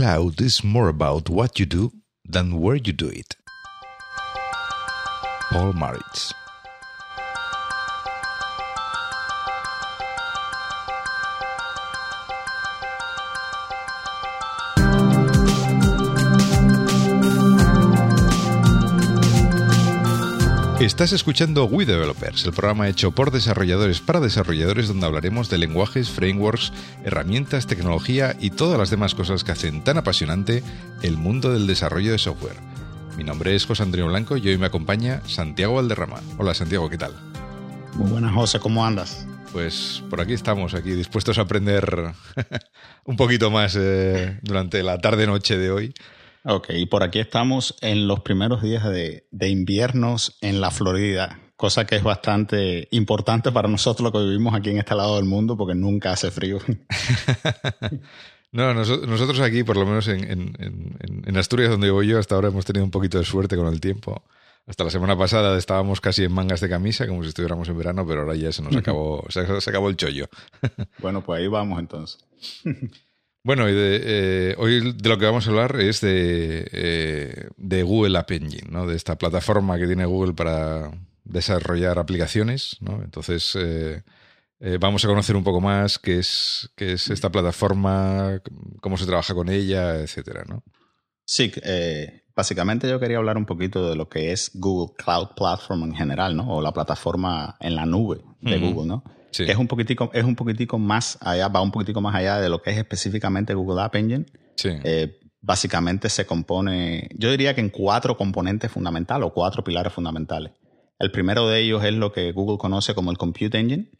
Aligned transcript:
cloud 0.00 0.40
is 0.40 0.64
more 0.64 0.88
about 0.88 1.28
what 1.28 1.60
you 1.60 1.66
do 1.66 1.92
than 2.24 2.58
where 2.58 2.76
you 2.76 2.90
do 2.90 3.08
it. 3.08 3.36
Paul 5.52 5.74
Maritz. 5.74 6.32
Estás 20.90 21.12
escuchando 21.12 21.66
We 21.66 21.86
Developers, 21.86 22.44
el 22.44 22.52
programa 22.52 22.88
hecho 22.88 23.12
por 23.12 23.30
desarrolladores 23.30 24.00
para 24.00 24.18
desarrolladores 24.18 24.88
donde 24.88 25.06
hablaremos 25.06 25.48
de 25.48 25.56
lenguajes, 25.56 26.10
frameworks, 26.10 26.72
herramientas, 27.04 27.68
tecnología 27.68 28.36
y 28.40 28.50
todas 28.50 28.76
las 28.76 28.90
demás 28.90 29.14
cosas 29.14 29.44
que 29.44 29.52
hacen 29.52 29.84
tan 29.84 29.98
apasionante 29.98 30.64
el 31.02 31.16
mundo 31.16 31.52
del 31.52 31.68
desarrollo 31.68 32.10
de 32.10 32.18
software. 32.18 32.56
Mi 33.16 33.22
nombre 33.22 33.54
es 33.54 33.66
José 33.66 33.84
Antonio 33.84 34.08
Blanco 34.08 34.36
y 34.36 34.48
hoy 34.48 34.58
me 34.58 34.66
acompaña 34.66 35.22
Santiago 35.28 35.76
Valderrama. 35.76 36.20
Hola 36.38 36.54
Santiago, 36.54 36.90
¿qué 36.90 36.98
tal? 36.98 37.14
Muy 37.94 38.10
buenas 38.10 38.34
José, 38.34 38.58
¿cómo 38.58 38.84
andas? 38.84 39.24
Pues 39.52 40.02
por 40.10 40.20
aquí 40.20 40.32
estamos, 40.32 40.74
aquí 40.74 40.90
dispuestos 40.90 41.38
a 41.38 41.42
aprender 41.42 42.12
un 43.04 43.16
poquito 43.16 43.52
más 43.52 43.76
eh, 43.78 44.40
durante 44.42 44.82
la 44.82 44.98
tarde-noche 44.98 45.56
de 45.56 45.70
hoy 45.70 45.94
Ok, 46.44 46.70
y 46.70 46.86
por 46.86 47.02
aquí 47.02 47.18
estamos 47.18 47.76
en 47.82 48.08
los 48.08 48.20
primeros 48.20 48.62
días 48.62 48.84
de, 48.84 49.26
inviernos 49.40 50.38
en 50.40 50.60
la 50.60 50.70
Florida, 50.70 51.38
cosa 51.56 51.86
que 51.86 51.96
es 51.96 52.02
bastante 52.02 52.88
importante 52.92 53.52
para 53.52 53.68
nosotros 53.68 54.04
lo 54.04 54.18
que 54.18 54.24
vivimos 54.24 54.54
aquí 54.54 54.70
en 54.70 54.78
este 54.78 54.94
lado 54.94 55.16
del 55.16 55.26
mundo 55.26 55.56
porque 55.56 55.74
nunca 55.74 56.12
hace 56.12 56.30
frío. 56.30 56.58
no, 58.52 58.72
nosotros 58.72 59.40
aquí, 59.40 59.64
por 59.64 59.76
lo 59.76 59.84
menos 59.84 60.08
en, 60.08 61.36
Asturias, 61.36 61.70
donde 61.70 61.90
voy 61.90 62.06
yo, 62.06 62.18
hasta 62.18 62.36
ahora 62.36 62.48
hemos 62.48 62.64
tenido 62.64 62.84
un 62.84 62.90
poquito 62.90 63.18
de 63.18 63.24
suerte 63.24 63.56
con 63.56 63.66
el 63.66 63.80
tiempo. 63.80 64.24
Hasta 64.66 64.84
la 64.84 64.90
semana 64.90 65.18
pasada 65.18 65.58
estábamos 65.58 66.00
casi 66.00 66.24
en 66.24 66.32
mangas 66.32 66.60
de 66.60 66.70
camisa, 66.70 67.06
como 67.06 67.22
si 67.22 67.28
estuviéramos 67.28 67.68
en 67.68 67.76
verano, 67.76 68.06
pero 68.06 68.20
ahora 68.20 68.34
ya 68.34 68.52
se 68.52 68.62
nos 68.62 68.74
acabó, 68.76 69.26
se 69.28 69.40
acabó 69.40 69.90
el 69.90 69.96
chollo. 69.96 70.28
bueno, 71.00 71.22
pues 71.22 71.40
ahí 71.40 71.48
vamos 71.48 71.80
entonces. 71.80 72.18
Bueno, 73.42 73.68
y 73.68 73.72
de, 73.72 74.00
eh, 74.04 74.54
hoy 74.58 74.92
de 74.92 75.08
lo 75.08 75.18
que 75.18 75.24
vamos 75.24 75.46
a 75.46 75.50
hablar 75.50 75.80
es 75.80 76.02
de, 76.02 76.68
eh, 76.72 77.48
de, 77.56 77.82
Google 77.82 78.18
App 78.18 78.30
Engine, 78.32 78.68
¿no? 78.70 78.86
de 78.86 78.96
esta 78.96 79.16
plataforma 79.16 79.78
que 79.78 79.86
tiene 79.86 80.04
Google 80.04 80.34
para 80.34 80.90
desarrollar 81.24 81.98
aplicaciones. 81.98 82.76
¿no? 82.80 83.02
Entonces, 83.02 83.56
eh, 83.56 84.02
vamos 84.78 85.04
a 85.04 85.08
conocer 85.08 85.36
un 85.36 85.44
poco 85.44 85.62
más 85.62 85.98
qué 85.98 86.18
es, 86.18 86.70
qué 86.76 86.92
es 86.92 87.08
esta 87.08 87.32
plataforma, 87.32 88.42
cómo 88.82 88.98
se 88.98 89.06
trabaja 89.06 89.34
con 89.34 89.48
ella, 89.48 89.96
etcétera, 90.00 90.44
¿no? 90.46 90.62
Sí, 91.24 91.50
básicamente 92.34 92.90
yo 92.90 92.98
quería 92.98 93.18
hablar 93.18 93.38
un 93.38 93.46
poquito 93.46 93.88
de 93.88 93.94
lo 93.94 94.08
que 94.08 94.32
es 94.32 94.50
Google 94.52 94.94
Cloud 94.98 95.28
Platform 95.36 95.84
en 95.84 95.94
general, 95.94 96.36
¿no? 96.36 96.56
O 96.56 96.60
la 96.60 96.72
plataforma 96.72 97.56
en 97.60 97.76
la 97.76 97.86
nube 97.86 98.20
de 98.42 98.58
Google, 98.58 98.88
¿no? 98.88 99.04
Que 99.32 99.50
es 99.50 99.56
un 99.56 99.68
poquitico, 99.68 100.10
es 100.12 100.24
un 100.24 100.36
poquitico 100.36 100.78
más 100.78 101.18
allá, 101.20 101.48
va 101.48 101.60
un 101.60 101.70
poquitico 101.70 102.00
más 102.00 102.14
allá 102.14 102.40
de 102.40 102.48
lo 102.48 102.62
que 102.62 102.70
es 102.70 102.78
específicamente 102.78 103.54
Google 103.54 103.82
App 103.82 103.94
Engine. 103.94 104.26
Eh, 104.64 105.18
básicamente 105.40 106.08
se 106.08 106.26
compone, 106.26 107.08
yo 107.14 107.30
diría 107.30 107.54
que 107.54 107.60
en 107.60 107.70
cuatro 107.70 108.16
componentes 108.16 108.70
fundamentales 108.70 109.26
o 109.26 109.32
cuatro 109.32 109.64
pilares 109.64 109.92
fundamentales. 109.92 110.52
El 110.98 111.10
primero 111.10 111.48
de 111.48 111.60
ellos 111.60 111.82
es 111.82 111.94
lo 111.94 112.12
que 112.12 112.30
Google 112.32 112.58
conoce 112.58 112.94
como 112.94 113.10
el 113.10 113.18
Compute 113.18 113.58
Engine. 113.58 113.90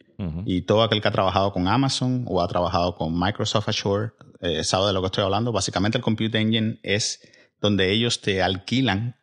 Y 0.45 0.61
todo 0.61 0.83
aquel 0.83 1.01
que 1.01 1.07
ha 1.07 1.11
trabajado 1.11 1.51
con 1.51 1.67
Amazon 1.67 2.25
o 2.27 2.43
ha 2.43 2.47
trabajado 2.47 2.95
con 2.95 3.19
Microsoft 3.19 3.69
Azure 3.69 4.11
eh, 4.39 4.63
sabe 4.63 4.85
de 4.85 4.93
lo 4.93 5.01
que 5.01 5.07
estoy 5.07 5.23
hablando. 5.23 5.51
Básicamente 5.51 5.97
el 5.97 6.03
Compute 6.03 6.39
Engine 6.39 6.79
es 6.83 7.27
donde 7.59 7.91
ellos 7.91 8.21
te 8.21 8.43
alquilan 8.43 9.15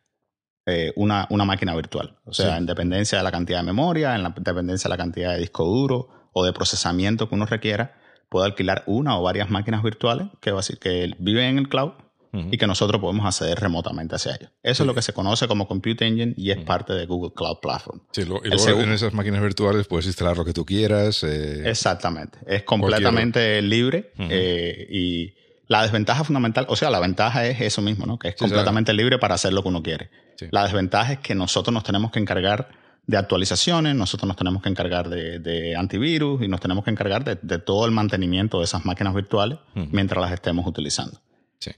eh, 0.69 0.93
una, 0.95 1.27
una, 1.29 1.45
máquina 1.45 1.75
virtual. 1.75 2.15
O 2.25 2.33
sea, 2.33 2.57
en 2.57 2.65
dependencia 2.65 3.17
de 3.17 3.23
la 3.23 3.31
cantidad 3.31 3.59
de 3.59 3.65
memoria, 3.65 4.15
en 4.15 4.23
la 4.23 4.33
dependencia 4.37 4.87
de 4.87 4.93
la 4.93 4.97
cantidad 4.97 5.33
de 5.33 5.39
disco 5.39 5.65
duro 5.65 6.09
o 6.33 6.45
de 6.45 6.53
procesamiento 6.53 7.27
que 7.27 7.35
uno 7.35 7.45
requiera, 7.45 7.95
puede 8.29 8.45
alquilar 8.45 8.83
una 8.85 9.17
o 9.17 9.23
varias 9.23 9.49
máquinas 9.49 9.83
virtuales 9.83 10.27
que, 10.39 10.53
que 10.79 11.13
viven 11.19 11.45
en 11.45 11.57
el 11.57 11.69
cloud 11.69 11.91
y 12.31 12.57
que 12.57 12.67
nosotros 12.67 13.01
podemos 13.01 13.25
acceder 13.25 13.59
remotamente 13.59 14.15
hacia 14.15 14.35
ellos. 14.35 14.51
Eso 14.61 14.83
es 14.83 14.87
lo 14.87 14.93
que 14.93 15.01
se 15.01 15.13
conoce 15.13 15.47
como 15.47 15.67
Compute 15.67 16.05
Engine 16.05 16.33
y 16.37 16.51
es 16.51 16.57
parte 16.59 16.93
de 16.93 17.05
Google 17.05 17.31
Cloud 17.35 17.57
Platform. 17.59 18.01
Sí, 18.11 18.21
y 18.21 18.25
luego 18.25 18.81
en 18.81 18.91
esas 18.91 19.13
máquinas 19.13 19.41
virtuales 19.41 19.87
puedes 19.87 20.05
instalar 20.05 20.37
lo 20.37 20.45
que 20.45 20.53
tú 20.53 20.65
quieras. 20.65 21.23
Eh, 21.23 21.67
Exactamente. 21.67 22.37
Es 22.45 22.63
completamente 22.63 23.61
libre 23.61 24.11
eh, 24.19 24.87
y 24.91 25.33
la 25.69 25.83
desventaja 25.83 26.23
fundamental, 26.23 26.65
o 26.67 26.75
sea, 26.75 26.89
la 26.89 26.99
ventaja 26.99 27.45
es 27.45 27.61
eso 27.61 27.83
mismo, 27.83 28.07
¿no? 28.07 28.17
Que 28.17 28.29
es 28.29 28.35
completamente 28.35 28.91
libre 28.91 29.19
para 29.19 29.35
hacer 29.35 29.53
lo 29.53 29.61
que 29.61 29.69
uno 29.69 29.83
quiere. 29.83 30.09
La 30.49 30.63
desventaja 30.63 31.13
es 31.13 31.19
que 31.19 31.35
nosotros 31.35 31.71
nos 31.71 31.83
tenemos 31.83 32.11
que 32.11 32.19
encargar 32.19 32.69
de 33.05 33.17
actualizaciones, 33.17 33.95
nosotros 33.95 34.27
nos 34.27 34.35
tenemos 34.35 34.63
que 34.63 34.69
encargar 34.69 35.09
de, 35.09 35.75
antivirus 35.77 36.41
y 36.41 36.47
nos 36.47 36.59
tenemos 36.59 36.83
que 36.83 36.89
encargar 36.89 37.23
de, 37.23 37.59
todo 37.59 37.85
el 37.85 37.91
mantenimiento 37.91 38.57
de 38.57 38.63
esas 38.63 38.83
máquinas 38.83 39.13
virtuales 39.13 39.59
mientras 39.75 40.19
las 40.19 40.33
estemos 40.33 40.65
utilizando. 40.65 41.21
Sí. 41.59 41.69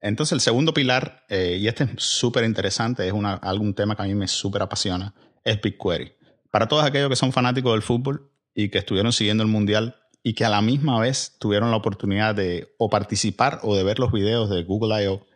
Entonces, 0.00 0.32
el 0.32 0.40
segundo 0.40 0.74
pilar, 0.74 1.24
eh, 1.28 1.58
y 1.60 1.68
este 1.68 1.84
es 1.84 1.90
súper 1.98 2.42
interesante, 2.42 3.06
es 3.06 3.12
una, 3.12 3.34
algún 3.34 3.72
tema 3.72 3.94
que 3.94 4.02
a 4.02 4.06
mí 4.06 4.16
me 4.16 4.26
súper 4.26 4.62
apasiona, 4.62 5.14
es 5.44 5.60
BigQuery. 5.60 6.12
Para 6.50 6.66
todos 6.66 6.84
aquellos 6.84 7.08
que 7.08 7.16
son 7.16 7.30
fanáticos 7.30 7.72
del 7.72 7.82
fútbol 7.82 8.32
y 8.52 8.68
que 8.68 8.78
estuvieron 8.78 9.12
siguiendo 9.12 9.44
el 9.44 9.48
Mundial, 9.48 9.94
y 10.22 10.34
que 10.34 10.44
a 10.44 10.50
la 10.50 10.60
misma 10.60 11.00
vez 11.00 11.36
tuvieron 11.38 11.70
la 11.70 11.76
oportunidad 11.76 12.34
de 12.34 12.74
o 12.78 12.90
participar 12.90 13.60
o 13.62 13.76
de 13.76 13.84
ver 13.84 13.98
los 13.98 14.12
videos 14.12 14.50
de 14.50 14.64
Google 14.64 15.04
I.O., 15.04 15.26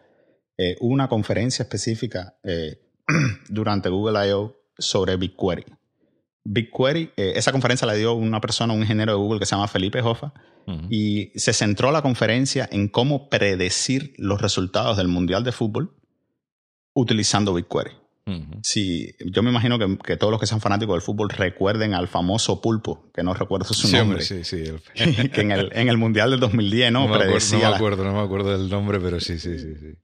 eh, 0.59 0.77
una 0.81 1.09
conferencia 1.09 1.63
específica 1.63 2.37
eh, 2.45 2.81
durante 3.49 3.89
Google 3.89 4.29
I.O. 4.29 4.57
sobre 4.79 5.17
BigQuery. 5.17 5.65
BigQuery, 6.45 7.13
eh, 7.17 7.33
esa 7.37 7.53
conferencia 7.53 7.87
la 7.87 7.95
dio 7.95 8.15
una 8.15 8.41
persona, 8.41 8.75
un 8.75 8.81
ingeniero 8.81 9.13
de 9.13 9.19
Google 9.19 9.39
que 9.39 9.47
se 9.47 9.55
llama 9.55 9.69
Felipe 9.69 10.01
Hoffa, 10.01 10.33
y 10.91 11.33
se 11.35 11.53
centró 11.53 11.91
la 11.91 12.03
conferencia 12.03 12.69
en 12.71 12.87
cómo 12.87 13.29
predecir 13.29 14.15
los 14.17 14.41
resultados 14.41 14.97
del 14.97 15.09
Mundial 15.09 15.43
de 15.43 15.51
Fútbol 15.51 15.97
utilizando 16.95 17.53
BigQuery. 17.53 18.02
Sí, 18.63 19.15
yo 19.27 19.43
me 19.43 19.51
imagino 19.51 19.79
que, 19.79 20.17
todos 20.17 20.31
los 20.31 20.41
que 20.41 20.47
sean 20.47 20.61
fanáticos 20.61 20.95
del 20.95 21.03
fútbol 21.03 21.29
recuerden 21.29 21.95
al 21.95 22.09
famoso 22.09 22.61
Pulpo, 22.61 23.11
que 23.13 23.23
no 23.23 23.35
recuerdo 23.35 23.73
su 23.75 23.91
nombre. 23.95 24.23
Sí, 24.23 24.45
sí, 24.45 24.63
que 25.33 25.41
en 25.41 25.51
el, 25.51 25.71
en 25.73 25.89
el 25.89 25.99
Mundial 25.99 26.31
del 26.31 26.41
2010, 26.41 26.93
¿no? 26.93 27.01
No 27.01 27.09
me, 27.09 27.25
acuerdo, 27.25 27.47
no 27.53 27.59
me 27.59 27.75
acuerdo, 27.75 28.05
no 28.05 28.13
me 28.13 28.21
acuerdo 28.21 28.59
del 28.59 28.71
nombre, 28.71 29.01
pero 29.01 29.19
sí, 29.21 29.39
sí, 29.39 29.59
sí, 29.59 29.75
sí. 29.79 29.95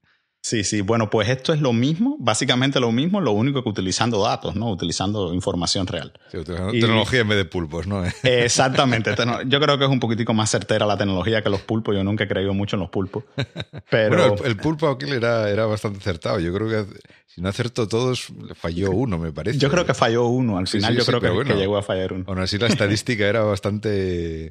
Sí, 0.48 0.64
sí. 0.64 0.80
Bueno, 0.80 1.10
pues 1.10 1.28
esto 1.28 1.52
es 1.52 1.60
lo 1.60 1.74
mismo, 1.74 2.16
básicamente 2.18 2.80
lo 2.80 2.90
mismo, 2.90 3.20
lo 3.20 3.32
único 3.32 3.62
que 3.62 3.68
utilizando 3.68 4.22
datos, 4.22 4.56
¿no? 4.56 4.70
Utilizando 4.70 5.34
información 5.34 5.86
real. 5.86 6.10
Sí, 6.32 6.38
tecnología 6.42 7.20
en 7.20 7.28
vez 7.28 7.36
de 7.36 7.44
pulpos, 7.44 7.86
¿no? 7.86 8.02
Exactamente. 8.22 9.14
Yo 9.44 9.60
creo 9.60 9.76
que 9.76 9.84
es 9.84 9.90
un 9.90 10.00
poquitico 10.00 10.32
más 10.32 10.50
certera 10.50 10.86
la 10.86 10.96
tecnología 10.96 11.42
que 11.42 11.50
los 11.50 11.60
pulpos. 11.60 11.94
Yo 11.94 12.02
nunca 12.02 12.24
he 12.24 12.28
creído 12.28 12.54
mucho 12.54 12.76
en 12.76 12.80
los 12.80 12.88
pulpos. 12.88 13.24
Pero... 13.90 14.30
Bueno, 14.30 14.42
el, 14.42 14.56
pulpo 14.56 14.88
aquí 14.88 15.10
era, 15.10 15.50
era 15.50 15.66
bastante 15.66 15.98
acertado. 15.98 16.40
Yo 16.40 16.50
creo 16.54 16.66
que 16.66 16.94
si 17.26 17.42
no 17.42 17.50
acertó 17.50 17.86
todos, 17.86 18.32
falló 18.54 18.90
uno, 18.90 19.18
me 19.18 19.32
parece. 19.32 19.58
Yo 19.58 19.68
creo 19.68 19.84
que 19.84 19.92
falló 19.92 20.28
uno. 20.28 20.56
Al 20.56 20.66
final 20.66 20.96
yo 20.96 21.04
creo 21.04 21.20
que, 21.20 21.46
que, 21.46 21.58
llegó 21.58 21.76
a 21.76 21.82
fallar 21.82 22.14
uno. 22.14 22.24
Aún 22.26 22.38
así 22.38 22.56
la 22.56 22.68
estadística 22.68 23.26
era 23.26 23.42
bastante 23.42 24.50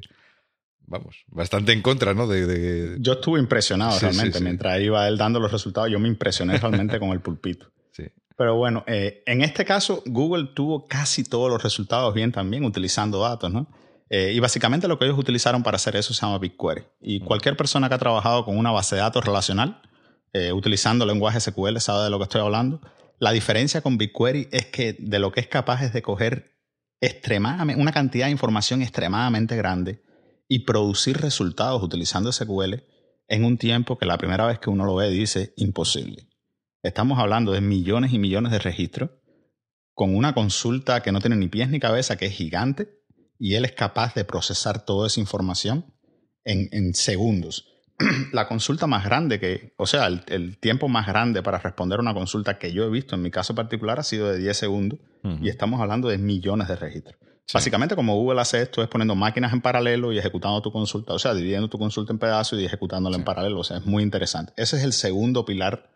vamos, 0.88 1.24
bastante 1.28 1.72
en 1.72 1.82
contra, 1.82 2.14
¿no? 2.14 2.26
De, 2.26 2.96
Yo 2.98 3.14
estuve 3.14 3.38
impresionado 3.38 3.98
realmente. 3.98 4.40
Mientras 4.40 4.80
iba 4.80 5.06
él 5.06 5.16
dando 5.16 5.38
los 5.38 5.52
resultados, 5.52 5.90
yo 5.90 5.98
me 5.98 6.08
impresioné 6.08 6.58
realmente 6.58 6.98
con 6.98 7.10
el 7.10 7.20
pulpito. 7.20 7.70
Sí. 7.90 8.04
Pero 8.36 8.54
bueno, 8.54 8.84
eh, 8.86 9.24
en 9.26 9.42
este 9.42 9.64
caso, 9.64 10.04
Google 10.06 10.50
tuvo 10.54 10.86
casi 10.86 11.24
todos 11.24 11.50
los 11.50 11.60
resultados 11.60 12.14
bien 12.14 12.30
también 12.30 12.64
utilizando 12.64 13.18
datos, 13.18 13.52
¿no? 13.52 13.66
Eh, 14.08 14.30
y 14.32 14.38
básicamente 14.38 14.86
lo 14.86 15.00
que 15.00 15.06
ellos 15.06 15.18
utilizaron 15.18 15.64
para 15.64 15.74
hacer 15.74 15.96
eso 15.96 16.14
se 16.14 16.20
llama 16.20 16.38
BigQuery. 16.38 16.84
Y 17.00 17.18
mm. 17.18 17.24
cualquier 17.24 17.56
persona 17.56 17.88
que 17.88 17.96
ha 17.96 17.98
trabajado 17.98 18.44
con 18.44 18.56
una 18.56 18.70
base 18.70 18.94
de 18.94 19.00
datos 19.00 19.24
relacional, 19.24 19.82
eh, 20.32 20.52
utilizando 20.52 21.04
lenguaje 21.06 21.40
SQL, 21.40 21.78
sabe 21.78 22.04
de 22.04 22.10
lo 22.10 22.18
que 22.18 22.24
estoy 22.24 22.40
hablando. 22.40 22.80
La 23.18 23.32
diferencia 23.32 23.80
con 23.80 23.98
BigQuery 23.98 24.48
es 24.52 24.66
que 24.66 24.92
de 24.96 25.18
lo 25.18 25.32
que 25.32 25.40
es 25.40 25.48
capaz 25.48 25.82
es 25.82 25.92
de 25.92 26.02
coger 26.02 26.56
extremadamente, 27.00 27.82
una 27.82 27.90
cantidad 27.90 28.26
de 28.26 28.32
información 28.32 28.80
extremadamente 28.80 29.56
grande 29.56 30.04
y 30.48 30.60
producir 30.60 31.18
resultados 31.18 31.82
utilizando 31.82 32.32
SQL 32.32 32.82
en 33.28 33.44
un 33.44 33.58
tiempo 33.58 33.98
que 33.98 34.06
la 34.06 34.18
primera 34.18 34.46
vez 34.46 34.58
que 34.58 34.70
uno 34.70 34.84
lo 34.84 34.96
ve 34.96 35.10
dice 35.10 35.52
imposible. 35.56 36.28
Estamos 36.82 37.18
hablando 37.18 37.52
de 37.52 37.60
millones 37.60 38.12
y 38.12 38.18
millones 38.18 38.50
de 38.50 38.58
registros 38.58 39.10
con 39.92 40.16
una 40.16 40.32
consulta 40.32 41.02
que 41.02 41.12
no 41.12 41.20
tiene 41.20 41.36
ni 41.36 41.48
pies 41.48 41.68
ni 41.68 41.80
cabeza, 41.80 42.16
que 42.16 42.26
es 42.26 42.32
gigante, 42.32 43.02
y 43.38 43.54
él 43.54 43.64
es 43.64 43.72
capaz 43.72 44.14
de 44.14 44.24
procesar 44.24 44.84
toda 44.84 45.08
esa 45.08 45.20
información 45.20 45.92
en, 46.44 46.94
segundos. 46.94 47.66
la 48.32 48.46
consulta 48.46 48.86
más 48.86 49.04
grande 49.04 49.40
que, 49.40 49.74
o 49.76 49.86
sea, 49.86 50.06
el, 50.06 50.58
tiempo 50.58 50.88
más 50.88 51.06
grande 51.08 51.42
para 51.42 51.58
responder 51.58 51.98
una 51.98 52.14
consulta 52.14 52.58
que 52.58 52.72
yo 52.72 52.84
he 52.84 52.90
visto 52.90 53.16
en 53.16 53.22
mi 53.22 53.30
caso 53.32 53.56
particular 53.56 53.98
ha 53.98 54.04
sido 54.04 54.30
de 54.30 54.38
10 54.38 54.56
segundos 54.56 55.00
y 55.42 55.48
estamos 55.48 55.80
hablando 55.80 56.08
de 56.08 56.16
millones 56.16 56.68
de 56.68 56.76
registros. 56.76 57.18
Básicamente, 57.52 57.96
como 57.96 58.14
Google 58.14 58.40
hace 58.40 58.60
esto, 58.62 58.82
es 58.82 58.88
poniendo 58.88 59.14
máquinas 59.14 59.52
en 59.52 59.62
paralelo 59.62 60.12
y 60.12 60.18
ejecutando 60.18 60.60
tu 60.60 60.70
consulta, 60.70 61.14
o 61.14 61.18
sea, 61.18 61.32
dividiendo 61.34 61.68
tu 61.68 61.78
consulta 61.78 62.12
en 62.12 62.18
pedazos 62.18 62.60
y 62.60 62.64
ejecutándola 62.64 63.16
en 63.16 63.24
paralelo. 63.24 63.60
O 63.60 63.64
sea, 63.64 63.78
es 63.78 63.86
muy 63.86 64.02
interesante. 64.02 64.52
Ese 64.56 64.76
es 64.76 64.84
el 64.84 64.92
segundo 64.92 65.46
pilar 65.46 65.90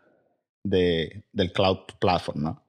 de, 0.65 1.25
del 1.33 1.53
Cloud 1.53 1.79
Platform, 2.01 2.43
¿no? 2.43 2.63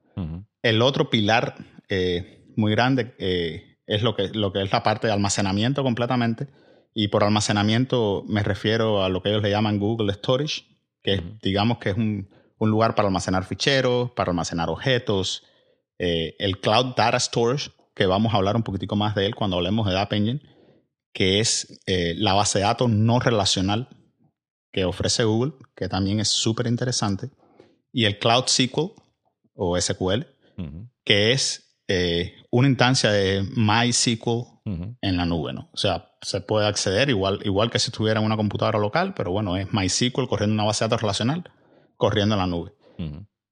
El 0.62 0.82
otro 0.82 1.10
pilar 1.10 1.56
eh, 1.90 2.46
muy 2.56 2.72
grande 2.72 3.16
eh, 3.20 3.78
es 3.88 4.04
lo 4.04 4.16
que, 4.16 4.30
lo 4.30 4.52
que 4.52 4.62
es 4.62 4.72
la 4.72 4.84
parte 4.84 5.08
de 5.08 5.14
almacenamiento 5.14 5.84
completamente. 5.84 6.48
Y 6.94 7.08
por 7.08 7.24
almacenamiento 7.24 8.24
me 8.28 8.44
refiero 8.44 9.04
a 9.04 9.10
lo 9.10 9.24
que 9.24 9.30
ellos 9.30 9.42
le 9.42 9.50
llaman 9.50 9.80
Google 9.80 10.14
Storage, 10.14 10.66
que 11.02 11.22
digamos 11.42 11.80
que 11.80 11.90
es 11.90 11.98
un, 11.98 12.30
un, 12.60 12.70
lugar 12.70 12.96
para 12.96 13.08
almacenar 13.08 13.46
ficheros, 13.46 14.12
para 14.12 14.32
almacenar 14.32 14.70
objetos. 14.70 15.44
Eh, 15.98 16.36
el 16.38 16.60
Cloud 16.60 16.96
Data 16.96 17.20
Storage, 17.20 17.72
que 17.95 18.06
vamos 18.06 18.34
a 18.34 18.38
hablar 18.38 18.56
un 18.56 18.63
poquitico 18.63 18.95
más 18.95 19.16
de 19.16 19.25
él 19.25 19.36
cuando 19.36 19.57
hablemos 19.57 19.88
de 19.88 20.00
App 20.00 20.13
Engine, 20.13 20.42
que 21.13 21.40
es 21.40 21.80
la 21.86 22.34
base 22.34 22.60
de 22.60 22.66
datos 22.66 22.90
no 22.90 23.19
relacional 23.19 23.88
que 24.72 24.86
ofrece 24.86 25.24
Google, 25.24 25.54
que 25.75 25.88
también 25.88 26.19
es 26.19 26.30
súper 26.30 26.68
interesante. 26.68 27.30
Y 27.92 28.06
el 28.06 28.18
Cloud 28.18 28.45
SQL 28.48 28.92
o 29.56 29.80
SQL, 29.80 30.25
que 31.06 31.31
es 31.31 31.78
eh, 31.88 32.34
una 32.50 32.68
instancia 32.68 33.12
de 33.12 33.44
MySQL 33.56 34.48
en 34.66 35.18
la 35.18 35.25
nube, 35.25 35.54
¿no? 35.54 35.69
O 35.74 35.78
sea, 35.78 36.12
se 36.22 36.42
puede 36.42 36.66
acceder 36.66 37.10
igual, 37.10 37.39
igual 37.44 37.69
que 37.69 37.80
si 37.80 37.89
estuviera 37.89 38.19
en 38.19 38.25
una 38.25 38.38
computadora 38.38 38.80
local, 38.80 39.13
pero 39.13 39.31
bueno, 39.31 39.57
es 39.57 39.72
MySQL 39.74 40.28
corriendo 40.28 40.54
una 40.54 40.63
base 40.63 40.84
de 40.84 40.89
datos 40.89 41.01
relacional, 41.01 41.44
corriendo 41.98 42.36
en 42.36 42.39
la 42.39 42.48
nube. 42.48 42.74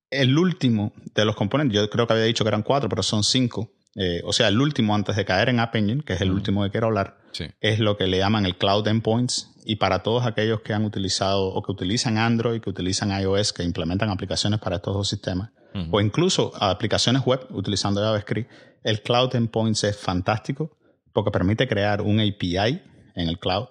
El 0.10 0.38
último 0.38 0.94
de 1.14 1.26
los 1.26 1.36
componentes, 1.36 1.76
yo 1.76 1.90
creo 1.90 2.08
que 2.08 2.14
había 2.14 2.26
dicho 2.26 2.44
que 2.44 2.50
eran 2.50 2.64
cuatro, 2.64 2.90
pero 2.90 3.04
son 3.04 3.24
cinco. 3.24 3.74
Eh, 3.96 4.22
o 4.24 4.34
sea, 4.34 4.48
el 4.48 4.60
último 4.60 4.96
antes 4.96 5.16
de 5.16 5.26
caer 5.26 5.50
en 5.50 5.60
App 5.60 5.76
Engine, 5.76 6.04
que 6.04 6.14
es 6.14 6.22
el 6.22 6.32
último 6.32 6.64
que 6.64 6.72
quiero 6.72 6.88
hablar, 6.88 7.18
es 7.60 7.80
lo 7.80 7.98
que 7.98 8.08
le 8.08 8.18
llaman 8.18 8.46
el 8.46 8.58
Cloud 8.58 8.88
Endpoints. 8.88 9.50
Y 9.66 9.76
para 9.76 10.02
todos 10.02 10.26
aquellos 10.26 10.62
que 10.62 10.74
han 10.74 10.86
utilizado 10.86 11.48
o 11.48 11.62
que 11.62 11.72
utilizan 11.72 12.18
Android, 12.18 12.62
que 12.62 12.70
utilizan 12.70 13.12
iOS, 13.12 13.54
que 13.54 13.64
implementan 13.64 14.10
aplicaciones 14.10 14.60
para 14.60 14.78
estos 14.78 14.94
dos 14.94 15.08
sistemas, 15.08 15.52
o 15.92 16.02
incluso 16.02 16.52
aplicaciones 16.60 17.24
web 17.26 17.46
utilizando 17.52 18.02
JavaScript, 18.02 18.52
el 18.84 19.02
Cloud 19.02 19.36
Endpoints 19.36 19.84
es 19.84 19.98
fantástico 19.98 20.78
porque 21.14 21.32
permite 21.32 21.68
crear 21.68 22.02
un 22.02 22.20
API 22.20 22.82
en 23.16 23.30
el 23.30 23.40
cloud 23.40 23.68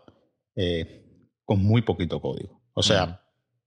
eh, 0.55 1.27
con 1.45 1.63
muy 1.63 1.83
poquito 1.83 2.21
código. 2.21 2.63
O 2.75 2.83
sea, 2.83 3.23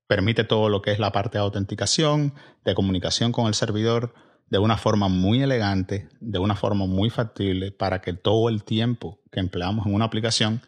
permite 0.07 0.43
todo 0.43 0.69
lo 0.69 0.81
que 0.81 0.91
es 0.91 0.99
la 0.99 1.11
parte 1.11 1.37
de 1.37 1.43
autenticación, 1.43 2.33
de 2.63 2.75
comunicación 2.75 3.31
con 3.31 3.47
el 3.47 3.53
servidor, 3.53 4.13
de 4.49 4.59
una 4.59 4.77
forma 4.77 5.07
muy 5.07 5.41
elegante, 5.41 6.09
de 6.19 6.39
una 6.39 6.55
forma 6.55 6.85
muy 6.85 7.09
factible, 7.09 7.71
para 7.71 8.01
que 8.01 8.13
todo 8.13 8.49
el 8.49 8.63
tiempo 8.63 9.19
que 9.31 9.39
empleamos 9.39 9.85
en 9.85 9.93
una 9.93 10.05
aplicación 10.05 10.61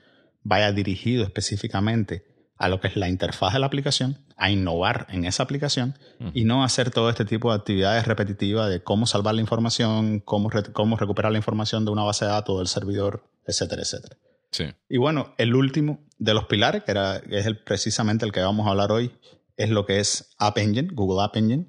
vaya 0.44 0.72
dirigido 0.72 1.24
específicamente 1.24 2.26
a 2.58 2.70
lo 2.70 2.80
que 2.80 2.88
es 2.88 2.96
la 2.96 3.10
interfaz 3.10 3.54
de 3.54 3.60
la 3.60 3.66
aplicación, 3.66 4.18
a 4.38 4.50
innovar 4.50 5.08
en 5.10 5.26
esa 5.26 5.44
aplicación 5.44 5.98
y 6.34 6.46
no 6.46 6.64
hacer 6.64 6.90
todo 6.90 7.10
este 7.10 7.26
tipo 7.26 7.52
de 7.52 7.58
actividades 7.58 8.08
repetitivas 8.08 8.70
de 8.70 8.82
cómo 8.82 9.06
salvar 9.06 9.36
la 9.36 9.42
información, 9.42 10.20
cómo, 10.20 10.50
cómo 10.74 10.98
recuperar 10.98 11.32
la 11.32 11.38
información 11.38 11.86
de 11.86 11.92
una 11.92 12.04
base 12.04 12.26
de 12.26 12.32
datos 12.32 12.58
del 12.58 12.68
servidor, 12.68 13.24
etcétera, 13.46 13.82
etcétera. 13.82 14.18
Sí. 14.52 14.66
Y 14.90 14.98
bueno, 14.98 15.34
el 15.38 15.54
último 15.54 16.00
de 16.18 16.34
los 16.34 16.46
pilares, 16.46 16.84
que, 16.84 16.92
era, 16.92 17.18
es 17.18 17.46
el, 17.46 17.58
precisamente 17.58 18.26
el 18.26 18.32
que 18.32 18.40
vamos 18.42 18.68
a 18.68 18.72
hablar 18.72 18.92
hoy, 18.92 19.12
es 19.58 19.70
lo 19.70 19.86
que 19.86 20.00
es 20.00 20.34
App 20.38 20.58
Engine, 20.58 20.90
Google 20.94 21.24
App 21.24 21.36
Engine, 21.36 21.68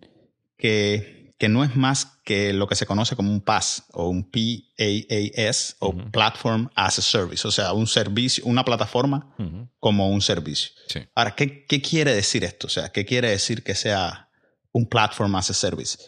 que 0.57 1.16
que 1.39 1.49
no 1.49 1.65
es 1.65 1.77
más 1.77 2.19
que 2.25 2.53
lo 2.53 2.67
que 2.67 2.77
se 2.77 2.87
conoce 2.87 3.15
como 3.15 3.31
un 3.31 3.43
PaaS 3.43 3.85
o 3.93 4.09
un 4.09 4.31
PaaS 4.31 5.77
o 5.81 5.95
Platform 6.11 6.71
as 6.75 6.99
a 6.99 7.03
Service, 7.03 7.47
o 7.47 7.51
sea, 7.51 7.73
un 7.73 7.87
servicio, 7.87 8.45
una 8.47 8.65
plataforma 8.65 9.35
como 9.79 10.09
un 10.09 10.23
servicio. 10.23 10.71
Ahora, 11.15 11.35
¿qué, 11.35 11.67
¿qué, 11.67 11.83
quiere 11.83 12.15
decir 12.15 12.43
esto? 12.45 12.69
O 12.69 12.71
sea, 12.71 12.91
¿qué 12.91 13.05
quiere 13.05 13.31
decir 13.31 13.63
que 13.63 13.75
sea 13.75 14.31
un 14.73 14.87
Platform 14.89 15.35
as 15.37 15.51
a 15.51 15.55
Service? 15.55 15.99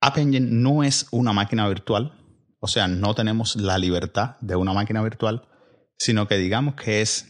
App 0.00 0.16
Engine 0.16 0.48
no 0.50 0.82
es 0.82 1.06
una 1.10 1.32
máquina 1.34 1.68
virtual, 1.68 2.18
o 2.58 2.66
sea, 2.66 2.88
no 2.88 3.14
tenemos 3.14 3.56
la 3.56 3.76
libertad 3.76 4.36
de 4.40 4.56
una 4.56 4.72
máquina 4.72 5.02
virtual, 5.02 5.46
sino 5.98 6.26
que 6.26 6.38
digamos 6.38 6.74
que 6.74 7.02
es 7.02 7.26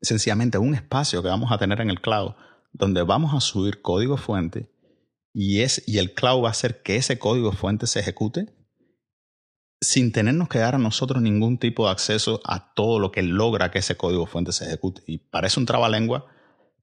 sencillamente 0.00 0.56
un 0.56 0.74
espacio 0.74 1.22
que 1.22 1.28
vamos 1.28 1.52
a 1.52 1.58
tener 1.58 1.80
en 1.80 1.90
el 1.90 2.00
cloud 2.00 2.32
donde 2.72 3.02
vamos 3.02 3.34
a 3.34 3.40
subir 3.40 3.82
código 3.82 4.16
fuente 4.16 4.70
y, 5.40 5.60
es, 5.60 5.84
y 5.86 5.98
el 5.98 6.14
cloud 6.14 6.42
va 6.42 6.48
a 6.48 6.50
hacer 6.50 6.82
que 6.82 6.96
ese 6.96 7.20
código 7.20 7.52
fuente 7.52 7.86
se 7.86 8.00
ejecute 8.00 8.48
sin 9.80 10.10
tenernos 10.10 10.48
que 10.48 10.58
dar 10.58 10.74
a 10.74 10.78
nosotros 10.78 11.22
ningún 11.22 11.58
tipo 11.58 11.84
de 11.84 11.92
acceso 11.92 12.40
a 12.44 12.74
todo 12.74 12.98
lo 12.98 13.12
que 13.12 13.22
logra 13.22 13.70
que 13.70 13.78
ese 13.78 13.96
código 13.96 14.26
fuente 14.26 14.50
se 14.50 14.64
ejecute. 14.64 15.00
Y 15.06 15.18
parece 15.18 15.60
un 15.60 15.66
trabalengua, 15.66 16.26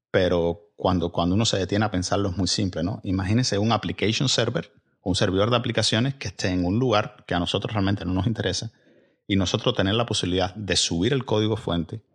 pero 0.10 0.72
cuando, 0.78 1.12
cuando 1.12 1.36
uno 1.36 1.44
se 1.44 1.58
detiene 1.58 1.84
a 1.84 1.92
pensarlo 1.92 2.30
es 2.30 2.38
muy 2.38 2.48
simple, 2.48 2.82
¿no? 2.82 3.02
Imagínese 3.04 3.58
un 3.58 3.74
application 3.74 4.30
server, 4.30 4.72
un 5.04 5.16
servidor 5.16 5.50
de 5.50 5.58
aplicaciones 5.58 6.16
que 6.16 6.30
esté 6.30 6.48
en 6.48 6.64
un 6.64 6.80
lugar 6.80 7.26
que 7.28 7.36
a 7.36 7.40
nosotros 7.40 7.74
realmente 7.74 8.06
no 8.06 8.14
nos 8.14 8.26
interesa 8.26 8.72
y 9.28 9.36
nosotros 9.36 9.76
tener 9.76 9.96
la 9.96 10.06
posibilidad 10.06 10.56
de 10.56 10.78
subir 10.78 11.12
el 11.12 11.26
código 11.26 11.58
fuente 11.58 12.06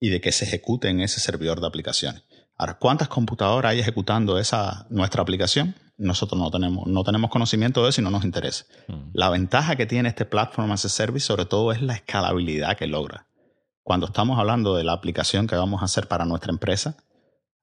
y 0.00 0.08
de 0.08 0.20
que 0.20 0.32
se 0.32 0.46
ejecute 0.46 0.88
en 0.88 0.98
ese 0.98 1.20
servidor 1.20 1.60
de 1.60 1.68
aplicaciones. 1.68 2.24
Ahora, 2.58 2.74
¿cuántas 2.78 3.08
computadoras 3.08 3.72
hay 3.72 3.80
ejecutando 3.80 4.38
esa, 4.38 4.86
nuestra 4.88 5.22
aplicación? 5.22 5.74
Nosotros 5.98 6.40
no 6.40 6.50
tenemos, 6.50 6.86
no 6.86 7.04
tenemos 7.04 7.30
conocimiento 7.30 7.82
de 7.82 7.90
eso 7.90 8.00
y 8.00 8.04
no 8.04 8.10
nos 8.10 8.24
interesa. 8.24 8.64
Mm. 8.88 9.10
La 9.12 9.28
ventaja 9.28 9.76
que 9.76 9.86
tiene 9.86 10.08
este 10.08 10.24
Platform 10.24 10.72
as 10.72 10.84
a 10.86 10.88
Service, 10.88 11.26
sobre 11.26 11.44
todo, 11.44 11.72
es 11.72 11.82
la 11.82 11.94
escalabilidad 11.94 12.76
que 12.76 12.86
logra. 12.86 13.28
Cuando 13.82 14.06
estamos 14.06 14.38
hablando 14.38 14.74
de 14.74 14.84
la 14.84 14.92
aplicación 14.92 15.46
que 15.46 15.56
vamos 15.56 15.82
a 15.82 15.84
hacer 15.84 16.08
para 16.08 16.24
nuestra 16.24 16.50
empresa, 16.50 16.96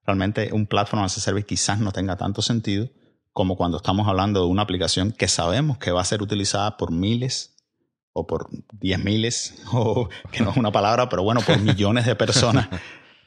realmente 0.05 0.51
un 0.53 0.67
Platform 0.67 1.03
as 1.03 1.17
a 1.17 1.21
Service 1.21 1.47
quizás 1.47 1.79
no 1.79 1.91
tenga 1.91 2.15
tanto 2.15 2.41
sentido 2.41 2.89
como 3.31 3.57
cuando 3.57 3.77
estamos 3.77 4.07
hablando 4.07 4.41
de 4.41 4.45
una 4.45 4.61
aplicación 4.61 5.11
que 5.11 5.27
sabemos 5.27 5.79
que 5.79 5.91
va 5.91 6.01
a 6.01 6.05
ser 6.05 6.21
utilizada 6.21 6.77
por 6.77 6.91
miles 6.91 7.55
o 8.13 8.27
por 8.27 8.47
diez 8.71 9.03
miles, 9.03 9.63
o 9.73 10.07
que 10.31 10.43
no 10.43 10.51
es 10.51 10.57
una 10.57 10.71
palabra, 10.71 11.09
pero 11.09 11.23
bueno, 11.23 11.41
por 11.41 11.59
millones 11.61 12.05
de 12.05 12.15
personas 12.15 12.69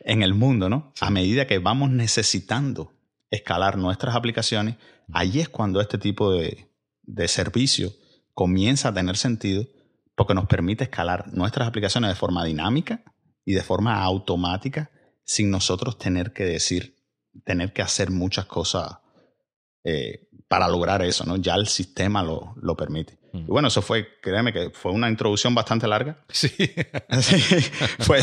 en 0.07 0.23
el 0.23 0.35
mundo, 0.35 0.69
¿no? 0.69 0.93
A 1.01 1.11
medida 1.11 1.47
que 1.47 1.59
vamos 1.59 1.91
necesitando 1.91 2.93
escalar 3.29 3.77
nuestras 3.77 4.15
aplicaciones, 4.15 4.77
ahí 5.13 5.41
es 5.41 5.49
cuando 5.49 5.81
este 5.81 5.99
tipo 5.99 6.33
de, 6.33 6.71
de 7.03 7.29
servicio 7.29 7.93
comienza 8.33 8.89
a 8.89 8.95
tener 8.95 9.17
sentido 9.17 9.67
porque 10.15 10.33
nos 10.33 10.47
permite 10.47 10.85
escalar 10.85 11.33
nuestras 11.35 11.69
aplicaciones 11.69 12.09
de 12.09 12.15
forma 12.15 12.45
dinámica 12.45 13.03
y 13.45 13.53
de 13.53 13.63
forma 13.63 14.01
automática 14.01 14.91
sin 15.25 15.51
nosotros 15.51 15.99
tener 15.99 16.33
que 16.33 16.45
decir, 16.45 16.97
tener 17.45 17.73
que 17.73 17.83
hacer 17.83 18.11
muchas 18.11 18.47
cosas 18.47 18.99
eh, 19.83 20.29
para 20.47 20.69
lograr 20.69 21.03
eso, 21.03 21.25
¿no? 21.25 21.37
Ya 21.37 21.57
el 21.57 21.67
sistema 21.67 22.23
lo, 22.23 22.55
lo 22.63 22.77
permite. 22.77 23.19
Y 23.39 23.51
bueno, 23.51 23.69
eso 23.69 23.83
fue, 23.83 24.09
créeme 24.21 24.53
que 24.53 24.71
fue 24.71 24.93
una 24.93 25.09
introducción 25.09 25.55
bastante 25.55 25.87
larga. 25.87 26.25
Sí. 26.33 26.51
fue 28.01 28.21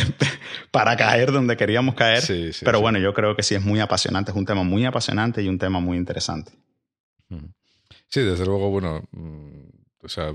para 0.71 0.95
caer 0.95 1.31
donde 1.31 1.57
queríamos 1.57 1.95
caer. 1.95 2.23
pero 2.63 2.79
bueno, 2.81 2.99
yo 2.99 3.13
creo 3.13 3.35
que 3.35 3.43
sí 3.43 3.55
es 3.55 3.63
muy 3.63 3.79
apasionante, 3.79 4.31
es 4.31 4.37
un 4.37 4.45
tema 4.45 4.63
muy 4.63 4.85
apasionante 4.85 5.41
y 5.41 5.47
un 5.47 5.57
tema 5.57 5.79
muy 5.79 5.97
interesante. 5.97 6.51
Sí, 8.07 8.21
desde 8.21 8.45
luego, 8.45 8.69
bueno, 8.69 9.03
mm, 9.11 9.69
o 10.03 10.07
sea, 10.07 10.33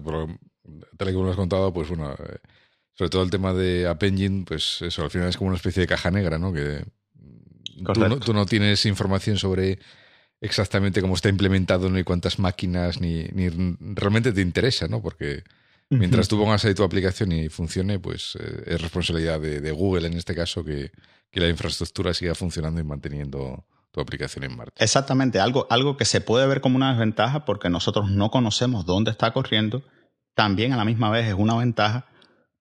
tal 0.97 1.09
y 1.09 1.13
como 1.13 1.25
lo 1.25 1.31
has 1.31 1.37
contado, 1.37 1.73
pues 1.73 1.89
bueno, 1.89 2.13
eh, 2.13 2.39
sobre 2.95 3.11
todo 3.11 3.23
el 3.23 3.31
tema 3.31 3.55
de 3.55 3.87
App 3.87 4.03
Engine, 4.03 4.45
pues 4.45 4.83
eso, 4.83 5.05
al 5.05 5.11
final 5.11 5.29
es 5.29 5.37
como 5.37 5.49
una 5.49 5.57
especie 5.57 5.83
de 5.83 5.87
caja 5.87 6.11
negra, 6.11 6.39
¿no? 6.39 6.53
Que 6.53 6.85
tú 8.25 8.35
no 8.35 8.47
tienes 8.47 8.85
información 8.87 9.39
sobre 9.39 9.79
exactamente 10.40 11.00
cómo 11.00 11.14
está 11.14 11.28
implementado, 11.28 11.90
ni 11.90 12.04
cuántas 12.04 12.38
máquinas, 12.38 13.00
ni, 13.00 13.25
ni 13.33 13.49
realmente 13.95 14.33
te 14.33 14.40
interesa, 14.40 14.88
¿no? 14.88 15.02
Porque 15.02 15.42
mientras 15.90 16.28
tú 16.28 16.38
pongas 16.38 16.64
ahí 16.64 16.75
tu 16.75 16.83
aplicación 16.83 17.33
y 17.33 17.49
funcione, 17.49 17.99
pues 17.99 18.37
eh, 18.40 18.64
es 18.66 18.80
responsabilidad 18.80 19.40
de, 19.40 19.71
Google 19.73 20.07
en 20.07 20.14
este 20.14 20.35
caso 20.35 20.64
que, 20.64 20.90
que, 21.30 21.40
la 21.40 21.49
infraestructura 21.49 22.14
siga 22.14 22.35
funcionando 22.35 22.80
y 22.80 22.85
manteniendo 22.85 23.64
tu 23.90 24.00
aplicación 24.00 24.45
en 24.45 24.57
marcha. 24.57 24.83
Exactamente, 24.83 25.40
algo, 25.40 25.66
algo 25.71 25.97
que 25.97 26.04
se 26.04 26.21
puede 26.21 26.47
ver 26.47 26.61
como 26.61 26.76
una 26.76 26.90
desventaja 26.90 27.45
porque 27.45 27.71
nosotros 27.71 28.11
no 28.11 28.30
conocemos 28.30 28.85
dónde 28.85 29.11
está 29.11 29.33
corriendo, 29.33 29.83
también 30.35 30.73
a 30.73 30.76
la 30.76 30.85
misma 30.85 31.11
vez 31.11 31.26
es 31.26 31.35
una 31.35 31.57
ventaja 31.57 32.07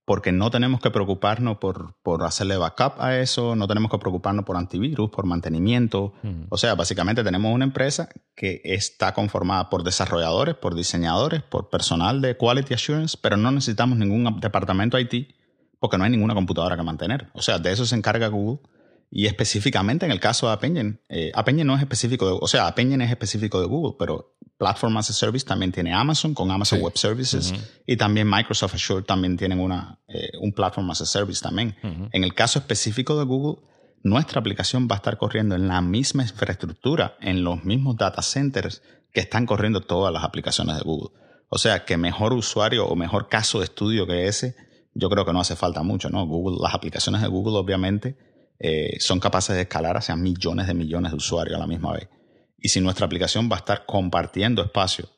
porque 0.07 0.31
no 0.31 0.49
tenemos 0.49 0.79
que 0.79 0.89
preocuparnos 0.89 1.57
por, 1.57 1.97
por, 2.01 2.23
hacerle 2.23 2.55
backup 2.55 2.93
a 3.01 3.17
eso, 3.17 3.57
no 3.57 3.67
tenemos 3.67 3.91
que 3.91 3.97
preocuparnos 3.97 4.45
por 4.45 4.55
antivirus, 4.55 5.09
por 5.09 5.25
mantenimiento. 5.25 6.13
O 6.47 6.57
sea, 6.57 6.75
básicamente 6.75 7.25
tenemos 7.25 7.53
una 7.53 7.65
empresa 7.65 8.07
que 8.33 8.61
está 8.63 9.13
conformada 9.13 9.69
por 9.69 9.83
desarrolladores, 9.83 10.55
por 10.55 10.75
diseñadores, 10.75 11.41
por 11.41 11.69
personal 11.69 12.21
de 12.21 12.37
Quality 12.37 12.73
Assurance, 12.73 13.17
pero 13.21 13.35
no 13.35 13.51
necesitamos 13.51 13.97
ningún 13.97 14.39
departamento 14.39 14.97
IT 14.97 15.35
porque 15.77 15.97
no 15.97 16.05
hay 16.05 16.09
ninguna 16.09 16.35
computadora 16.35 16.77
que 16.77 16.83
mantener. 16.83 17.27
O 17.33 17.41
sea, 17.41 17.59
de 17.59 17.73
eso 17.73 17.85
se 17.85 17.97
encarga 17.97 18.29
Google. 18.29 18.61
Y 19.09 19.25
específicamente 19.25 20.05
en 20.05 20.11
el 20.11 20.19
caso 20.19 20.47
de 20.47 20.53
App 20.53 20.63
Engine, 20.63 20.99
eh, 21.07 21.31
App 21.33 21.47
Engine 21.47 21.65
no 21.65 21.75
es 21.75 21.81
específico, 21.81 22.27
de, 22.27 22.37
o 22.39 22.47
sea, 22.47 22.67
App 22.67 22.77
Engine 22.79 23.03
es 23.03 23.09
específico 23.09 23.59
de 23.61 23.67
Google, 23.67 23.95
pero 23.97 24.35
Platform 24.57 24.97
as 24.97 25.09
a 25.09 25.13
Service 25.13 25.45
también 25.45 25.71
tiene 25.71 25.93
Amazon 25.93 26.33
con 26.33 26.49
Amazon 26.51 26.81
Web 26.81 26.97
Services 26.97 27.53
y 27.85 27.95
también 27.95 28.27
Microsoft 28.29 28.73
Azure 28.73 29.03
también 29.03 29.37
tienen 29.37 29.59
una, 29.59 29.99
eh, 30.07 30.31
un 30.41 30.51
Platform 30.51 30.89
as 30.89 31.01
a 31.01 31.05
Service 31.05 31.41
también. 31.41 31.75
En 32.11 32.23
el 32.23 32.33
caso 32.33 32.59
específico 32.59 33.17
de 33.17 33.25
Google, 33.25 33.61
nuestra 34.03 34.39
aplicación 34.39 34.87
va 34.89 34.95
a 34.95 34.97
estar 34.97 35.17
corriendo 35.17 35.55
en 35.55 35.67
la 35.67 35.81
misma 35.81 36.23
infraestructura, 36.23 37.17
en 37.21 37.43
los 37.43 37.63
mismos 37.65 37.97
data 37.97 38.21
centers 38.21 38.81
que 39.13 39.21
están 39.21 39.45
corriendo 39.45 39.81
todas 39.81 40.11
las 40.11 40.23
aplicaciones 40.23 40.75
de 40.75 40.83
Google. 40.83 41.15
O 41.49 41.57
sea 41.57 41.85
que 41.85 41.97
mejor 41.97 42.33
usuario 42.33 42.87
o 42.87 42.95
mejor 42.95 43.29
caso 43.29 43.59
de 43.59 43.65
estudio 43.65 44.07
que 44.07 44.27
ese, 44.27 44.55
yo 44.93 45.09
creo 45.09 45.23
que 45.23 45.33
no 45.33 45.39
hace 45.39 45.55
falta 45.55 45.83
mucho, 45.83 46.09
¿no? 46.09 46.25
Google, 46.25 46.57
las 46.61 46.73
aplicaciones 46.73 47.21
de 47.21 47.27
Google 47.27 47.57
obviamente 47.57 48.17
eh, 48.59 48.97
son 48.99 49.19
capaces 49.19 49.55
de 49.55 49.63
escalar 49.63 49.97
hacia 49.97 50.15
millones 50.15 50.67
de 50.67 50.73
millones 50.73 51.11
de 51.11 51.17
usuarios 51.17 51.55
a 51.55 51.59
la 51.59 51.67
misma 51.67 51.93
vez. 51.93 52.09
Y 52.57 52.69
si 52.69 52.81
nuestra 52.81 53.05
aplicación 53.05 53.49
va 53.51 53.57
a 53.57 53.59
estar 53.59 53.85
compartiendo 53.85 54.63
espacio 54.63 55.09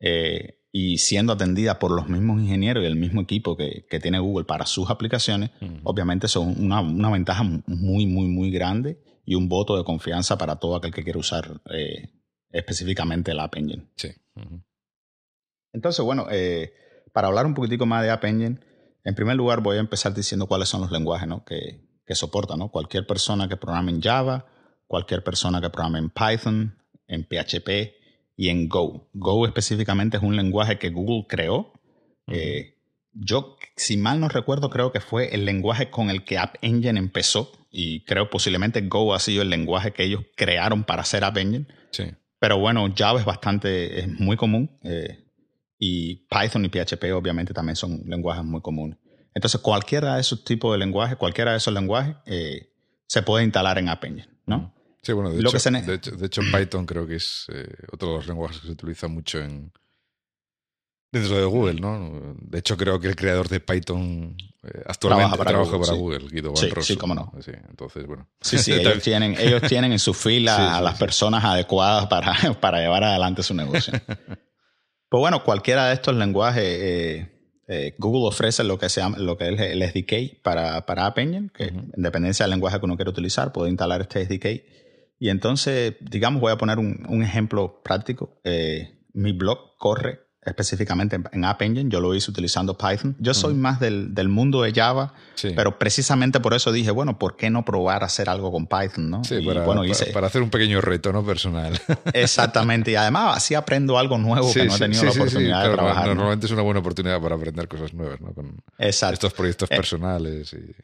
eh, 0.00 0.64
y 0.72 0.98
siendo 0.98 1.32
atendida 1.32 1.78
por 1.78 1.92
los 1.92 2.08
mismos 2.08 2.40
ingenieros 2.40 2.82
y 2.82 2.86
el 2.86 2.96
mismo 2.96 3.20
equipo 3.20 3.56
que, 3.56 3.84
tiene 4.00 4.18
Google 4.18 4.44
para 4.44 4.66
sus 4.66 4.90
aplicaciones, 4.90 5.50
obviamente 5.84 6.28
son 6.28 6.54
una, 6.62 6.80
una, 6.80 7.10
ventaja 7.10 7.42
muy, 7.42 8.06
muy, 8.06 8.28
muy 8.28 8.50
grande 8.50 9.00
y 9.24 9.34
un 9.34 9.48
voto 9.48 9.76
de 9.76 9.84
confianza 9.84 10.36
para 10.38 10.56
todo 10.56 10.76
aquel 10.76 10.92
que 10.92 11.04
quiera 11.04 11.18
usar 11.18 11.60
eh, 11.72 12.10
específicamente 12.50 13.30
el 13.30 13.40
App 13.40 13.54
Engine. 13.56 13.86
Sí. 13.96 14.08
Entonces, 15.72 16.04
bueno, 16.04 16.26
eh, 16.30 16.72
para 17.12 17.28
hablar 17.28 17.46
un 17.46 17.54
poquitico 17.54 17.86
más 17.86 18.02
de 18.02 18.10
App 18.10 18.24
Engine, 18.24 18.58
en 19.04 19.14
primer 19.14 19.36
lugar 19.36 19.60
voy 19.60 19.76
a 19.76 19.80
empezar 19.80 20.14
diciendo 20.14 20.46
cuáles 20.46 20.68
son 20.68 20.80
los 20.80 20.90
lenguajes 20.90 21.28
que, 21.46 21.89
que 22.10 22.16
soporta. 22.16 22.56
¿no? 22.56 22.70
Cualquier 22.70 23.06
persona 23.06 23.48
que 23.48 23.56
programe 23.56 23.92
en 23.92 24.02
Java, 24.02 24.44
cualquier 24.88 25.22
persona 25.22 25.60
que 25.60 25.70
programe 25.70 26.00
en 26.00 26.10
Python, 26.10 26.76
en 27.06 27.22
PHP 27.22 27.94
y 28.36 28.48
en 28.48 28.68
Go. 28.68 29.08
Go 29.12 29.46
específicamente 29.46 30.16
es 30.16 30.22
un 30.24 30.34
lenguaje 30.34 30.76
que 30.76 30.90
Google 30.90 31.26
creó. 31.28 31.72
Eh, 32.26 32.74
yo, 33.12 33.56
si 33.76 33.96
mal 33.96 34.18
no 34.18 34.28
recuerdo, 34.28 34.70
creo 34.70 34.90
que 34.90 34.98
fue 34.98 35.32
el 35.32 35.44
lenguaje 35.44 35.88
con 35.88 36.10
el 36.10 36.24
que 36.24 36.36
App 36.36 36.56
Engine 36.62 36.98
empezó 36.98 37.52
y 37.70 38.04
creo 38.06 38.28
posiblemente 38.28 38.80
Go 38.80 39.14
ha 39.14 39.20
sido 39.20 39.42
el 39.42 39.50
lenguaje 39.50 39.92
que 39.92 40.02
ellos 40.02 40.22
crearon 40.34 40.82
para 40.82 41.02
hacer 41.02 41.22
App 41.22 41.36
Engine. 41.36 41.66
Sí. 41.92 42.06
Pero 42.40 42.58
bueno, 42.58 42.92
Java 42.96 43.20
es 43.20 43.24
bastante, 43.24 44.00
es 44.00 44.08
muy 44.08 44.36
común 44.36 44.80
eh, 44.82 45.26
y 45.78 46.26
Python 46.28 46.64
y 46.64 46.70
PHP 46.70 47.04
obviamente 47.14 47.54
también 47.54 47.76
son 47.76 48.02
lenguajes 48.06 48.44
muy 48.44 48.62
comunes. 48.62 48.98
Entonces 49.34 49.60
cualquiera 49.60 50.16
de 50.16 50.20
esos 50.20 50.44
tipos 50.44 50.72
de 50.72 50.78
lenguajes, 50.78 51.16
cualquiera 51.16 51.52
de 51.52 51.58
esos 51.58 51.72
lenguajes 51.72 52.16
eh, 52.26 52.72
se 53.06 53.22
puede 53.22 53.44
instalar 53.44 53.78
en 53.78 53.88
App 53.88 54.04
Engine, 54.04 54.28
¿no? 54.46 54.74
Sí, 55.02 55.12
bueno, 55.12 55.30
de, 55.30 55.40
hecho, 55.40 56.16
de, 56.16 56.26
hecho, 56.26 56.42
Python 56.52 56.84
creo 56.84 57.06
que 57.06 57.16
es 57.16 57.46
eh, 57.50 57.66
otro 57.90 58.10
de 58.10 58.16
los 58.16 58.26
lenguajes 58.26 58.58
que 58.58 58.66
se 58.66 58.72
utiliza 58.72 59.08
mucho 59.08 59.38
en 59.38 59.72
dentro 61.10 61.36
de 61.36 61.44
Google, 61.44 61.80
¿no? 61.80 62.36
De 62.38 62.58
hecho, 62.58 62.76
creo 62.76 63.00
que 63.00 63.08
el 63.08 63.16
creador 63.16 63.48
de 63.48 63.60
Python 63.60 64.36
eh, 64.62 64.82
actualmente 64.86 65.36
trabaja 65.38 65.78
para, 65.78 65.94
Google, 65.94 66.28
Guido 66.30 66.54
sí, 66.54 66.68
sí, 66.82 66.96
cómo 66.96 67.14
no. 67.14 67.32
Sí, 67.40 67.52
entonces, 67.68 68.06
bueno. 68.06 68.28
Sí, 68.40 68.58
sí, 68.58 68.72
ellos 68.74 69.02
tienen, 69.02 69.36
ellos 69.38 69.62
tienen 69.62 69.92
en 69.92 69.98
su 69.98 70.12
fila 70.12 70.76
a 70.78 70.80
las 70.82 70.98
personas 70.98 71.42
adecuadas 71.44 72.06
para, 72.06 72.34
para 72.60 72.80
llevar 72.80 73.02
adelante 73.04 73.42
su 73.42 73.54
negocio. 73.54 73.94
pues 74.06 75.20
bueno, 75.20 75.42
cualquiera 75.44 75.86
de 75.88 75.94
estos 75.94 76.14
lenguajes... 76.14 76.64
Eh, 76.64 77.39
eh, 77.72 77.94
Google 77.98 78.26
ofrece 78.26 78.64
lo 78.64 78.78
que, 78.78 78.88
se 78.88 79.00
llama, 79.00 79.18
lo 79.18 79.38
que 79.38 79.48
es 79.48 79.60
el 79.60 79.82
SDK 79.82 80.42
para, 80.42 80.84
para 80.86 81.06
App 81.06 81.18
Engine, 81.18 81.50
que 81.54 81.64
en 81.64 81.92
dependencia 82.02 82.44
del 82.44 82.50
lenguaje 82.50 82.80
que 82.80 82.84
uno 82.84 82.96
quiere 82.96 83.10
utilizar, 83.10 83.52
puede 83.52 83.70
instalar 83.70 84.00
este 84.00 84.24
SDK 84.24 84.64
y 85.20 85.28
entonces, 85.28 85.94
digamos, 86.00 86.40
voy 86.40 86.50
a 86.50 86.56
poner 86.56 86.78
un, 86.78 87.22
ejemplo 87.22 87.82
práctico. 87.84 88.40
Eh, 88.42 88.98
mi 89.12 89.32
blog 89.32 89.76
corre 89.76 90.20
específicamente 90.42 91.20
en, 91.32 91.44
App 91.44 91.60
Engine, 91.60 91.90
yo 91.90 92.00
lo 92.00 92.14
hice 92.14 92.30
utilizando 92.30 92.76
Python. 92.76 93.14
Yo 93.18 93.34
soy 93.34 93.54
más 93.54 93.78
del, 93.78 94.28
mundo 94.28 94.62
de 94.62 94.72
Java, 94.72 95.12
pero 95.54 95.78
precisamente 95.78 96.40
por 96.40 96.54
eso 96.54 96.72
dije, 96.72 96.90
bueno, 96.90 97.18
¿por 97.18 97.36
qué 97.36 97.50
no 97.50 97.64
probar 97.64 98.02
a 98.02 98.06
hacer 98.06 98.30
algo 98.30 98.50
con 98.50 98.66
Python? 98.66 99.10
¿no? 99.10 99.24
Sí, 99.24 99.40
para, 99.42 99.64
bueno, 99.64 99.84
hice, 99.84 100.06
para, 100.06 100.28
hacer 100.28 100.42
un 100.42 100.50
pequeño 100.50 100.80
reto 100.80 101.12
¿no? 101.12 101.24
personal. 101.24 101.78
Exactamente, 102.14 102.92
y 102.92 102.94
además 102.94 103.36
así 103.36 103.54
aprendo 103.54 103.98
algo 103.98 104.16
nuevo 104.18 104.52
que 104.52 104.64
no 104.64 104.74
he 104.74 104.78
tenido 104.78 105.04
la 105.04 105.10
oportunidad 105.10 105.64
de 105.68 105.74
trabajar. 105.74 106.06
Normalmente 106.08 106.46
es 106.46 106.52
una 106.52 106.62
buena 106.62 106.80
oportunidad 106.80 107.20
para 107.20 107.34
aprender 107.34 107.68
cosas 107.68 107.92
nuevas, 107.92 108.20
¿no? 108.20 108.32
Con 108.32 108.62
estos 108.78 109.32
proyectos 109.34 109.70
eh, 109.70 109.76
personales. 109.76 110.52
Y, 110.54 110.74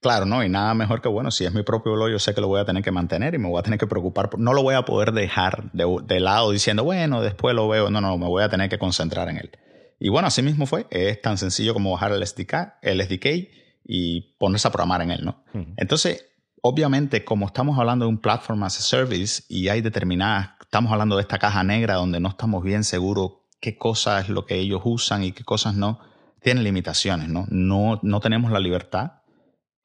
Claro, 0.00 0.26
no, 0.26 0.44
y 0.44 0.48
nada 0.48 0.74
mejor 0.74 1.02
que 1.02 1.08
bueno, 1.08 1.30
si 1.32 1.44
es 1.44 1.52
mi 1.52 1.64
propio 1.64 1.92
blog, 1.92 2.10
yo 2.10 2.18
sé 2.20 2.32
que 2.32 2.40
lo 2.40 2.46
voy 2.46 2.60
a 2.60 2.64
tener 2.64 2.84
que 2.84 2.92
mantener 2.92 3.34
y 3.34 3.38
me 3.38 3.48
voy 3.48 3.58
a 3.58 3.62
tener 3.62 3.80
que 3.80 3.86
preocupar. 3.88 4.30
No 4.38 4.52
lo 4.52 4.62
voy 4.62 4.76
a 4.76 4.82
poder 4.82 5.12
dejar 5.12 5.72
de, 5.72 6.20
lado 6.20 6.52
diciendo, 6.52 6.84
bueno, 6.84 7.20
después 7.20 7.54
lo 7.54 7.66
veo. 7.68 7.90
No, 7.90 8.00
no, 8.00 8.16
me 8.16 8.26
voy 8.26 8.44
a 8.44 8.48
tener 8.48 8.68
que 8.68 8.78
concentrar 8.78 9.28
en 9.28 9.38
él. 9.38 9.50
Y 9.98 10.08
bueno, 10.08 10.28
así 10.28 10.42
mismo 10.42 10.66
fue. 10.66 10.86
Es 10.90 11.20
tan 11.20 11.36
sencillo 11.36 11.74
como 11.74 11.90
bajar 11.90 12.12
el 12.12 12.24
SDK, 12.24 12.74
el 12.82 13.02
SDK 13.02 13.50
y 13.84 14.36
ponerse 14.38 14.68
a 14.68 14.70
programar 14.70 15.02
en 15.02 15.10
él, 15.10 15.24
¿no? 15.24 15.42
Entonces, 15.76 16.26
obviamente, 16.62 17.24
como 17.24 17.46
estamos 17.46 17.76
hablando 17.76 18.04
de 18.04 18.10
un 18.10 18.18
platform 18.18 18.62
as 18.62 18.78
a 18.78 18.82
service 18.82 19.42
y 19.48 19.68
hay 19.68 19.80
determinadas, 19.80 20.50
estamos 20.60 20.92
hablando 20.92 21.16
de 21.16 21.22
esta 21.22 21.38
caja 21.38 21.64
negra 21.64 21.94
donde 21.94 22.20
no 22.20 22.28
estamos 22.28 22.62
bien 22.62 22.84
seguros 22.84 23.32
qué 23.60 23.76
cosas 23.76 24.24
es 24.24 24.28
lo 24.28 24.46
que 24.46 24.56
ellos 24.56 24.82
usan 24.84 25.24
y 25.24 25.32
qué 25.32 25.42
cosas 25.42 25.74
no, 25.74 25.98
tiene 26.40 26.62
limitaciones, 26.62 27.28
¿no? 27.28 27.46
No, 27.48 27.98
no 28.02 28.20
tenemos 28.20 28.52
la 28.52 28.60
libertad 28.60 29.17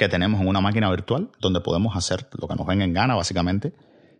que 0.03 0.09
tenemos 0.09 0.41
en 0.41 0.47
una 0.47 0.59
máquina 0.59 0.89
virtual 0.89 1.29
donde 1.39 1.61
podemos 1.61 1.95
hacer 1.95 2.27
lo 2.39 2.47
que 2.47 2.55
nos 2.55 2.67
venga 2.67 2.83
en 2.83 2.93
gana, 2.93 3.15
básicamente, 3.15 3.73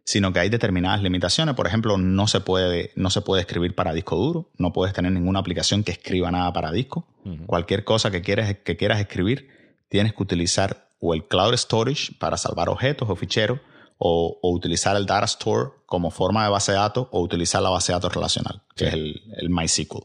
sino 0.06 0.32
que 0.32 0.40
hay 0.40 0.50
determinadas 0.50 1.02
limitaciones. 1.02 1.56
Por 1.56 1.68
ejemplo, 1.68 1.98
no 1.98 2.28
se 2.28 2.40
puede, 2.40 2.92
no 2.96 3.10
se 3.10 3.22
puede 3.22 3.42
escribir 3.42 3.76
para 3.76 3.94
disco 3.94 4.16
duro, 4.16 4.50
no 4.58 4.72
puedes 4.72 4.94
tener 4.94 5.12
ninguna 5.12 5.40
aplicación 5.40 5.84
que 5.84 5.92
escriba 5.92 6.32
nada 6.32 6.54
para 6.54 6.72
disco. 6.72 7.06
Cualquier 7.48 7.84
cosa 7.84 8.12
que 8.12 8.22
quieras, 8.22 8.56
que 8.64 8.78
quieras 8.78 9.00
escribir, 9.00 9.50
tienes 9.90 10.14
que 10.14 10.24
utilizar 10.24 10.88
o 11.00 11.14
el 11.14 11.28
cloud 11.28 11.54
storage 11.56 12.14
para 12.18 12.38
salvar 12.38 12.70
objetos 12.70 13.10
o 13.10 13.16
ficheros, 13.16 13.60
o, 13.98 14.40
utilizar 14.42 14.96
el 14.96 15.06
data 15.06 15.26
store 15.26 15.72
como 15.86 16.12
forma 16.12 16.44
de 16.46 16.50
base 16.50 16.72
de 16.72 16.78
datos, 16.78 17.08
o 17.12 17.22
utilizar 17.22 17.62
la 17.62 17.70
base 17.70 17.92
de 17.92 17.98
datos 17.98 18.14
relacional, 18.14 18.62
que 18.76 18.88
es 18.88 18.94
el, 18.94 19.22
el, 19.38 19.50
MySQL. 19.50 20.04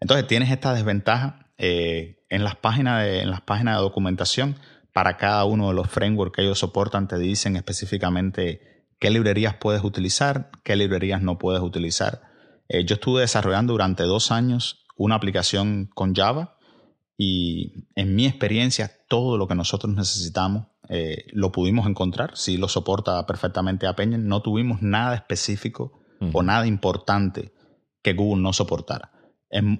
Entonces 0.00 0.26
tienes 0.26 0.50
esta 0.50 0.72
desventaja 0.72 1.46
eh, 1.58 2.24
en, 2.28 2.44
las 2.44 2.56
páginas 2.56 3.04
de, 3.04 3.20
en 3.20 3.30
las 3.30 3.40
páginas 3.40 3.76
de 3.76 3.82
documentación 3.82 4.56
para 4.96 5.18
cada 5.18 5.44
uno 5.44 5.68
de 5.68 5.74
los 5.74 5.90
frameworks 5.90 6.34
que 6.34 6.42
ellos 6.42 6.58
soportan 6.58 7.06
te 7.06 7.18
dicen 7.18 7.54
específicamente 7.56 8.86
qué 8.98 9.10
librerías 9.10 9.54
puedes 9.56 9.84
utilizar, 9.84 10.50
qué 10.64 10.74
librerías 10.74 11.20
no 11.20 11.36
puedes 11.36 11.60
utilizar. 11.60 12.22
Eh, 12.66 12.86
yo 12.86 12.94
estuve 12.94 13.20
desarrollando 13.20 13.74
durante 13.74 14.04
dos 14.04 14.30
años 14.30 14.86
una 14.96 15.16
aplicación 15.16 15.90
con 15.94 16.14
Java 16.14 16.56
y 17.18 17.90
en 17.94 18.16
mi 18.16 18.24
experiencia 18.24 18.90
todo 19.06 19.36
lo 19.36 19.46
que 19.46 19.54
nosotros 19.54 19.94
necesitamos 19.94 20.68
eh, 20.88 21.26
lo 21.30 21.52
pudimos 21.52 21.86
encontrar, 21.86 22.30
sí 22.34 22.56
lo 22.56 22.66
soporta 22.66 23.26
perfectamente 23.26 23.86
App 23.86 24.00
Engine, 24.00 24.24
no 24.24 24.40
tuvimos 24.40 24.80
nada 24.80 25.14
específico 25.14 26.00
o 26.32 26.42
nada 26.42 26.66
importante 26.66 27.52
que 28.02 28.14
Google 28.14 28.42
no 28.42 28.54
soportara 28.54 29.12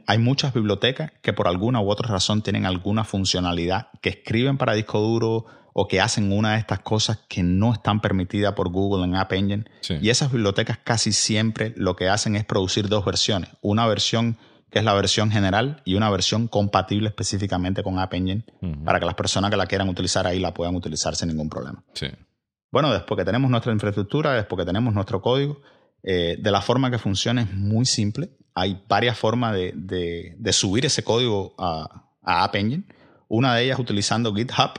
hay 0.06 0.18
muchas 0.18 0.54
bibliotecas 0.54 1.12
que 1.22 1.32
por 1.32 1.48
alguna 1.48 1.80
u 1.80 1.90
otra 1.90 2.08
razón 2.08 2.42
tienen 2.42 2.66
alguna 2.66 3.04
funcionalidad 3.04 3.88
que 4.00 4.10
escriben 4.10 4.58
para 4.58 4.74
disco 4.74 5.00
duro 5.00 5.46
o 5.72 5.88
que 5.88 6.00
hacen 6.00 6.32
una 6.32 6.52
de 6.52 6.58
estas 6.58 6.80
cosas 6.80 7.18
que 7.28 7.42
no 7.42 7.72
están 7.72 8.00
permitidas 8.00 8.54
por 8.54 8.70
Google 8.70 9.04
en 9.04 9.14
App 9.14 9.32
Engine. 9.32 9.64
Y 10.00 10.08
esas 10.08 10.32
bibliotecas 10.32 10.78
casi 10.78 11.12
siempre 11.12 11.74
lo 11.76 11.96
que 11.96 12.08
hacen 12.08 12.34
es 12.34 12.44
producir 12.44 12.88
dos 12.88 13.04
versiones. 13.04 13.50
Una 13.60 13.86
versión 13.86 14.38
que 14.70 14.78
es 14.78 14.84
la 14.84 14.94
versión 14.94 15.30
general 15.30 15.82
y 15.84 15.94
una 15.94 16.10
versión 16.10 16.48
compatible 16.48 17.08
específicamente 17.08 17.82
con 17.82 17.98
App 17.98 18.14
Engine 18.14 18.44
para 18.84 18.98
que 18.98 19.06
las 19.06 19.14
personas 19.14 19.50
que 19.50 19.56
la 19.56 19.66
quieran 19.66 19.88
utilizar 19.88 20.26
ahí 20.26 20.38
la 20.38 20.54
puedan 20.54 20.74
utilizar 20.74 21.14
sin 21.14 21.28
ningún 21.28 21.50
problema. 21.50 21.84
Bueno, 22.72 22.92
después 22.92 23.18
que 23.18 23.24
tenemos 23.24 23.50
nuestra 23.50 23.72
infraestructura, 23.72 24.32
después 24.32 24.58
que 24.58 24.66
tenemos 24.66 24.92
nuestro 24.92 25.20
código, 25.20 25.60
eh, 26.06 26.38
de 26.38 26.50
la 26.50 26.62
forma 26.62 26.90
que 26.90 26.98
funciona 26.98 27.42
es 27.42 27.52
muy 27.52 27.84
simple 27.84 28.30
hay 28.56 28.82
varias 28.88 29.18
formas 29.18 29.54
de, 29.54 30.52
subir 30.52 30.86
ese 30.86 31.04
código 31.04 31.54
a, 31.58 32.04
App 32.22 32.56
Engine. 32.56 32.84
Una 33.28 33.54
de 33.54 33.64
ellas 33.64 33.78
utilizando 33.78 34.34
GitHub 34.34 34.70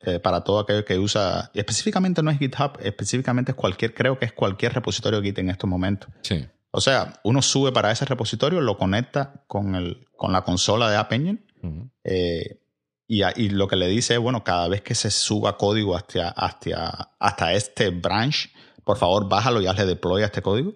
eh, 0.00 0.20
para 0.20 0.42
todo 0.42 0.60
aquel 0.60 0.84
que 0.84 0.98
usa, 0.98 1.50
específicamente 1.52 2.22
no 2.22 2.30
es 2.30 2.38
GitHub, 2.38 2.78
específicamente 2.80 3.50
es 3.50 3.56
cualquier, 3.56 3.92
creo 3.92 4.18
que 4.18 4.24
es 4.26 4.32
cualquier 4.32 4.72
repositorio 4.72 5.20
Git 5.20 5.38
en 5.40 5.50
estos 5.50 5.68
momentos. 5.68 6.08
Sí. 6.22 6.46
O 6.70 6.80
sea, 6.80 7.20
uno 7.24 7.42
sube 7.42 7.72
para 7.72 7.90
ese 7.90 8.04
repositorio, 8.04 8.60
lo 8.60 8.78
conecta 8.78 9.44
con, 9.48 9.74
el, 9.74 10.06
con 10.16 10.32
la 10.32 10.42
consola 10.42 10.88
de 10.88 10.96
App 10.96 11.12
Engine 11.12 11.44
eh, 12.04 12.60
y, 13.08 13.22
y, 13.24 13.48
lo 13.48 13.66
que 13.66 13.76
le 13.76 13.88
dice 13.88 14.14
es, 14.14 14.20
bueno, 14.20 14.44
cada 14.44 14.68
vez 14.68 14.80
que 14.80 14.94
se 14.94 15.10
suba 15.10 15.58
código 15.58 15.96
hasta, 15.96 16.28
hasta, 16.28 17.16
hasta 17.18 17.52
este 17.52 17.90
branch, 17.90 18.50
por 18.84 18.96
favor 18.98 19.28
bájalo 19.28 19.60
y 19.60 19.66
hazle 19.66 19.86
deploy 19.86 20.22
a 20.22 20.26
este 20.26 20.42
código. 20.42 20.74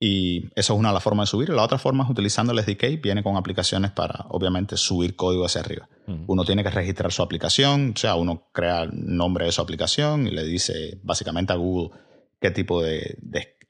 Y 0.00 0.48
eso 0.54 0.74
es 0.74 0.78
una 0.78 0.88
de 0.88 0.94
las 0.94 1.02
formas 1.02 1.28
de 1.28 1.30
subir. 1.30 1.48
La 1.50 1.62
otra 1.62 1.78
forma 1.78 2.04
es 2.04 2.10
utilizando 2.10 2.52
el 2.52 2.62
SDK, 2.62 3.00
viene 3.00 3.22
con 3.22 3.36
aplicaciones 3.36 3.90
para, 3.90 4.26
obviamente, 4.28 4.76
subir 4.76 5.16
código 5.16 5.46
hacia 5.46 5.62
arriba. 5.62 5.88
Uno 6.26 6.44
tiene 6.44 6.62
que 6.62 6.70
registrar 6.70 7.10
su 7.10 7.22
aplicación, 7.22 7.94
o 7.94 7.98
sea, 7.98 8.14
uno 8.16 8.48
crea 8.52 8.82
el 8.82 8.90
nombre 8.92 9.46
de 9.46 9.52
su 9.52 9.62
aplicación 9.62 10.26
y 10.26 10.30
le 10.30 10.44
dice 10.44 11.00
básicamente 11.02 11.54
a 11.54 11.56
Google 11.56 11.96
qué 12.38 12.50
tipo 12.50 12.82
de, 12.82 13.16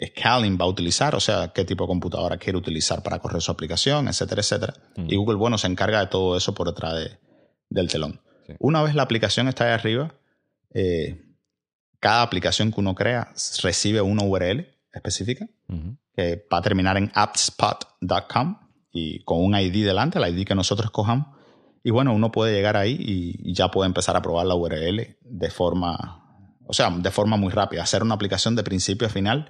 scaling 0.04 0.59
va 0.61 0.64
a 0.64 0.68
utilizar, 0.68 1.14
o 1.14 1.21
sea, 1.21 1.52
qué 1.54 1.64
tipo 1.64 1.85
de 1.85 1.88
computadora 1.88 2.37
quiere 2.37 2.59
utilizar 2.59 3.04
para 3.04 3.21
correr 3.21 3.40
su 3.40 3.52
aplicación, 3.52 4.09
etcétera, 4.09 4.40
etcétera. 4.40 4.75
Y 4.97 5.14
Google, 5.14 5.37
bueno, 5.37 5.59
se 5.59 5.68
encarga 5.68 6.00
de 6.00 6.09
todo 6.09 6.37
eso 6.37 6.54
por 6.54 6.66
detrás 6.66 6.94
de, 6.94 7.18
del 7.68 7.88
telón. 7.88 8.21
Una 8.59 8.83
vez 8.83 8.97
la 8.97 9.04
aplicación 9.04 9.47
está 9.47 9.66
ahí 9.66 9.73
arriba, 9.73 10.14
eh, 10.73 11.24
cada 12.05 12.21
aplicación 12.21 12.71
que 12.71 12.81
uno 12.81 12.95
crea 12.95 13.33
recibe 13.63 14.03
una 14.03 14.25
URL 14.25 14.69
específica 14.93 15.49
que 16.15 16.47
va 16.53 16.59
a 16.59 16.61
terminar 16.61 16.99
en 16.99 17.11
appspot.com 17.15 18.59
y 18.93 19.21
con 19.21 19.43
un 19.43 19.57
ID 19.57 19.87
delante, 19.87 20.19
el 20.19 20.29
ID 20.39 20.47
que 20.47 20.55
nosotros 20.55 20.85
escojamos. 20.85 21.29
Y 21.83 21.91
bueno, 21.93 22.13
uno 22.13 22.31
puede 22.31 22.53
llegar 22.53 22.77
ahí 22.77 22.95
y, 23.01 23.55
ya 23.55 23.71
puede 23.71 23.87
empezar 23.87 24.19
a 24.19 24.21
probar 24.21 24.45
la 24.45 24.55
URL 24.55 25.17
de 25.19 25.51
forma, 25.51 26.47
o 26.67 26.75
sea, 26.75 26.91
de 26.91 27.11
forma 27.11 27.39
muy 27.39 27.51
rápida. 27.51 27.83
Hacer 27.83 28.03
una 28.03 28.17
aplicación 28.17 28.55
de 28.55 28.65
principio 28.65 29.07
a 29.07 29.11
final, 29.11 29.49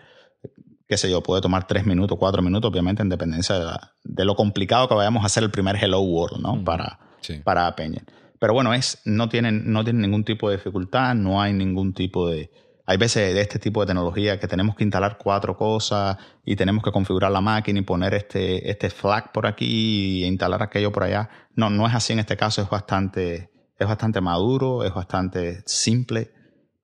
qué 0.86 0.96
sé 0.96 1.10
yo, 1.10 1.24
puede 1.24 1.42
tomar 1.42 1.66
tres 1.66 1.84
minutos, 1.84 2.16
cuatro 2.20 2.40
minutos, 2.40 2.70
obviamente 2.70 3.02
en 3.02 3.08
dependencia 3.08 3.56
de, 4.04 4.24
lo 4.24 4.36
complicado 4.36 4.86
que 4.86 4.94
vayamos 4.94 5.24
a 5.24 5.26
hacer 5.26 5.42
el 5.42 5.50
primer 5.50 5.74
Hello 5.74 6.02
World, 6.02 6.40
¿no? 6.40 6.62
Para, 6.62 7.00
para 7.42 7.74
Peña. 7.74 8.04
Pero 8.44 8.52
bueno, 8.52 8.74
es, 8.74 9.00
no, 9.06 9.30
tienen, 9.30 9.72
no 9.72 9.84
tienen 9.84 10.02
ningún 10.02 10.22
tipo 10.22 10.50
de 10.50 10.56
dificultad, 10.56 11.14
no 11.14 11.40
hay 11.40 11.54
ningún 11.54 11.94
tipo 11.94 12.28
de... 12.28 12.50
Hay 12.84 12.98
veces 12.98 13.32
de 13.32 13.40
este 13.40 13.58
tipo 13.58 13.80
de 13.80 13.86
tecnología 13.86 14.38
que 14.38 14.46
tenemos 14.46 14.76
que 14.76 14.84
instalar 14.84 15.16
cuatro 15.16 15.56
cosas 15.56 16.18
y 16.44 16.54
tenemos 16.54 16.84
que 16.84 16.92
configurar 16.92 17.32
la 17.32 17.40
máquina 17.40 17.78
y 17.78 17.84
poner 17.84 18.12
este, 18.12 18.70
este 18.70 18.90
flag 18.90 19.32
por 19.32 19.46
aquí 19.46 20.22
e 20.22 20.26
instalar 20.26 20.62
aquello 20.62 20.92
por 20.92 21.04
allá. 21.04 21.30
No, 21.54 21.70
no 21.70 21.86
es 21.86 21.94
así 21.94 22.12
en 22.12 22.18
este 22.18 22.36
caso, 22.36 22.60
es 22.60 22.68
bastante, 22.68 23.50
es 23.78 23.88
bastante 23.88 24.20
maduro, 24.20 24.84
es 24.84 24.92
bastante 24.92 25.62
simple 25.64 26.30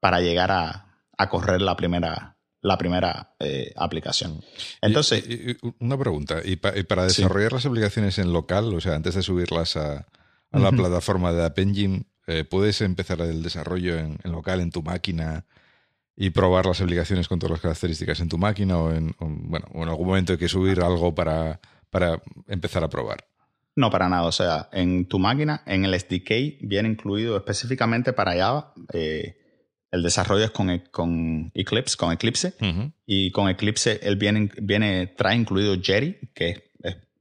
para 0.00 0.22
llegar 0.22 0.50
a, 0.50 0.86
correr 1.28 1.60
la 1.60 1.76
primera, 1.76 2.38
la 2.62 2.78
primera 2.78 3.34
eh, 3.38 3.74
aplicación. 3.76 4.40
Entonces. 4.80 5.22
una 5.78 5.98
pregunta. 5.98 6.40
¿Y, 6.42 6.56
para 6.56 7.04
desarrollar 7.04 7.52
las 7.52 7.66
aplicaciones 7.66 8.18
en 8.18 8.32
local, 8.32 8.72
o 8.72 8.80
sea, 8.80 8.94
antes 8.94 9.14
de 9.14 9.22
subirlas 9.22 9.76
a, 9.76 10.06
a 10.52 10.58
la 10.58 10.72
plataforma 10.72 11.32
de 11.32 11.44
App 11.44 11.58
Engine, 11.58 12.04
eh, 12.26 12.44
puedes 12.44 12.80
empezar 12.80 13.20
el 13.20 13.42
desarrollo 13.42 13.98
en, 13.98 14.18
local 14.24 14.60
en 14.60 14.70
tu 14.70 14.82
máquina 14.82 15.46
y 16.16 16.30
probar 16.30 16.66
las 16.66 16.80
aplicaciones 16.80 17.28
con 17.28 17.38
todas 17.38 17.52
las 17.52 17.60
características 17.60 18.20
en 18.20 18.28
tu 18.28 18.38
máquina 18.38 18.78
o 18.78 18.92
en, 18.92 19.14
bueno, 19.18 19.66
en 19.74 19.88
algún 19.88 20.06
momento 20.06 20.32
hay 20.32 20.38
que 20.38 20.48
subir 20.48 20.80
algo 20.80 21.14
para, 21.14 21.60
para 21.90 22.20
empezar 22.46 22.84
a 22.84 22.88
probar. 22.88 23.24
No, 23.76 23.90
para 23.90 24.08
nada. 24.08 24.24
O 24.24 24.32
sea, 24.32 24.68
en 24.72 25.06
tu 25.06 25.18
máquina, 25.18 25.62
en 25.66 25.84
el 25.84 25.98
SDK, 25.98 26.60
viene 26.60 26.88
incluido 26.88 27.36
específicamente 27.36 28.12
para 28.12 28.36
Java. 28.36 28.74
Eh, 28.92 29.36
el 29.90 30.02
desarrollo 30.02 30.44
es 30.44 30.50
con, 30.50 30.82
con 30.90 31.50
Eclipse, 31.54 31.96
con 31.96 32.12
Eclipse. 32.12 32.54
Y 33.06 33.30
con 33.30 33.48
Eclipse, 33.48 33.98
él 34.02 34.16
viene, 34.16 34.50
viene, 34.60 35.06
trae 35.08 35.36
incluido 35.36 35.74
Jerry, 35.82 36.18
que 36.34 36.50
es 36.50 36.62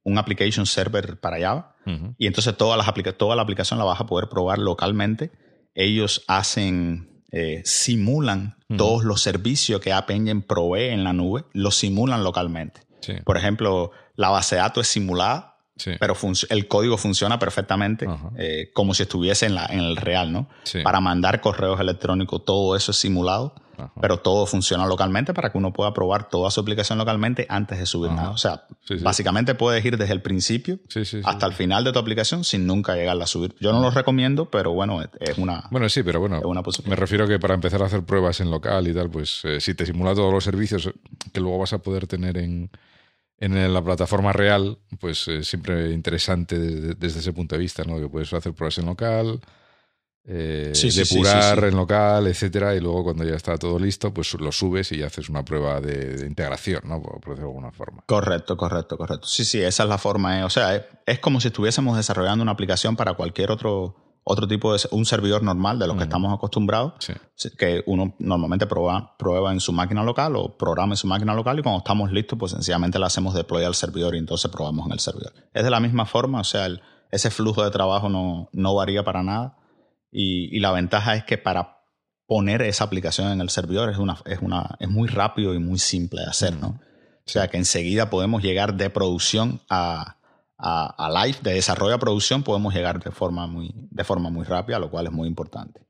un 0.03 0.17
application 0.17 0.65
server 0.65 1.19
para 1.19 1.39
Java. 1.39 1.75
Y 2.17 2.27
entonces 2.27 2.55
toda, 2.55 2.77
las 2.77 2.87
toda 3.17 3.35
la 3.35 3.41
aplicación 3.41 3.79
la 3.79 3.85
vas 3.85 3.99
a 3.99 4.05
poder 4.05 4.29
probar 4.29 4.59
localmente. 4.59 5.31
Ellos 5.73 6.23
hacen, 6.27 7.23
eh, 7.31 7.61
simulan 7.65 8.57
todos 8.77 9.03
los 9.03 9.21
servicios 9.21 9.81
que 9.81 9.91
App 9.91 10.11
Engine 10.11 10.41
provee 10.41 10.89
en 10.89 11.03
la 11.03 11.13
nube, 11.13 11.45
los 11.53 11.75
simulan 11.75 12.23
localmente. 12.23 12.81
Por 13.25 13.37
ejemplo, 13.37 13.91
la 14.15 14.29
base 14.29 14.55
de 14.55 14.61
datos 14.61 14.87
es 14.87 14.93
simulada 14.93 15.57
pero 15.99 16.15
el 16.49 16.67
código 16.67 16.97
funciona 16.97 17.39
perfectamente 17.39 18.07
eh, 18.37 18.71
como 18.73 18.93
si 18.93 19.03
estuviese 19.03 19.45
en, 19.45 19.55
la, 19.55 19.65
en 19.67 19.79
el 19.79 19.95
real, 19.95 20.31
¿no? 20.31 20.47
Para 20.83 20.99
mandar 20.99 21.41
correos 21.41 21.79
electrónicos, 21.79 22.43
todo 22.45 22.75
eso 22.75 22.91
es 22.91 22.97
simulado, 22.97 23.53
pero 24.01 24.17
todo 24.17 24.45
funciona 24.45 24.85
localmente 24.85 25.33
para 25.33 25.51
que 25.51 25.57
uno 25.57 25.71
pueda 25.71 25.93
probar 25.93 26.29
toda 26.29 26.51
su 26.51 26.59
aplicación 26.59 26.97
localmente 26.97 27.45
antes 27.49 27.79
de 27.79 27.85
subir 27.85 28.11
nada. 28.11 28.31
O 28.31 28.37
sea, 28.37 28.65
básicamente 29.01 29.55
puedes 29.55 29.83
ir 29.85 29.97
desde 29.97 30.13
el 30.13 30.21
principio 30.21 30.79
hasta 31.23 31.45
el 31.45 31.53
final 31.53 31.83
de 31.83 31.93
tu 31.93 31.99
aplicación 31.99 32.43
sin 32.43 32.65
nunca 32.65 32.95
llegarla 32.95 33.23
a 33.23 33.27
subir. 33.27 33.55
Yo 33.59 33.71
no 33.71 33.81
lo 33.81 33.91
recomiendo, 33.91 34.49
pero 34.49 34.73
bueno, 34.73 35.01
es 35.19 35.37
una. 35.37 35.65
Bueno, 35.71 35.89
sí, 35.89 36.03
pero 36.03 36.19
bueno, 36.19 36.41
me 36.85 36.95
refiero 36.95 37.27
que 37.27 37.39
para 37.39 37.53
empezar 37.53 37.81
a 37.81 37.85
hacer 37.85 38.03
pruebas 38.03 38.39
en 38.41 38.51
local 38.51 38.87
y 38.87 38.93
tal, 38.93 39.09
pues 39.09 39.41
eh, 39.45 39.59
si 39.59 39.73
te 39.73 39.85
simula 39.85 40.13
todos 40.13 40.33
los 40.33 40.43
servicios 40.43 40.89
que 41.33 41.39
luego 41.39 41.59
vas 41.59 41.73
a 41.73 41.79
poder 41.79 42.07
tener 42.07 42.37
en 42.37 42.69
en 43.39 43.73
la 43.73 43.81
plataforma 43.81 44.33
real, 44.33 44.77
pues 44.99 45.27
es 45.27 45.47
siempre 45.47 45.91
interesante 45.91 46.59
desde, 46.59 47.19
ese 47.19 47.33
punto 47.33 47.55
de 47.55 47.59
vista, 47.59 47.83
¿no? 47.83 47.99
Que 47.99 48.09
puedes 48.09 48.31
hacer 48.33 48.53
pruebas 48.53 48.77
en 48.79 48.85
local, 48.85 49.39
eh, 50.25 50.73
depurar 50.75 51.63
en 51.63 51.75
local, 51.75 52.27
etcétera, 52.27 52.75
y 52.75 52.81
luego 52.81 53.05
cuando 53.05 53.23
ya 53.23 53.35
está 53.35 53.57
todo 53.57 53.79
listo, 53.79 54.13
pues 54.13 54.33
lo 54.33 54.51
subes 54.51 54.91
y 54.91 55.01
haces 55.01 55.29
una 55.29 55.43
prueba 55.45 55.79
de, 55.79 56.25
integración, 56.27 56.81
¿no? 56.83 57.01
Por, 57.01 57.19
decirlo 57.19 57.35
de 57.35 57.41
alguna 57.43 57.71
forma. 57.71 58.03
Correcto, 58.05 58.57
correcto, 58.57 58.97
correcto. 58.97 59.27
Sí, 59.27 59.45
sí, 59.45 59.61
esa 59.61 59.83
es 59.83 59.89
la 59.89 59.97
forma. 59.97 60.39
¿eh? 60.39 60.43
O 60.43 60.49
sea, 60.49 60.85
es 61.05 61.19
como 61.19 61.39
si 61.39 61.47
estuviésemos 61.47 61.95
desarrollando 61.95 62.43
una 62.43 62.51
aplicación 62.51 62.95
para 62.95 63.13
cualquier 63.13 63.51
otro 63.51 64.08
otro 64.31 64.47
tipo 64.47 64.71
de 64.71 64.79
un 64.91 65.07
servidor 65.07 65.41
normal 65.41 65.79
de 65.79 65.87
los 65.87 65.97
que 65.97 66.03
estamos 66.03 66.31
acostumbrados, 66.31 66.93
que 67.57 67.81
uno 67.87 68.13
normalmente 68.19 68.67
prueba, 68.67 69.15
prueba 69.17 69.51
en 69.51 69.59
su 69.59 69.73
máquina 69.73 70.03
local 70.03 70.35
o 70.35 70.55
programa 70.55 70.93
en 70.93 70.97
su 70.97 71.07
máquina 71.07 71.33
local 71.33 71.57
y 71.57 71.63
cuando 71.63 71.79
estamos 71.79 72.11
listos, 72.11 72.37
pues 72.37 72.51
sencillamente 72.51 72.99
le 72.99 73.07
hacemos 73.07 73.33
deploy 73.33 73.63
al 73.63 73.73
servidor 73.73 74.13
y 74.13 74.19
entonces 74.19 74.51
probamos 74.51 74.85
en 74.85 74.91
el 74.91 74.99
servidor. 74.99 75.33
Es 75.51 75.63
de 75.63 75.71
la 75.71 75.79
misma 75.79 76.05
forma, 76.05 76.41
o 76.41 76.43
sea, 76.43 76.67
ese 77.09 77.31
flujo 77.31 77.63
de 77.63 77.71
trabajo 77.71 78.07
no, 78.07 78.49
no 78.53 78.75
varía 78.75 79.03
para 79.03 79.23
nada 79.23 79.57
y, 80.11 80.59
la 80.59 80.71
ventaja 80.73 81.15
es 81.15 81.23
que 81.23 81.39
para 81.39 81.79
poner 82.27 82.61
esa 82.61 82.83
aplicación 82.83 83.31
en 83.31 83.41
el 83.41 83.49
servidor 83.49 83.89
es, 83.89 83.97
una, 83.97 84.19
es, 84.25 84.39
una, 84.43 84.75
es 84.79 84.89
muy 84.89 85.07
rápido 85.07 85.55
y 85.55 85.59
muy 85.59 85.79
simple 85.79 86.21
de 86.21 86.27
hacer, 86.27 86.55
¿no? 86.55 86.67
O 87.25 87.31
sea, 87.31 87.47
que 87.47 87.57
enseguida 87.57 88.11
podemos 88.11 88.43
llegar 88.43 88.75
de 88.75 88.91
producción 88.91 89.61
a 89.71 90.18
a, 90.59 91.09
live, 91.23 91.37
de 91.41 91.53
desarrollo 91.53 91.95
a 91.95 91.99
producción, 91.99 92.43
podemos 92.43 92.73
llegar 92.73 93.01
de 93.01 93.11
forma 93.11 93.47
muy, 93.47 93.73
de 93.73 94.03
forma 94.03 94.29
muy 94.29 94.43
rápida, 94.43 94.77
lo 94.77 94.91
cual 94.91 95.07
es 95.07 95.11
muy 95.11 95.27
importante. 95.27 95.85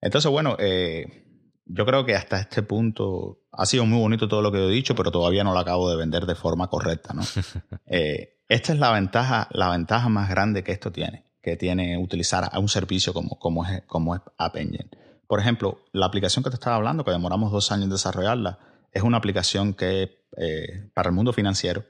Entonces, 0.00 0.30
bueno, 0.30 0.56
eh, 0.58 1.26
yo 1.66 1.84
creo 1.84 2.04
que 2.04 2.16
hasta 2.16 2.40
este 2.40 2.62
punto 2.62 3.40
ha 3.52 3.66
sido 3.66 3.84
muy 3.84 4.00
bonito 4.00 4.28
todo 4.28 4.40
lo 4.40 4.50
que 4.50 4.64
he 4.64 4.70
dicho, 4.70 4.94
pero 4.94 5.10
todavía 5.10 5.44
no 5.44 5.52
lo 5.52 5.58
acabo 5.58 5.90
de 5.90 5.96
vender 5.96 6.24
de 6.24 6.34
forma 6.34 6.68
correcta, 6.68 7.12
¿no? 7.14 7.22
Eh, 7.86 8.38
esta 8.48 8.72
es 8.72 8.78
la 8.78 8.90
ventaja, 8.92 9.48
la 9.50 9.70
ventaja 9.70 10.08
más 10.08 10.28
grande 10.30 10.64
que 10.64 10.72
esto 10.72 10.90
tiene, 10.90 11.24
que 11.42 11.56
tiene 11.56 11.98
utilizar 11.98 12.48
a 12.50 12.58
un 12.58 12.68
servicio 12.68 13.12
como, 13.12 13.38
como, 13.38 13.66
es, 13.66 13.82
como 13.86 14.14
es 14.14 14.22
App 14.38 14.56
Engine. 14.56 14.88
Por 15.26 15.40
ejemplo, 15.40 15.80
la 15.92 16.06
aplicación 16.06 16.42
que 16.42 16.50
te 16.50 16.56
estaba 16.56 16.76
hablando, 16.76 17.04
que 17.04 17.10
demoramos 17.10 17.52
dos 17.52 17.70
años 17.72 17.84
en 17.84 17.90
desarrollarla, 17.90 18.58
es 18.90 19.02
una 19.02 19.18
aplicación 19.18 19.74
que 19.74 20.24
eh, 20.36 20.90
para 20.94 21.10
el 21.10 21.14
mundo 21.14 21.32
financiero 21.32 21.84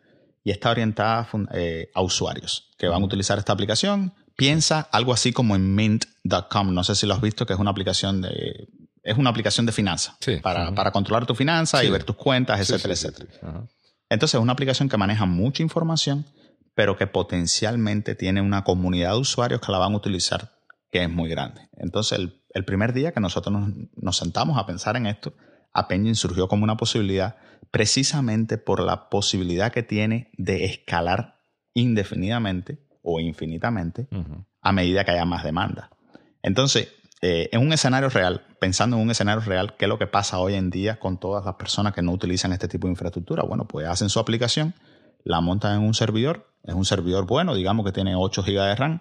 y 0.44 0.50
está 0.50 0.70
orientada 0.70 1.28
eh, 1.52 1.90
a 1.94 2.02
usuarios 2.02 2.70
que 2.78 2.88
van 2.88 3.02
a 3.02 3.04
utilizar 3.04 3.38
esta 3.38 3.52
aplicación. 3.52 4.14
Piensa 4.36 4.80
algo 4.80 5.12
así 5.12 5.32
como 5.32 5.54
en 5.54 5.74
mint.com, 5.74 6.74
no 6.74 6.84
sé 6.84 6.94
si 6.94 7.06
lo 7.06 7.14
has 7.14 7.20
visto, 7.20 7.46
que 7.46 7.52
es 7.52 7.58
una 7.58 7.70
aplicación 7.70 8.22
de 8.22 8.68
es 9.04 9.18
una 9.18 9.30
aplicación 9.30 9.66
de 9.66 9.72
finanzas 9.72 10.16
para, 10.42 10.72
para, 10.72 10.92
controlar 10.92 11.26
tu 11.26 11.34
finanzas 11.34 11.82
y 11.82 11.90
ver 11.90 12.04
tus 12.04 12.14
cuentas, 12.14 12.60
etcétera, 12.60 12.94
etcétera. 12.94 13.66
Entonces 14.08 14.34
es 14.36 14.40
una 14.40 14.52
aplicación 14.52 14.88
que 14.88 14.96
maneja 14.96 15.26
mucha 15.26 15.62
información, 15.62 16.24
pero 16.74 16.96
que 16.96 17.08
potencialmente 17.08 18.14
tiene 18.14 18.40
una 18.40 18.62
comunidad 18.62 19.12
de 19.12 19.18
usuarios 19.18 19.60
que 19.60 19.72
la 19.72 19.78
van 19.78 19.94
a 19.94 19.96
utilizar 19.96 20.52
que 20.92 21.02
es 21.02 21.10
muy 21.10 21.28
grande. 21.28 21.68
Entonces 21.78 22.18
el, 22.18 22.44
el 22.50 22.64
primer 22.64 22.92
día 22.92 23.12
que 23.12 23.18
nosotros 23.18 23.52
nos, 23.52 23.70
nos 23.96 24.16
sentamos 24.16 24.56
a 24.56 24.66
pensar 24.66 24.96
en 24.96 25.06
esto, 25.06 25.34
App 25.72 25.92
Engine 25.92 26.14
surgió 26.14 26.48
como 26.48 26.64
una 26.64 26.76
posibilidad 26.76 27.36
precisamente 27.70 28.58
por 28.58 28.80
la 28.80 29.08
posibilidad 29.08 29.72
que 29.72 29.82
tiene 29.82 30.30
de 30.36 30.64
escalar 30.64 31.36
indefinidamente 31.74 32.78
o 33.02 33.18
infinitamente 33.20 34.08
a 34.60 34.72
medida 34.72 35.04
que 35.04 35.12
haya 35.12 35.24
más 35.24 35.42
demanda. 35.42 35.90
Entonces, 36.42 36.88
eh, 37.22 37.48
en 37.52 37.60
un 37.60 37.72
escenario 37.72 38.08
real, 38.08 38.44
pensando 38.58 38.96
en 38.96 39.02
un 39.02 39.10
escenario 39.10 39.40
real, 39.42 39.76
¿qué 39.76 39.84
es 39.84 39.88
lo 39.88 39.98
que 39.98 40.06
pasa 40.06 40.38
hoy 40.40 40.54
en 40.54 40.70
día 40.70 40.98
con 40.98 41.18
todas 41.18 41.44
las 41.44 41.54
personas 41.54 41.94
que 41.94 42.02
no 42.02 42.12
utilizan 42.12 42.52
este 42.52 42.68
tipo 42.68 42.88
de 42.88 42.92
infraestructura? 42.92 43.44
Bueno, 43.44 43.66
pues 43.66 43.86
hacen 43.86 44.08
su 44.08 44.18
aplicación, 44.18 44.74
la 45.24 45.40
montan 45.40 45.76
en 45.80 45.86
un 45.86 45.94
servidor, 45.94 46.52
es 46.64 46.74
un 46.74 46.84
servidor 46.84 47.26
bueno, 47.26 47.54
digamos 47.54 47.86
que 47.86 47.92
tiene 47.92 48.14
8 48.16 48.42
GB 48.42 48.66
de 48.66 48.74
RAM, 48.74 49.00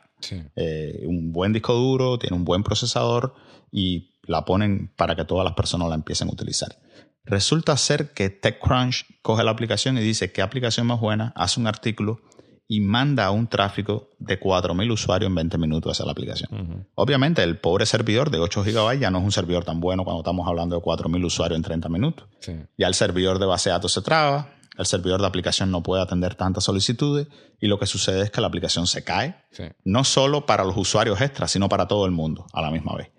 eh, 0.55 1.03
un 1.07 1.31
buen 1.31 1.51
disco 1.51 1.73
duro, 1.73 2.19
tiene 2.19 2.36
un 2.36 2.45
buen 2.45 2.63
procesador 2.63 3.34
y 3.71 4.11
la 4.31 4.45
ponen 4.45 4.91
para 4.95 5.15
que 5.15 5.25
todas 5.25 5.45
las 5.45 5.53
personas 5.53 5.89
la 5.89 5.95
empiecen 5.95 6.29
a 6.29 6.31
utilizar. 6.31 6.75
Resulta 7.23 7.77
ser 7.77 8.13
que 8.13 8.29
TechCrunch 8.29 9.05
coge 9.21 9.43
la 9.43 9.51
aplicación 9.51 9.97
y 9.97 10.01
dice 10.01 10.31
qué 10.31 10.41
aplicación 10.41 10.87
más 10.87 10.99
buena, 10.99 11.33
hace 11.35 11.59
un 11.59 11.67
artículo 11.67 12.21
y 12.67 12.79
manda 12.79 13.29
un 13.31 13.47
tráfico 13.47 14.09
de 14.17 14.39
4.000 14.39 14.91
usuarios 14.91 15.27
en 15.27 15.35
20 15.35 15.57
minutos 15.57 15.99
a 15.99 16.05
la 16.05 16.13
aplicación. 16.13 16.87
Obviamente, 16.95 17.43
el 17.43 17.59
pobre 17.59 17.85
servidor 17.85 18.31
de 18.31 18.39
8 18.39 18.63
GB 18.63 18.97
ya 18.97 19.11
no 19.11 19.19
es 19.19 19.25
un 19.25 19.31
servidor 19.31 19.65
tan 19.65 19.81
bueno 19.81 20.05
cuando 20.05 20.21
estamos 20.21 20.47
hablando 20.47 20.77
de 20.77 20.81
4.000 20.81 21.25
usuarios 21.25 21.57
en 21.57 21.63
30 21.63 21.89
minutos. 21.89 22.27
Ya 22.77 22.87
el 22.87 22.93
servidor 22.93 23.39
de 23.39 23.45
base 23.45 23.69
de 23.69 23.73
datos 23.73 23.91
se 23.91 24.01
traba, 24.01 24.55
el 24.77 24.85
servidor 24.85 25.19
de 25.19 25.27
aplicación 25.27 25.69
no 25.69 25.83
puede 25.83 26.01
atender 26.01 26.35
tantas 26.35 26.63
solicitudes 26.63 27.27
y 27.59 27.67
lo 27.67 27.77
que 27.77 27.85
sucede 27.85 28.21
es 28.23 28.31
que 28.31 28.39
la 28.39 28.47
aplicación 28.47 28.87
se 28.87 29.03
cae, 29.03 29.35
no 29.83 30.05
solo 30.05 30.45
para 30.45 30.63
los 30.63 30.77
usuarios 30.77 31.19
extras, 31.19 31.51
sino 31.51 31.67
para 31.67 31.87
todo 31.87 32.05
el 32.05 32.11
mundo 32.11 32.47
a 32.53 32.61
la 32.61 32.71
misma 32.71 32.95
vez. 32.95 33.11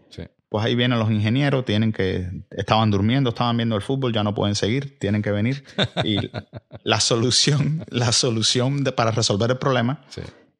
Pues 0.53 0.67
ahí 0.67 0.75
vienen 0.75 0.99
los 0.99 1.11
ingenieros, 1.11 1.65
tienen 1.65 1.95
que, 1.95 2.29
estaban 2.51 2.91
durmiendo, 2.91 3.31
estaban 3.31 3.57
viendo 3.57 3.75
el 3.75 3.81
fútbol, 3.81 4.13
ya 4.13 4.23
no 4.23 4.35
pueden 4.35 4.55
seguir, 4.55 4.99
tienen 4.99 5.23
que 5.23 5.31
venir. 5.31 5.65
Y 6.05 6.19
la 6.85 7.01
solución, 7.01 7.87
la 7.89 8.13
solución 8.13 8.85
para 8.95 9.13
resolver 9.13 9.51
el 9.51 9.57
problema 9.57 10.05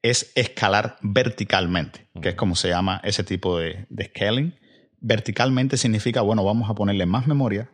es 0.01 0.33
escalar 0.35 0.97
verticalmente, 1.03 2.09
que 2.23 2.31
es 2.31 2.35
como 2.37 2.57
se 2.57 2.71
llama 2.71 3.03
ese 3.05 3.23
tipo 3.23 3.59
de, 3.59 3.85
de 3.91 4.07
scaling. 4.07 4.55
Verticalmente 4.99 5.77
significa, 5.77 6.23
bueno, 6.23 6.43
vamos 6.43 6.71
a 6.71 6.75
ponerle 6.75 7.05
más 7.05 7.27
memoria, 7.27 7.71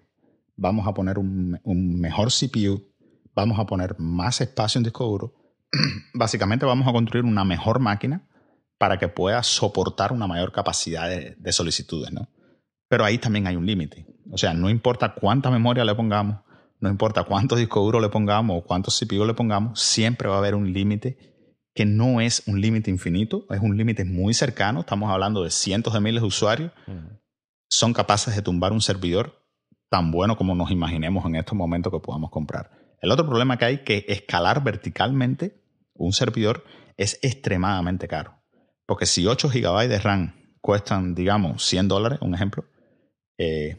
vamos 0.57 0.88
a 0.88 0.94
poner 0.94 1.20
un, 1.20 1.61
un 1.62 2.00
mejor 2.00 2.33
CPU, 2.33 2.83
vamos 3.33 3.61
a 3.61 3.66
poner 3.66 3.94
más 4.00 4.40
espacio 4.40 4.81
en 4.81 4.83
disco 4.83 5.04
duro. 5.04 5.35
Básicamente 6.14 6.66
vamos 6.66 6.88
a 6.88 6.92
construir 6.92 7.24
una 7.24 7.44
mejor 7.44 7.78
máquina 7.78 8.26
para 8.78 8.98
que 8.98 9.08
pueda 9.08 9.42
soportar 9.42 10.12
una 10.12 10.26
mayor 10.26 10.52
capacidad 10.52 11.08
de, 11.08 11.52
solicitudes, 11.52 12.12
¿no? 12.12 12.28
Pero 12.88 13.04
ahí 13.04 13.18
también 13.18 13.46
hay 13.46 13.56
un 13.56 13.66
límite. 13.66 14.06
O 14.30 14.38
sea, 14.38 14.54
no 14.54 14.70
importa 14.70 15.14
cuánta 15.14 15.50
memoria 15.50 15.84
le 15.84 15.94
pongamos, 15.94 16.40
no 16.80 16.88
importa 16.88 17.24
cuántos 17.24 17.58
discos 17.58 17.82
duros 17.84 18.00
le 18.00 18.08
pongamos 18.08 18.58
o 18.58 18.64
cuántos 18.64 18.98
CPU 18.98 19.24
le 19.26 19.34
pongamos, 19.34 19.80
siempre 19.80 20.28
va 20.28 20.36
a 20.36 20.38
haber 20.38 20.54
un 20.54 20.72
límite 20.72 21.18
que 21.74 21.84
no 21.84 22.20
es 22.20 22.42
un 22.46 22.60
límite 22.60 22.90
infinito, 22.90 23.46
es 23.50 23.60
un 23.60 23.76
límite 23.76 24.04
muy 24.04 24.32
cercano. 24.32 24.80
Estamos 24.80 25.10
hablando 25.10 25.42
de 25.42 25.50
cientos 25.50 25.92
de 25.92 26.00
miles 26.00 26.22
de 26.22 26.28
usuarios. 26.28 26.72
Son 27.68 27.92
capaces 27.92 28.34
de 28.34 28.42
tumbar 28.42 28.72
un 28.72 28.80
servidor 28.80 29.44
tan 29.90 30.10
bueno 30.10 30.36
como 30.36 30.54
nos 30.54 30.70
imaginemos 30.70 31.24
en 31.26 31.36
estos 31.36 31.54
momentos 31.54 31.92
que 31.92 32.00
podamos 32.00 32.30
comprar. 32.30 32.70
El 33.00 33.10
otro 33.10 33.26
problema 33.26 33.58
que 33.58 33.64
hay 33.64 33.84
que 33.84 34.04
escalar 34.08 34.62
verticalmente 34.62 35.62
un 35.94 36.12
servidor 36.12 36.64
es 36.96 37.18
extremadamente 37.22 38.08
caro. 38.08 38.38
Porque 38.88 39.05
si 39.05 39.27
8 39.27 39.51
GB 39.51 39.87
de 39.87 39.98
RAM 39.98 40.33
cuestan, 40.62 41.14
digamos, 41.14 41.62
100 41.62 41.88
dólares, 41.88 42.20
un 42.22 42.35
ejemplo, 42.35 42.64
eh, 43.37 43.77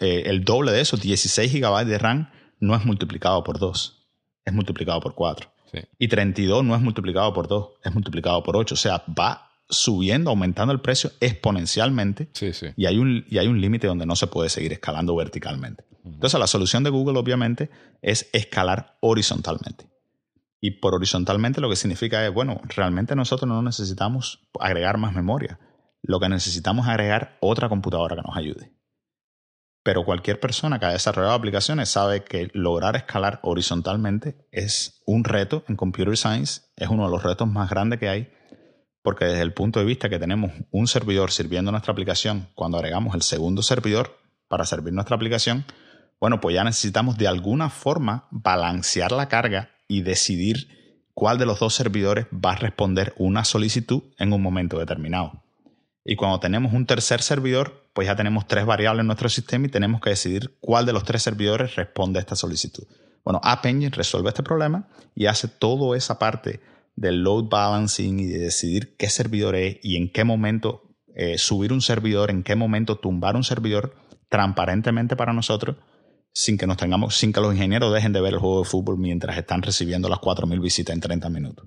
eh, 0.00 0.22
el 0.26 0.44
doble 0.44 0.72
de 0.72 0.80
eso, 0.80 0.96
16 0.96 1.52
GB 1.52 1.84
de 1.84 1.98
RAM, 1.98 2.30
no 2.58 2.74
es 2.74 2.84
multiplicado 2.84 3.44
por 3.44 3.60
2, 3.60 4.08
es 4.44 4.52
multiplicado 4.52 4.98
por 4.98 5.14
4. 5.14 5.52
Y 6.00 6.08
32 6.08 6.64
no 6.64 6.74
es 6.74 6.82
multiplicado 6.82 7.32
por 7.32 7.46
2, 7.46 7.74
es 7.84 7.94
multiplicado 7.94 8.42
por 8.42 8.56
8. 8.56 8.74
O 8.74 8.76
sea, 8.76 9.04
va 9.08 9.50
subiendo, 9.68 10.30
aumentando 10.30 10.72
el 10.72 10.80
precio 10.80 11.12
exponencialmente 11.20 12.28
Y, 12.76 12.86
hay 12.86 12.98
un, 12.98 13.24
y 13.30 13.38
hay 13.38 13.46
un 13.46 13.60
límite 13.60 13.86
donde 13.86 14.04
no 14.04 14.16
se 14.16 14.26
puede 14.26 14.48
seguir 14.48 14.72
escalando 14.72 15.14
verticalmente. 15.14 15.84
Entonces, 16.04 16.40
la 16.40 16.48
solución 16.48 16.82
de 16.82 16.90
Google, 16.90 17.18
obviamente, 17.18 17.70
es 18.02 18.28
escalar 18.32 18.96
horizontalmente. 19.00 19.86
Y 20.64 20.70
por 20.70 20.94
horizontalmente 20.94 21.60
lo 21.60 21.68
que 21.68 21.76
significa 21.76 22.24
es, 22.24 22.32
bueno, 22.32 22.58
realmente 22.64 23.14
nosotros 23.14 23.46
no 23.46 23.60
necesitamos 23.60 24.48
agregar 24.58 24.96
más 24.96 25.12
memoria. 25.12 25.60
Lo 26.00 26.18
que 26.18 26.30
necesitamos 26.30 26.86
es 26.86 26.90
agregar 26.92 27.36
otra 27.42 27.68
computadora 27.68 28.16
que 28.16 28.22
nos 28.22 28.34
ayude. 28.34 28.72
Pero 29.82 30.06
cualquier 30.06 30.40
persona 30.40 30.78
que 30.78 30.86
ha 30.86 30.92
desarrollado 30.92 31.34
aplicaciones 31.34 31.90
sabe 31.90 32.24
que 32.24 32.48
lograr 32.54 32.96
escalar 32.96 33.40
horizontalmente 33.42 34.48
es 34.52 35.02
un 35.04 35.24
reto 35.24 35.64
en 35.68 35.76
Computer 35.76 36.16
Science, 36.16 36.62
es 36.76 36.88
uno 36.88 37.04
de 37.04 37.10
los 37.10 37.22
retos 37.22 37.46
más 37.46 37.68
grandes 37.68 38.00
que 38.00 38.08
hay, 38.08 38.32
porque 39.02 39.26
desde 39.26 39.42
el 39.42 39.52
punto 39.52 39.80
de 39.80 39.84
vista 39.84 40.08
que 40.08 40.18
tenemos 40.18 40.50
un 40.70 40.86
servidor 40.86 41.30
sirviendo 41.30 41.72
nuestra 41.72 41.92
aplicación, 41.92 42.48
cuando 42.54 42.78
agregamos 42.78 43.14
el 43.14 43.20
segundo 43.20 43.60
servidor 43.60 44.16
para 44.48 44.64
servir 44.64 44.94
nuestra 44.94 45.16
aplicación, 45.16 45.66
bueno, 46.18 46.40
pues 46.40 46.54
ya 46.54 46.64
necesitamos 46.64 47.18
de 47.18 47.28
alguna 47.28 47.68
forma 47.68 48.28
balancear 48.30 49.12
la 49.12 49.28
carga 49.28 49.73
y 49.88 50.02
decidir 50.02 50.68
cuál 51.14 51.38
de 51.38 51.46
los 51.46 51.60
dos 51.60 51.74
servidores 51.74 52.26
va 52.32 52.52
a 52.52 52.56
responder 52.56 53.14
una 53.16 53.44
solicitud 53.44 54.02
en 54.18 54.32
un 54.32 54.42
momento 54.42 54.78
determinado. 54.78 55.42
Y 56.04 56.16
cuando 56.16 56.40
tenemos 56.40 56.72
un 56.74 56.86
tercer 56.86 57.22
servidor, 57.22 57.88
pues 57.94 58.06
ya 58.06 58.16
tenemos 58.16 58.46
tres 58.46 58.66
variables 58.66 59.02
en 59.02 59.06
nuestro 59.06 59.28
sistema 59.28 59.66
y 59.66 59.70
tenemos 59.70 60.00
que 60.00 60.10
decidir 60.10 60.56
cuál 60.60 60.84
de 60.84 60.92
los 60.92 61.04
tres 61.04 61.22
servidores 61.22 61.76
responde 61.76 62.18
a 62.18 62.20
esta 62.20 62.36
solicitud. 62.36 62.84
Bueno, 63.24 63.40
App 63.42 63.64
Engine 63.64 63.90
resuelve 63.90 64.28
este 64.28 64.42
problema 64.42 64.88
y 65.14 65.26
hace 65.26 65.48
toda 65.48 65.96
esa 65.96 66.18
parte 66.18 66.60
del 66.94 67.22
load 67.22 67.44
balancing 67.48 68.20
y 68.20 68.26
de 68.26 68.38
decidir 68.38 68.96
qué 68.96 69.08
servidor 69.08 69.56
es 69.56 69.78
y 69.82 69.96
en 69.96 70.10
qué 70.12 70.24
momento 70.24 70.82
eh, 71.14 71.38
subir 71.38 71.72
un 71.72 71.80
servidor, 71.80 72.30
en 72.30 72.42
qué 72.42 72.54
momento 72.54 72.96
tumbar 72.96 73.36
un 73.36 73.44
servidor 73.44 73.94
transparentemente 74.28 75.16
para 75.16 75.32
nosotros 75.32 75.76
sin 76.34 76.58
que 76.58 76.66
nos 76.66 76.76
tengamos, 76.76 77.16
sin 77.16 77.32
que 77.32 77.40
los 77.40 77.54
ingenieros 77.54 77.94
dejen 77.94 78.12
de 78.12 78.20
ver 78.20 78.34
el 78.34 78.40
juego 78.40 78.58
de 78.58 78.64
fútbol 78.68 78.98
mientras 78.98 79.38
están 79.38 79.62
recibiendo 79.62 80.08
las 80.08 80.18
4.000 80.18 80.60
visitas 80.60 80.92
en 80.92 81.00
30 81.00 81.30
minutos. 81.30 81.66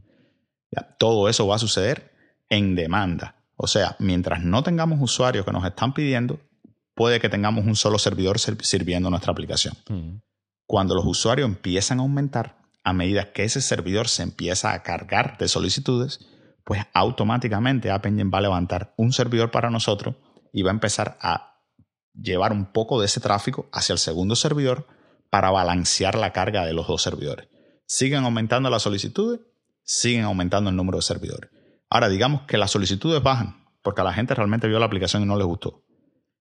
todo 1.00 1.30
eso 1.30 1.48
va 1.48 1.56
a 1.56 1.60
suceder 1.60 2.12
en 2.50 2.76
demanda. 2.76 3.36
O 3.56 3.66
sea, 3.66 3.96
mientras 4.00 4.44
no 4.44 4.62
tengamos 4.64 5.00
usuarios 5.02 5.46
que 5.46 5.52
nos 5.52 5.66
están 5.66 5.94
pidiendo, 5.94 6.40
puede 6.94 7.20
que 7.20 7.30
tengamos 7.30 7.66
un 7.66 7.76
solo 7.76 7.98
servidor 7.98 8.38
sirviendo 8.40 9.10
nuestra 9.10 9.32
aplicación. 9.32 9.74
Mm. 9.90 10.20
Cuando 10.66 10.96
los 10.96 11.06
usuarios 11.06 11.48
empiezan 11.48 12.00
a 12.00 12.02
aumentar, 12.02 12.58
a 12.84 12.94
medida 12.94 13.32
que 13.32 13.44
ese 13.44 13.62
servidor 13.62 14.08
se 14.10 14.24
empieza 14.24 14.74
a 14.74 14.84
cargar 14.84 15.38
de 15.38 15.48
solicitudes, 15.48 16.20
pues 16.64 16.82
automáticamente 16.94 17.90
App 17.90 18.06
Engine 18.06 18.30
va 18.30 18.40
a 18.40 18.42
levantar 18.42 18.94
un 18.98 19.14
servidor 19.14 19.52
para 19.52 19.70
nosotros 19.70 20.16
y 20.52 20.62
va 20.62 20.72
a 20.72 20.74
empezar 20.74 21.18
a 21.22 21.57
llevar 22.22 22.52
un 22.52 22.72
poco 22.72 23.00
de 23.00 23.06
ese 23.06 23.20
tráfico 23.20 23.70
hacia 23.72 23.94
el 23.94 24.00
segundo 24.00 24.36
servidor 24.36 24.88
para 25.30 25.52
balancear 25.52 26.16
la 26.16 26.34
carga 26.34 26.66
de 26.66 26.74
los 26.74 26.88
dos 26.88 27.02
servidores. 27.02 27.48
Siguen 27.86 28.24
aumentando 28.24 28.70
las 28.70 28.84
solicitudes, 28.84 29.40
siguen 29.84 30.24
aumentando 30.24 30.70
el 30.70 30.76
número 30.76 30.98
de 30.98 31.04
servidores. 31.04 31.52
Ahora, 31.90 32.10
digamos 32.10 32.42
que 32.44 32.58
las 32.58 32.72
solicitudes 32.72 33.22
bajan 33.24 33.68
porque 33.82 34.02
a 34.02 34.04
la 34.04 34.14
gente 34.14 34.36
realmente 34.36 34.68
vio 34.68 34.80
la 34.80 34.86
aplicación 34.86 35.24
y 35.24 35.26
no 35.26 35.38
les 35.38 35.48
gustó. 35.48 35.86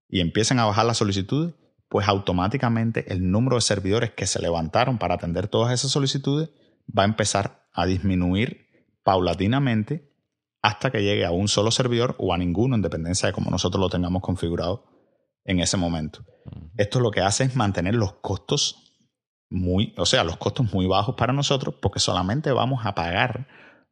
Y 0.08 0.20
empiezan 0.20 0.58
a 0.58 0.64
bajar 0.64 0.84
las 0.86 0.96
solicitudes, 0.96 1.54
pues 1.88 2.08
automáticamente 2.08 3.12
el 3.12 3.30
número 3.30 3.54
de 3.54 3.62
servidores 3.62 4.10
que 4.10 4.26
se 4.26 4.42
levantaron 4.42 4.98
para 4.98 5.14
atender 5.14 5.46
todas 5.46 5.72
esas 5.72 5.92
solicitudes 5.92 6.50
va 6.86 7.02
a 7.02 7.06
empezar 7.06 7.68
a 7.72 7.86
disminuir 7.86 8.66
paulatinamente 9.04 10.12
hasta 10.60 10.90
que 10.90 11.02
llegue 11.02 11.24
a 11.24 11.30
un 11.30 11.46
solo 11.46 11.70
servidor 11.70 12.16
o 12.18 12.34
a 12.34 12.38
ninguno 12.38 12.74
en 12.74 12.82
de 12.82 13.32
cómo 13.32 13.50
nosotros 13.52 13.80
lo 13.80 13.88
tengamos 13.88 14.22
configurado 14.22 14.95
en 15.46 15.60
ese 15.60 15.76
momento. 15.76 16.24
Esto 16.76 17.00
lo 17.00 17.10
que 17.10 17.20
hace 17.20 17.44
es 17.44 17.56
mantener 17.56 17.94
los 17.94 18.14
costos 18.14 18.86
muy, 19.48 19.94
o 19.96 20.06
sea, 20.06 20.24
los 20.24 20.36
costos 20.36 20.72
muy 20.72 20.86
bajos 20.86 21.14
para 21.16 21.32
nosotros 21.32 21.76
porque 21.80 22.00
solamente 22.00 22.50
vamos 22.52 22.84
a 22.84 22.94
pagar 22.94 23.48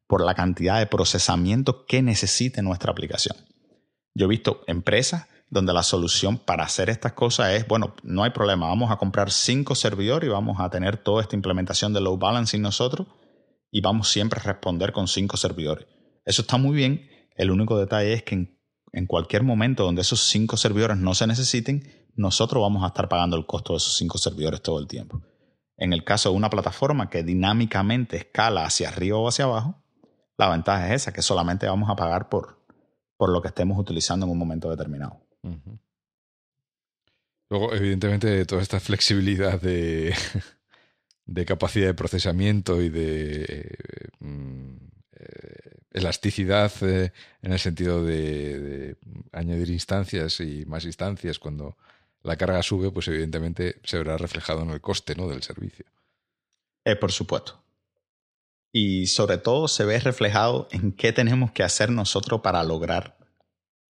por 0.06 0.22
la 0.24 0.34
cantidad 0.34 0.78
de 0.78 0.86
procesamiento 0.86 1.86
que 1.86 2.02
necesite 2.02 2.62
nuestra 2.62 2.92
aplicación. 2.92 3.36
Yo 4.14 4.26
he 4.26 4.28
visto 4.28 4.62
empresas 4.66 5.26
donde 5.50 5.72
la 5.72 5.82
solución 5.82 6.38
para 6.38 6.64
hacer 6.64 6.90
estas 6.90 7.12
cosas 7.12 7.52
es, 7.52 7.66
bueno, 7.68 7.94
no 8.02 8.24
hay 8.24 8.30
problema, 8.30 8.68
vamos 8.68 8.90
a 8.90 8.96
comprar 8.96 9.30
cinco 9.30 9.74
servidores 9.74 10.28
y 10.28 10.32
vamos 10.32 10.58
a 10.60 10.68
tener 10.70 10.96
toda 10.96 11.22
esta 11.22 11.36
implementación 11.36 11.92
de 11.92 12.00
load 12.00 12.18
balancing 12.18 12.60
nosotros 12.60 13.06
y 13.70 13.80
vamos 13.80 14.08
siempre 14.08 14.40
a 14.40 14.42
responder 14.42 14.92
con 14.92 15.08
cinco 15.08 15.36
servidores. 15.36 15.86
Eso 16.24 16.42
está 16.42 16.56
muy 16.56 16.74
bien, 16.76 17.08
el 17.36 17.50
único 17.50 17.78
detalle 17.78 18.12
es 18.12 18.22
que 18.22 18.34
en 18.34 18.53
en 18.94 19.06
cualquier 19.06 19.42
momento 19.42 19.82
donde 19.82 20.02
esos 20.02 20.28
cinco 20.28 20.56
servidores 20.56 20.96
no 20.96 21.14
se 21.14 21.26
necesiten, 21.26 22.08
nosotros 22.14 22.62
vamos 22.62 22.84
a 22.84 22.88
estar 22.88 23.08
pagando 23.08 23.36
el 23.36 23.44
costo 23.44 23.72
de 23.72 23.78
esos 23.78 23.96
cinco 23.96 24.18
servidores 24.18 24.62
todo 24.62 24.78
el 24.78 24.86
tiempo. 24.86 25.20
En 25.76 25.92
el 25.92 26.04
caso 26.04 26.30
de 26.30 26.36
una 26.36 26.48
plataforma 26.48 27.10
que 27.10 27.24
dinámicamente 27.24 28.16
escala 28.16 28.64
hacia 28.64 28.88
arriba 28.88 29.18
o 29.18 29.26
hacia 29.26 29.46
abajo, 29.46 29.82
la 30.38 30.48
ventaja 30.48 30.94
es 30.94 31.02
esa, 31.02 31.12
que 31.12 31.22
solamente 31.22 31.66
vamos 31.66 31.90
a 31.90 31.96
pagar 31.96 32.28
por, 32.28 32.64
por 33.16 33.30
lo 33.30 33.42
que 33.42 33.48
estemos 33.48 33.76
utilizando 33.78 34.26
en 34.26 34.32
un 34.32 34.38
momento 34.38 34.70
determinado. 34.70 35.20
Luego, 37.50 37.74
evidentemente, 37.74 38.46
toda 38.46 38.62
esta 38.62 38.78
flexibilidad 38.78 39.60
de, 39.60 40.14
de 41.26 41.44
capacidad 41.44 41.88
de 41.88 41.94
procesamiento 41.94 42.80
y 42.80 42.90
de 42.90 43.76
mm, 44.20 44.76
eh, 44.76 44.83
elasticidad 45.94 46.70
eh, 46.82 47.12
en 47.40 47.52
el 47.52 47.58
sentido 47.58 48.04
de, 48.04 48.96
añadir 49.32 49.70
instancias 49.70 50.40
y 50.40 50.66
más 50.66 50.84
instancias 50.84 51.38
cuando 51.38 51.76
la 52.22 52.36
carga 52.36 52.62
sube, 52.62 52.90
pues 52.90 53.08
evidentemente 53.08 53.80
se 53.84 53.98
verá 53.98 54.18
reflejado 54.18 54.62
en 54.62 54.70
el 54.70 54.80
coste 54.80 55.14
¿no? 55.14 55.28
del 55.28 55.42
servicio. 55.42 55.86
Eh, 56.84 56.96
por 56.96 57.12
supuesto. 57.12 57.62
Y 58.72 59.06
sobre 59.06 59.38
todo 59.38 59.68
se 59.68 59.84
ve 59.84 59.98
reflejado 60.00 60.68
en 60.72 60.92
qué 60.92 61.12
tenemos 61.12 61.52
que 61.52 61.62
hacer 61.62 61.90
nosotros 61.90 62.40
para 62.40 62.64
lograr 62.64 63.16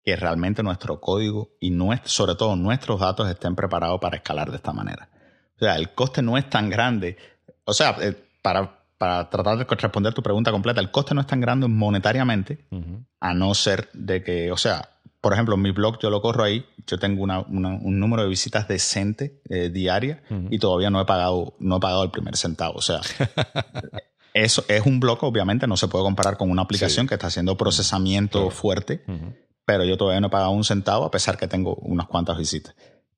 que 0.04 0.16
realmente 0.16 0.64
nuestro 0.64 1.00
código 1.00 1.56
y 1.60 1.72
sobre 2.06 2.36
todo 2.36 2.56
nuestros 2.56 3.00
datos 3.00 3.30
estén 3.30 3.56
preparados 3.56 4.00
para 4.02 4.18
escalar 4.18 4.50
de 4.50 4.58
esta 4.58 4.74
manera. 4.74 5.10
O 5.56 5.60
sea, 5.60 5.76
el 5.76 5.94
coste 5.94 6.24
no 6.24 6.38
es 6.38 6.50
tan 6.50 6.72
grande. 6.72 7.18
O 7.66 7.74
sea, 7.74 7.96
eh, 8.02 8.16
para, 8.42 8.81
para 9.02 9.32
tratar 9.32 9.58
de 9.58 9.64
responder 9.64 10.14
tu 10.14 10.22
pregunta 10.22 10.52
completa, 10.52 10.80
el 10.80 10.92
coste 10.92 11.16
no 11.16 11.22
es 11.22 11.26
tan 11.26 11.42
grande 11.42 11.68
monetariamente, 11.68 12.68
a 13.20 13.34
no 13.34 13.56
ser 13.56 13.90
de 13.94 14.24
que, 14.24 14.52
o 14.52 14.58
sea, 14.58 14.90
por 15.20 15.34
ejemplo, 15.34 15.56
en 15.56 15.64
mi 15.64 15.72
blog 15.72 15.98
yo 16.00 16.12
lo 16.12 16.22
corro 16.22 16.44
ahí, 16.44 16.68
yo 16.86 17.00
tengo 17.00 17.24
un 17.24 18.00
número 18.00 18.22
de 18.22 18.30
visitas 18.30 18.68
decente 18.68 19.42
eh, 19.50 19.72
diaria 19.72 20.22
y 20.52 20.60
todavía 20.60 20.92
no 20.92 21.02
he 21.02 21.06
pagado, 21.06 21.56
no 21.58 21.78
he 21.78 21.80
pagado 21.80 22.04
el 22.04 22.12
primer 22.12 22.38
centavo. 22.38 22.76
O 22.76 22.82
sea, 22.84 23.02
eso 24.36 24.66
es 24.68 24.86
un 24.86 25.00
blog, 25.00 25.24
obviamente, 25.24 25.66
no 25.66 25.78
se 25.78 25.88
puede 25.88 26.04
comparar 26.04 26.38
con 26.38 26.52
una 26.52 26.62
aplicación 26.62 27.08
que 27.08 27.16
está 27.16 27.26
haciendo 27.26 27.58
procesamiento 27.58 28.52
fuerte, 28.52 29.04
pero 29.66 29.84
yo 29.84 29.98
todavía 29.98 30.22
no 30.22 30.28
he 30.28 30.30
pagado 30.30 30.52
un 30.52 30.64
centavo 30.64 31.06
a 31.06 31.10
pesar 31.10 31.40
que 31.40 31.48
tengo 31.48 31.74
unas 31.78 32.06
cuantas 32.06 32.38
visitas. 32.38 32.76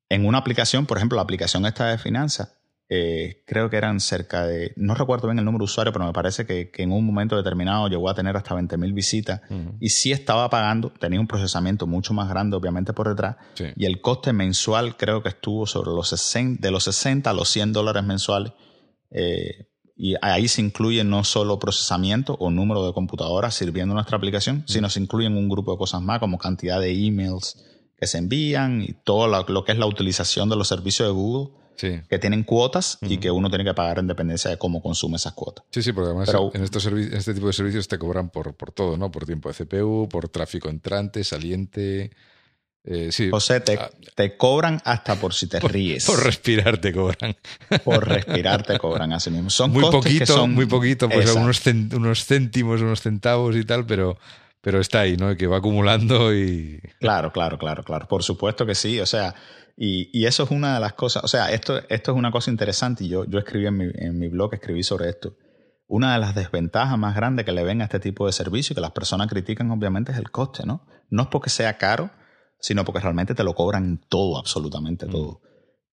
En 0.08 0.24
una 0.24 0.38
aplicación, 0.38 0.86
por 0.86 0.96
ejemplo, 0.96 1.16
la 1.16 1.22
aplicación 1.22 1.66
esta 1.66 1.88
de 1.88 1.98
finanzas, 1.98 2.56
eh, 2.88 3.42
creo 3.46 3.70
que 3.70 3.76
eran 3.76 3.98
cerca 4.00 4.46
de, 4.46 4.72
no 4.76 4.94
recuerdo 4.94 5.28
bien 5.28 5.38
el 5.38 5.44
número 5.44 5.62
de 5.62 5.64
usuarios, 5.64 5.92
pero 5.92 6.04
me 6.04 6.12
parece 6.12 6.44
que, 6.46 6.70
en 6.76 6.92
un 6.92 7.04
momento 7.04 7.36
determinado 7.36 7.88
llegó 7.88 8.10
a 8.10 8.14
tener 8.14 8.36
hasta 8.36 8.54
20.000 8.54 8.94
visitas 8.94 9.40
y 9.80 9.88
sí 9.88 10.12
estaba 10.12 10.50
pagando, 10.50 10.90
tenía 10.90 11.20
un 11.20 11.26
procesamiento 11.26 11.86
mucho 11.86 12.12
más 12.12 12.28
grande 12.28 12.56
obviamente 12.56 12.92
por 12.92 13.08
detrás 13.08 13.36
y 13.76 13.86
el 13.86 14.00
coste 14.00 14.32
mensual 14.32 14.96
creo 14.96 15.22
que 15.22 15.30
estuvo 15.30 15.66
sobre 15.66 15.90
los 15.90 16.08
60, 16.08 16.60
de 16.60 16.70
los 16.70 16.84
60 16.84 17.30
a 17.30 17.32
los 17.32 17.48
100 17.48 17.72
dólares 17.72 18.04
mensuales 18.04 18.52
eh, 19.10 19.68
y 19.96 20.14
ahí 20.22 20.48
se 20.48 20.60
incluye 20.60 21.04
no 21.04 21.22
solo 21.22 21.58
procesamiento 21.58 22.36
o 22.40 22.50
número 22.50 22.84
de 22.84 22.92
computadoras 22.92 23.54
sirviendo 23.54 23.94
nuestra 23.94 24.16
aplicación, 24.16 24.64
sino 24.66 24.90
se 24.90 25.00
incluyen 25.00 25.36
un 25.36 25.48
grupo 25.48 25.72
de 25.72 25.78
cosas 25.78 26.02
más 26.02 26.18
como 26.18 26.36
cantidad 26.36 26.80
de 26.80 26.92
emails 26.92 27.64
que 27.96 28.08
se 28.08 28.18
envían 28.18 28.82
y 28.82 28.92
todo 29.04 29.28
lo, 29.28 29.64
que 29.64 29.72
es 29.72 29.78
la 29.78 29.86
utilización 29.86 30.48
de 30.48 30.56
los 30.56 30.66
servicios 30.66 31.08
de 31.08 31.14
Google. 31.14 31.54
Que 31.76 32.18
tienen 32.18 32.44
cuotas 32.44 32.98
y 33.02 33.18
que 33.18 33.30
uno 33.30 33.48
tiene 33.48 33.64
que 33.64 33.74
pagar 33.74 33.98
en 33.98 34.06
dependencia 34.06 34.50
de 34.50 34.58
cómo 34.58 34.82
consume 34.82 35.16
esas 35.16 35.32
cuotas. 35.32 35.64
Sí, 35.70 35.82
sí, 35.82 35.92
porque 35.92 36.10
además 36.10 36.54
en, 36.54 36.62
estos 36.62 36.86
en 36.86 37.14
este 37.14 37.34
tipo 37.34 37.46
de 37.46 37.52
servicios 37.52 37.88
te 37.88 37.98
cobran 37.98 38.30
por, 38.30 38.54
por 38.54 38.72
todo, 38.72 38.96
¿no? 38.96 39.10
Por 39.10 39.26
tiempo 39.26 39.52
de 39.52 39.64
CPU, 39.64 40.08
por 40.08 40.28
tráfico 40.28 40.68
entrante, 40.68 41.24
saliente, 41.24 42.10
eh, 42.86 43.10
José, 43.30 43.62
ah, 43.78 43.90
te, 44.14 44.36
cobran 44.36 44.78
hasta 44.84 45.16
por 45.16 45.32
si 45.32 45.46
te 45.46 45.58
ríes. 45.60 46.04
Por 46.04 46.22
respirar 46.22 46.78
te 46.78 46.92
cobran. 46.92 47.34
Por 47.82 48.06
respirar 48.08 48.62
te 48.62 48.78
cobran 48.78 49.12
así 49.14 49.30
mismo. 49.30 49.48
Son 49.48 49.70
muy 49.70 49.82
poquito, 49.90 50.26
son... 50.26 50.52
muy 50.52 50.66
poquito, 50.66 51.08
pues 51.08 51.34
unos, 51.34 51.62
unos, 51.94 52.26
céntimos, 52.26 52.82
unos 52.82 53.00
centavos 53.00 53.56
y 53.56 53.64
tal, 53.64 53.86
pero, 53.86 54.18
pero 54.60 54.80
está 54.80 55.00
ahí, 55.00 55.16
¿no? 55.16 55.34
Que 55.34 55.46
va 55.46 55.58
acumulando 55.58 56.34
y. 56.34 56.78
Claro, 57.00 57.32
claro, 57.32 57.58
claro, 57.58 57.84
claro. 57.84 58.06
Por 58.06 58.22
supuesto 58.22 58.66
que 58.66 58.74
sí. 58.74 59.00
O 59.00 59.06
sea, 59.06 59.34
y, 59.76 60.10
y 60.12 60.26
eso 60.26 60.44
es 60.44 60.50
una 60.50 60.74
de 60.74 60.80
las 60.80 60.94
cosas. 60.94 61.24
O 61.24 61.28
sea, 61.28 61.50
esto, 61.50 61.78
esto 61.88 62.12
es 62.12 62.16
una 62.16 62.30
cosa 62.30 62.50
interesante 62.50 63.04
y 63.04 63.08
yo, 63.08 63.24
yo 63.24 63.38
escribí 63.38 63.66
en 63.66 63.76
mi, 63.76 63.86
en 63.94 64.18
mi 64.18 64.28
blog, 64.28 64.54
escribí 64.54 64.82
sobre 64.82 65.08
esto. 65.08 65.36
Una 65.86 66.14
de 66.14 66.18
las 66.18 66.34
desventajas 66.34 66.98
más 66.98 67.14
grandes 67.14 67.44
que 67.44 67.52
le 67.52 67.62
ven 67.62 67.82
a 67.82 67.84
este 67.84 68.00
tipo 68.00 68.26
de 68.26 68.32
servicio 68.32 68.72
y 68.72 68.74
que 68.74 68.80
las 68.80 68.92
personas 68.92 69.28
critican, 69.28 69.70
obviamente, 69.70 70.12
es 70.12 70.18
el 70.18 70.30
coste, 70.30 70.64
¿no? 70.64 70.86
No 71.10 71.22
es 71.22 71.28
porque 71.28 71.50
sea 71.50 71.76
caro 71.76 72.10
sino 72.64 72.82
porque 72.86 73.00
realmente 73.00 73.34
te 73.34 73.44
lo 73.44 73.54
cobran 73.54 74.00
todo, 74.08 74.38
absolutamente 74.38 75.06
todo. 75.06 75.32
Mm. 75.32 75.46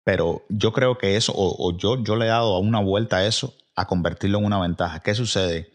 Pero 0.02 0.44
yo 0.48 0.72
creo 0.72 0.96
que 0.96 1.16
eso, 1.16 1.34
o, 1.36 1.76
yo, 1.76 2.02
yo 2.02 2.16
le 2.16 2.24
he 2.24 2.28
dado 2.28 2.58
una 2.58 2.80
vuelta 2.80 3.18
a 3.18 3.26
eso, 3.26 3.52
a 3.76 3.86
convertirlo 3.86 4.38
en 4.38 4.46
una 4.46 4.58
ventaja. 4.58 5.00
¿Qué 5.00 5.14
sucede? 5.14 5.68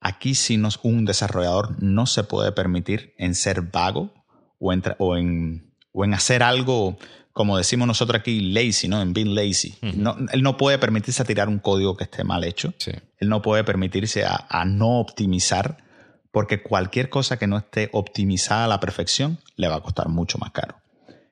Aquí 0.00 0.34
si 0.34 0.58
no, 0.58 0.68
un 0.82 1.06
desarrollador 1.06 1.82
no 1.82 2.04
se 2.04 2.24
puede 2.24 2.52
permitir 2.52 3.14
en 3.16 3.34
ser 3.34 3.62
vago 3.62 4.12
o 4.58 4.74
en, 4.74 4.82
o 4.98 5.16
en, 5.16 5.74
o 5.92 6.04
en 6.04 6.12
hacer 6.12 6.42
algo, 6.42 6.98
como 7.34 7.58
decimos 7.58 7.86
nosotros 7.88 8.20
aquí, 8.20 8.52
lazy, 8.52 8.88
¿no? 8.88 9.02
En 9.02 9.12
being 9.12 9.34
lazy. 9.34 9.74
no, 9.82 10.16
él 10.32 10.42
no 10.42 10.56
puede 10.56 10.78
permitirse 10.78 11.20
a 11.20 11.26
tirar 11.26 11.48
un 11.48 11.58
código 11.58 11.96
que 11.96 12.04
esté 12.04 12.22
mal 12.22 12.44
hecho. 12.44 12.72
Él 13.18 13.28
no 13.28 13.42
puede 13.42 13.64
permitirse 13.64 14.24
a, 14.24 14.46
a 14.48 14.64
no 14.64 15.00
optimizar 15.00 15.78
porque 16.30 16.62
cualquier 16.62 17.10
cosa 17.10 17.36
que 17.36 17.48
no 17.48 17.58
esté 17.58 17.90
optimizada 17.92 18.64
a 18.64 18.68
la 18.68 18.80
perfección 18.80 19.38
le 19.56 19.68
va 19.68 19.76
a 19.76 19.80
costar 19.80 20.08
mucho 20.08 20.38
más 20.38 20.52
caro. 20.52 20.76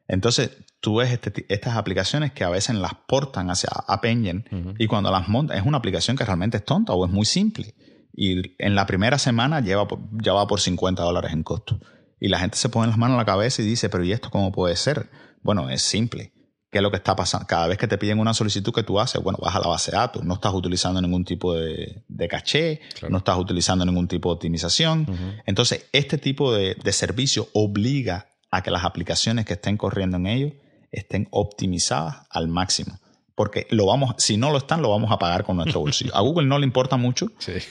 Entonces, 0.08 0.50
tú 0.80 0.96
ves 0.96 1.12
este 1.12 1.46
estas 1.48 1.76
aplicaciones 1.76 2.32
que 2.32 2.42
a 2.42 2.50
veces 2.50 2.74
las 2.74 2.94
portan 3.06 3.48
hacia 3.50 3.70
App 3.86 4.04
Engine 4.04 4.44
y 4.78 4.88
cuando 4.88 5.10
las 5.12 5.28
montan, 5.28 5.56
es 5.56 5.64
una 5.64 5.78
aplicación 5.78 6.16
que 6.16 6.24
realmente 6.24 6.56
es 6.56 6.64
tonta 6.64 6.92
o 6.92 7.06
es 7.06 7.12
muy 7.12 7.24
simple. 7.24 7.74
Y 8.12 8.54
en 8.58 8.74
la 8.74 8.86
primera 8.86 9.18
semana 9.18 9.60
lleva, 9.60 9.86
ya 10.12 10.32
va 10.32 10.48
por 10.48 10.60
50 10.60 11.02
dólares 11.02 11.32
en 11.32 11.44
costo. 11.44 11.78
Y 12.20 12.28
la 12.28 12.40
gente 12.40 12.56
se 12.56 12.68
pone 12.68 12.88
las 12.88 12.98
manos 12.98 13.14
en 13.14 13.18
la 13.18 13.24
cabeza 13.24 13.62
y 13.62 13.64
dice, 13.64 13.88
pero 13.88 14.04
¿y 14.04 14.12
esto 14.12 14.30
cómo 14.30 14.52
puede 14.52 14.76
ser? 14.76 15.08
Bueno, 15.42 15.68
es 15.70 15.82
simple. 15.82 16.32
¿Qué 16.72 16.78
es 16.78 16.82
lo 16.82 16.90
que 16.90 16.96
está 16.96 17.14
pasando? 17.14 17.46
Cada 17.46 17.66
vez 17.66 17.76
que 17.76 17.86
te 17.86 17.98
piden 17.98 18.18
una 18.18 18.32
solicitud 18.32 18.72
que 18.72 18.82
tú 18.82 18.98
haces, 18.98 19.22
bueno, 19.22 19.38
vas 19.42 19.54
a 19.54 19.60
la 19.60 19.68
base 19.68 19.90
de 19.90 19.98
datos, 19.98 20.24
no 20.24 20.34
estás 20.34 20.54
utilizando 20.54 21.02
ningún 21.02 21.22
tipo 21.22 21.52
de, 21.52 22.02
caché, 22.30 22.80
no 23.10 23.18
estás 23.18 23.36
utilizando 23.36 23.84
ningún 23.84 24.08
tipo 24.08 24.30
de 24.30 24.36
optimización. 24.36 25.06
Entonces, 25.44 25.84
este 25.92 26.16
tipo 26.16 26.54
de, 26.54 26.74
servicio 26.92 27.48
obliga 27.52 28.28
a 28.50 28.62
que 28.62 28.70
las 28.70 28.84
aplicaciones 28.84 29.44
que 29.44 29.52
estén 29.52 29.76
corriendo 29.76 30.16
en 30.16 30.26
ellos 30.26 30.52
estén 30.90 31.28
optimizadas 31.30 32.26
al 32.30 32.48
máximo. 32.48 32.98
Porque 33.34 33.66
lo 33.70 33.86
vamos, 33.86 34.14
si 34.16 34.38
no 34.38 34.50
lo 34.50 34.56
están, 34.56 34.80
lo 34.80 34.90
vamos 34.90 35.10
a 35.10 35.18
pagar 35.18 35.44
con 35.44 35.56
nuestro 35.56 35.80
bolsillo. 35.80 36.16
A 36.16 36.22
Google 36.22 36.46
no 36.46 36.58
le 36.58 36.64
importa 36.64 36.96
mucho. 36.96 37.28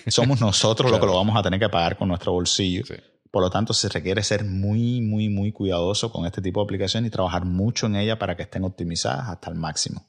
Somos 0.08 0.42
nosotros 0.42 0.92
los 0.92 1.00
que 1.00 1.08
lo 1.08 1.16
vamos 1.16 1.36
a 1.36 1.42
tener 1.42 1.60
que 1.60 1.70
pagar 1.70 1.98
con 1.98 2.08
nuestro 2.08 2.34
bolsillo. 2.34 2.84
Por 3.32 3.41
lo 3.41 3.50
tanto, 3.50 3.74
se 3.74 3.88
requiere 3.88 4.24
ser 4.24 4.44
muy, 4.44 5.02
muy, 5.02 5.30
muy 5.30 5.54
cuidadoso 5.54 6.12
con 6.12 6.26
este 6.26 6.41
tipo 6.41 6.60
de 6.60 6.65
aplicación 6.65 7.06
y 7.06 7.10
trabajar 7.10 7.46
mucho 7.46 7.88
en 7.88 7.96
ella 7.96 8.20
para 8.20 8.36
que 8.36 8.44
estén 8.44 8.65
optimizadas 8.65 9.30
hasta 9.30 9.50
el 9.50 9.56
máximo. 9.56 10.06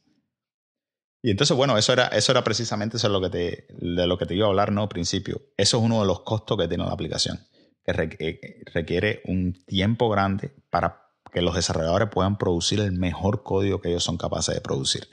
Y 1.22 1.30
entonces, 1.30 1.56
bueno, 1.56 1.78
eso 1.78 1.92
era, 1.92 2.08
eso 2.08 2.32
era 2.32 2.42
precisamente 2.42 2.96
eso 2.96 3.08
lo 3.08 3.20
que 3.20 3.30
te, 3.30 3.66
de 3.78 4.06
lo 4.08 4.18
que 4.18 4.26
te 4.26 4.34
iba 4.34 4.46
a 4.46 4.50
hablar, 4.50 4.72
¿no? 4.72 4.82
Al 4.82 4.88
principio. 4.88 5.40
Eso 5.56 5.78
es 5.78 5.84
uno 5.84 6.00
de 6.00 6.06
los 6.06 6.20
costos 6.20 6.58
que 6.58 6.66
tiene 6.66 6.84
la 6.84 6.90
aplicación, 6.90 7.38
que 7.84 8.16
eh, 8.18 8.64
requiere 8.74 9.22
un 9.26 9.52
tiempo 9.64 10.10
grande 10.10 10.52
para 10.68 11.02
que 11.32 11.42
los 11.42 11.54
desarrolladores 11.54 12.08
puedan 12.10 12.38
producir 12.38 12.80
el 12.80 12.92
mejor 12.92 13.44
código 13.44 13.80
que 13.80 13.90
ellos 13.90 14.02
son 14.02 14.18
capaces 14.18 14.54
de 14.54 14.60
producir. 14.60 15.08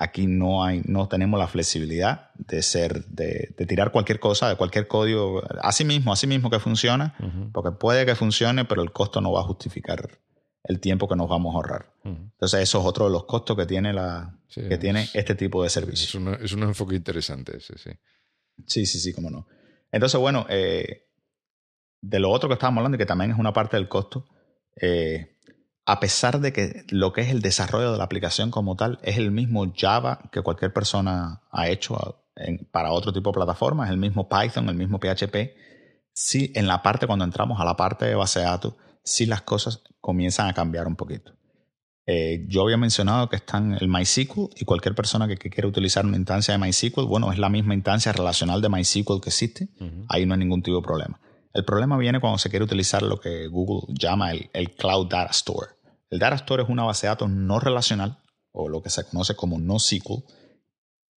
Aquí 0.00 0.28
no 0.28 0.64
hay, 0.64 0.80
no 0.84 1.08
tenemos 1.08 1.40
la 1.40 1.48
flexibilidad 1.48 2.30
de 2.34 2.62
ser, 2.62 3.04
de, 3.06 3.52
tirar 3.66 3.90
cualquier 3.90 4.20
cosa, 4.20 4.48
de 4.48 4.54
cualquier 4.54 4.86
código, 4.86 5.42
así 5.60 5.84
mismo, 5.84 6.12
así 6.12 6.28
mismo 6.28 6.50
que 6.50 6.60
funciona, 6.60 7.16
porque 7.52 7.72
puede 7.72 8.06
que 8.06 8.14
funcione, 8.14 8.64
pero 8.64 8.82
el 8.82 8.92
costo 8.92 9.20
no 9.20 9.32
va 9.32 9.40
a 9.40 9.44
justificar 9.44 10.08
el 10.62 10.78
tiempo 10.78 11.08
que 11.08 11.16
nos 11.16 11.28
vamos 11.28 11.52
a 11.52 11.56
ahorrar. 11.56 11.92
Entonces, 12.04 12.60
eso 12.60 12.78
es 12.78 12.86
otro 12.86 13.06
de 13.06 13.10
los 13.10 13.24
costos 13.24 13.56
que 13.56 13.66
tiene 13.66 13.92
la, 13.92 14.38
que 14.54 14.78
tiene 14.78 15.08
este 15.14 15.34
tipo 15.34 15.64
de 15.64 15.70
servicio. 15.70 16.36
Es, 16.40 16.52
un 16.52 16.62
enfoque 16.62 16.94
interesante 16.94 17.56
ese, 17.56 17.76
sí. 17.76 17.90
Sí, 18.66 18.86
sí, 18.86 19.00
sí, 19.00 19.12
cómo 19.12 19.30
no. 19.30 19.48
Entonces, 19.90 20.20
bueno, 20.20 20.46
eh, 20.48 21.08
de 22.00 22.18
lo 22.20 22.30
otro 22.30 22.48
que 22.48 22.54
estábamos 22.54 22.78
hablando 22.78 22.96
y 22.96 22.98
que 22.98 23.06
también 23.06 23.32
es 23.32 23.38
una 23.38 23.52
parte 23.52 23.76
del 23.76 23.88
costo, 23.88 24.26
eh, 24.80 25.37
a 25.88 26.00
pesar 26.00 26.40
de 26.40 26.52
que 26.52 26.84
lo 26.90 27.14
que 27.14 27.22
es 27.22 27.30
el 27.30 27.40
desarrollo 27.40 27.92
de 27.92 27.96
la 27.96 28.04
aplicación 28.04 28.50
como 28.50 28.76
tal 28.76 28.98
es 29.02 29.16
el 29.16 29.30
mismo 29.30 29.72
Java 29.74 30.20
que 30.30 30.42
cualquier 30.42 30.70
persona 30.70 31.40
ha 31.50 31.68
hecho 31.70 32.26
para 32.70 32.92
otro 32.92 33.10
tipo 33.10 33.30
de 33.30 33.36
plataformas, 33.36 33.88
es 33.88 33.94
el 33.94 33.98
mismo 33.98 34.28
Python, 34.28 34.68
el 34.68 34.74
mismo 34.74 34.98
PHP, 34.98 35.56
sí 36.12 36.52
en 36.54 36.66
la 36.66 36.82
parte, 36.82 37.06
cuando 37.06 37.24
entramos 37.24 37.58
a 37.58 37.64
la 37.64 37.74
parte 37.74 38.04
de 38.04 38.14
base 38.14 38.40
de 38.40 38.44
datos, 38.44 38.74
sí 39.02 39.24
las 39.24 39.40
cosas 39.40 39.82
comienzan 39.98 40.48
a 40.48 40.52
cambiar 40.52 40.86
un 40.86 40.94
poquito. 40.94 41.32
Eh, 42.04 42.44
yo 42.48 42.64
había 42.64 42.76
mencionado 42.76 43.30
que 43.30 43.36
están 43.36 43.72
el 43.80 43.88
MySQL 43.88 44.50
y 44.56 44.66
cualquier 44.66 44.94
persona 44.94 45.26
que, 45.26 45.38
quiera 45.38 45.68
utilizar 45.68 46.04
una 46.04 46.18
instancia 46.18 46.52
de 46.52 46.58
MySQL, 46.58 47.06
bueno, 47.06 47.32
es 47.32 47.38
la 47.38 47.48
misma 47.48 47.72
instancia 47.72 48.12
relacional 48.12 48.60
de 48.60 48.68
MySQL 48.68 49.22
que 49.22 49.30
existe, 49.30 49.70
ahí 50.10 50.26
no 50.26 50.34
hay 50.34 50.40
ningún 50.40 50.62
tipo 50.62 50.76
de 50.76 50.82
problema. 50.82 51.18
El 51.54 51.64
problema 51.64 51.96
viene 51.96 52.20
cuando 52.20 52.36
se 52.36 52.50
quiere 52.50 52.66
utilizar 52.66 53.02
lo 53.02 53.18
que 53.18 53.48
Google 53.48 53.94
llama 53.98 54.32
el 54.32 54.74
Cloud 54.76 55.08
Data 55.08 55.30
Store. 55.30 55.77
El 56.10 56.18
Data 56.18 56.36
Store 56.36 56.62
es 56.62 56.68
una 56.68 56.84
base 56.84 57.06
de 57.06 57.10
datos 57.10 57.30
no 57.30 57.60
relacional, 57.60 58.18
o 58.52 58.68
lo 58.68 58.82
que 58.82 58.90
se 58.90 59.04
conoce 59.04 59.36
como 59.36 59.58
NoSQL, 59.58 60.24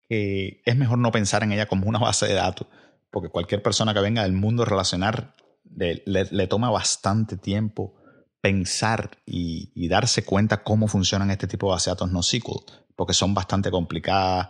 que 0.08 0.62
es 0.66 0.76
mejor 0.76 0.98
no 0.98 1.12
pensar 1.12 1.44
en 1.44 1.52
ella 1.52 1.68
como 1.68 1.88
una 1.88 2.00
base 2.00 2.28
de 2.28 2.34
datos, 2.34 2.68
porque 3.12 3.30
cualquier 3.30 3.62
persona 3.62 3.94
que 3.94 4.02
venga 4.02 4.24
del 4.24 4.34
mundo 4.34 4.66
relacional 4.66 5.36
le, 5.76 6.48
toma 6.48 6.70
bastante 6.72 7.38
tiempo 7.38 7.96
pensar 8.42 9.12
y, 9.26 9.88
darse 9.88 10.24
cuenta 10.24 10.64
cómo 10.64 10.88
funcionan 10.88 11.32
este 11.32 11.48
tipo 11.48 11.68
de 11.68 11.74
base 11.74 11.90
de 11.90 11.96
datos 11.96 12.12
NoSQL, 12.12 12.72
porque 12.96 13.14
son 13.14 13.34
bastante 13.34 13.70
complicadas, 13.70 14.50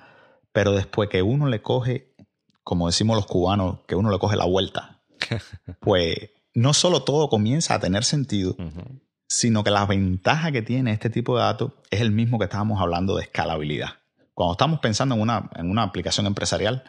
pero 0.51 0.71
después 0.73 1.09
que 1.09 1.21
uno 1.21 1.47
le 1.47 1.61
coge, 1.61 2.15
como 2.63 2.87
decimos 2.87 3.17
los 3.17 3.25
cubanos, 3.25 3.79
que 3.87 3.95
uno 3.95 4.11
le 4.11 4.19
coge 4.19 4.37
la 4.37 4.45
vuelta, 4.45 5.01
pues 5.81 6.15
no 6.53 6.73
solo 6.73 7.03
todo 7.03 7.29
comienza 7.29 7.75
a 7.75 7.79
tener 7.79 8.03
sentido, 8.03 8.55
sino 9.29 9.63
que 9.63 9.69
la 9.69 9.85
ventaja 9.85 10.51
que 10.51 10.63
tiene 10.63 10.91
este 10.91 11.09
tipo 11.09 11.37
de 11.37 11.43
datos 11.43 11.73
es 11.91 12.01
el 12.01 12.11
mismo 12.11 12.39
que 12.39 12.45
estábamos 12.45 12.81
hablando 12.81 13.15
de 13.15 13.23
escalabilidad. 13.23 13.99
Cuando 14.33 14.53
estamos 14.53 14.79
pensando 14.79 15.15
en 15.15 15.21
una, 15.21 15.49
en 15.55 15.69
una 15.69 15.83
aplicación 15.83 16.25
empresarial, 16.25 16.83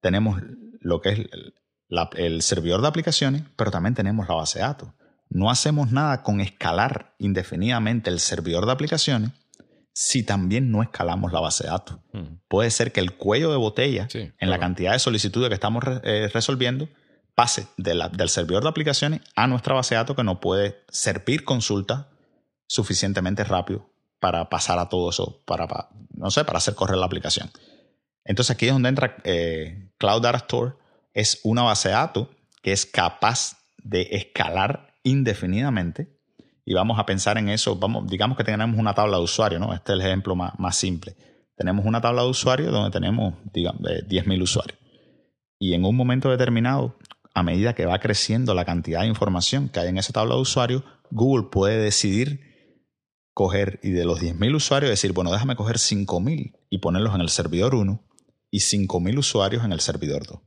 tenemos 0.00 0.40
lo 0.80 1.00
que 1.00 1.10
es 1.10 1.18
el, 2.16 2.42
servidor 2.42 2.82
de 2.82 2.88
aplicaciones, 2.88 3.42
pero 3.56 3.70
también 3.70 3.94
tenemos 3.94 4.28
la 4.28 4.34
base 4.34 4.58
de 4.58 4.66
datos. 4.66 4.90
No 5.30 5.50
hacemos 5.50 5.90
nada 5.90 6.22
con 6.22 6.40
escalar 6.40 7.14
indefinidamente 7.18 8.10
el 8.10 8.20
servidor 8.20 8.66
de 8.66 8.72
aplicaciones 8.72 9.30
si 9.92 10.22
también 10.22 10.70
no 10.70 10.82
escalamos 10.82 11.32
la 11.32 11.40
base 11.40 11.64
de 11.64 11.70
datos. 11.70 11.98
Hmm. 12.12 12.38
Puede 12.48 12.70
ser 12.70 12.92
que 12.92 13.00
el 13.00 13.12
cuello 13.12 13.50
de 13.50 13.56
botella 13.56 14.06
en 14.12 14.50
la 14.50 14.58
cantidad 14.58 14.92
de 14.92 14.98
solicitudes 14.98 15.48
que 15.48 15.54
estamos 15.54 15.82
eh, 16.04 16.30
resolviendo 16.32 16.88
pase 17.40 17.68
del 17.78 18.28
servidor 18.28 18.62
de 18.62 18.68
aplicaciones 18.68 19.22
a 19.34 19.46
nuestra 19.46 19.74
base 19.74 19.94
de 19.94 20.00
datos 20.00 20.14
que 20.14 20.22
nos 20.22 20.40
puede 20.40 20.84
servir 20.90 21.42
consulta 21.42 22.10
suficientemente 22.66 23.44
rápido 23.44 23.88
para 24.18 24.50
pasar 24.50 24.78
a 24.78 24.90
todo 24.90 25.08
eso, 25.08 25.40
para, 25.46 25.66
no 26.12 26.30
sé, 26.30 26.44
para 26.44 26.58
hacer 26.58 26.74
correr 26.74 26.98
la 26.98 27.06
aplicación. 27.06 27.50
Entonces 28.26 28.54
aquí 28.54 28.66
es 28.66 28.74
donde 28.74 28.90
entra 28.90 29.16
eh, 29.24 29.90
Cloud 29.96 30.20
Data 30.20 30.36
Store. 30.36 30.74
Es 31.14 31.40
una 31.42 31.62
base 31.62 31.88
de 31.88 31.94
datos 31.94 32.28
que 32.60 32.72
es 32.72 32.84
capaz 32.84 33.56
de 33.78 34.08
escalar 34.10 34.92
indefinidamente 35.02 36.20
y 36.66 36.74
vamos 36.74 36.98
a 36.98 37.06
pensar 37.06 37.38
en 37.38 37.48
eso, 37.48 37.74
vamos, 37.74 38.06
digamos 38.06 38.36
que 38.36 38.44
tenemos 38.44 38.78
una 38.78 38.92
tabla 38.92 39.16
de 39.16 39.22
usuario, 39.22 39.58
¿no? 39.58 39.72
Este 39.72 39.92
es 39.92 39.98
el 39.98 40.04
ejemplo 40.04 40.36
más, 40.36 40.76
simple. 40.76 41.16
Tenemos 41.56 41.86
una 41.86 42.02
tabla 42.02 42.20
de 42.20 42.28
usuario 42.28 42.70
donde 42.70 42.90
tenemos, 42.90 43.32
digamos, 43.50 43.80
10.000 43.80 44.42
usuarios. 44.42 44.78
Y 45.58 45.72
en 45.72 45.86
un 45.86 45.96
momento 45.96 46.30
determinado, 46.30 46.98
a 47.34 47.42
medida 47.42 47.74
que 47.74 47.86
va 47.86 47.98
creciendo 48.00 48.54
la 48.54 48.64
cantidad 48.64 49.02
de 49.02 49.08
información 49.08 49.68
que 49.68 49.80
hay 49.80 49.88
en 49.88 49.98
esa 49.98 50.12
tabla 50.12 50.34
de 50.34 50.40
usuarios, 50.40 50.82
Google 51.10 51.48
puede 51.50 51.78
decidir 51.78 52.40
coger 53.34 53.80
y 53.82 53.90
de 53.90 54.04
los 54.04 54.20
10.000 54.20 54.54
usuarios 54.54 54.90
decir, 54.90 55.12
bueno, 55.12 55.32
déjame 55.32 55.56
coger 55.56 55.76
5.000 55.76 56.58
y 56.68 56.78
ponerlos 56.78 57.14
en 57.14 57.20
el 57.20 57.28
servidor 57.28 57.74
1 57.74 58.04
y 58.50 58.58
5.000 58.58 59.18
usuarios 59.18 59.64
en 59.64 59.72
el 59.72 59.80
servidor 59.80 60.26
2. 60.26 60.40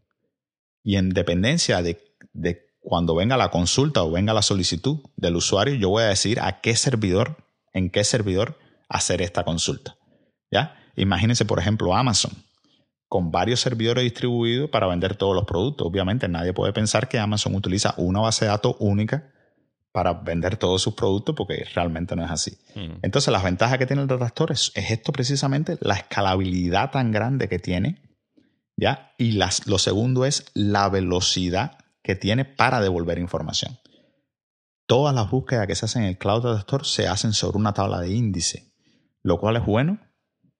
Y 0.84 0.98
en 0.98 1.10
dependencia 1.10 1.82
de, 1.82 2.04
de 2.34 2.68
cuando 2.80 3.16
venga 3.16 3.38
la 3.38 3.50
consulta 3.50 4.04
o 4.04 4.12
venga 4.12 4.34
la 4.34 4.42
solicitud 4.42 5.00
del 5.16 5.38
usuario, 5.38 5.76
yo 5.76 5.90
voy 5.90 6.04
a 6.04 6.08
decir 6.08 6.40
a 6.42 6.60
qué 6.60 6.76
servidor, 6.76 7.38
en 7.72 7.90
qué 7.90 8.04
servidor 8.04 8.60
hacer 8.90 9.22
esta 9.22 9.44
consulta. 9.44 9.98
¿Ya? 10.52 10.78
Imagínense, 10.96 11.46
por 11.46 11.60
ejemplo, 11.60 11.96
Amazon, 11.96 12.34
con 13.14 13.30
varios 13.30 13.60
servidores 13.60 14.04
distribuidos 14.04 14.72
para 14.72 14.88
vender 14.88 15.16
todos 15.16 15.36
los 15.36 15.46
productos. 15.46 15.86
Obviamente 15.86 16.28
nadie 16.28 16.52
puede 16.52 16.74
pensar 16.74 17.08
que 17.08 17.20
Amazon 17.20 17.54
utiliza 17.54 17.94
una 17.98 18.22
base 18.22 18.46
de 18.46 18.50
datos 18.50 18.76
única 18.80 19.32
para 19.92 20.14
vender 20.14 20.58
todos 20.58 20.82
sus 20.82 20.96
productos 20.96 21.36
porque 21.36 21.64
realmente 21.76 22.16
no 22.16 22.26
es 22.26 22.32
así. 22.32 22.58
Entonces 23.04 23.32
las 23.32 23.44
ventajas 23.44 23.78
que 23.78 23.86
tiene 23.86 24.02
el 24.02 24.08
Data 24.08 24.26
Store 24.26 24.56
es, 24.56 24.72
esto 24.74 25.12
precisamente, 25.12 25.78
la 25.82 25.94
escalabilidad 25.94 26.90
tan 26.90 27.12
grande 27.12 27.48
que 27.48 27.60
tiene, 27.60 28.02
¿ya? 28.78 29.14
Y 29.20 29.34
las, 29.34 29.68
lo 29.68 29.78
segundo 29.78 30.26
es 30.26 30.48
la 30.56 30.90
velocidad 30.90 31.78
que 32.02 32.16
tiene 32.16 32.46
para 32.46 32.82
devolver 32.82 33.20
información. 33.20 33.78
Todas 34.88 35.14
las 35.14 35.30
búsquedas 35.30 35.68
que 35.68 35.76
se 35.76 35.86
hacen 35.86 36.02
en 36.02 36.10
el 36.10 36.18
Cloud 36.18 36.46
Data 36.46 36.58
Store 36.62 36.84
se 36.84 37.08
hacen 37.08 37.34
sobre 37.34 37.60
una 37.60 37.76
tabla 37.76 38.00
de 38.00 38.12
índice, 38.12 38.74
lo 39.22 39.40
cual 39.40 39.58
es 39.58 39.66
bueno 39.68 40.00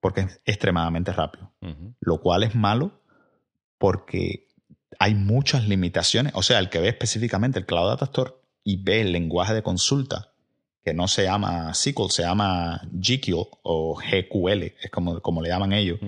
porque 0.04 0.20
es 0.20 0.42
extremadamente 0.44 1.14
rápido, 1.14 1.50
lo 2.02 2.20
cual 2.20 2.44
es 2.44 2.56
malo 2.56 2.92
porque 3.78 4.50
hay 5.00 5.16
muchas 5.16 5.66
limitaciones. 5.66 6.34
O 6.36 6.44
sea, 6.44 6.60
el 6.60 6.70
que 6.70 6.82
ve 6.82 6.90
específicamente 6.90 7.58
el 7.58 7.66
Cloud 7.66 7.88
Data 7.88 8.04
Store 8.04 8.34
y 8.66 8.84
ve 8.84 9.00
el 9.00 9.14
lenguaje 9.14 9.54
de 9.54 9.64
consulta, 9.64 10.34
que 10.84 10.94
no 10.94 11.08
se 11.08 11.24
llama 11.24 11.74
SQL, 11.74 12.10
se 12.10 12.24
llama 12.24 12.82
GQL 12.92 13.48
o 13.64 13.96
GQL, 13.96 14.74
es 14.82 14.92
como, 14.92 15.22
como 15.22 15.42
le 15.42 15.48
llaman 15.48 15.72
ellos. 15.72 16.00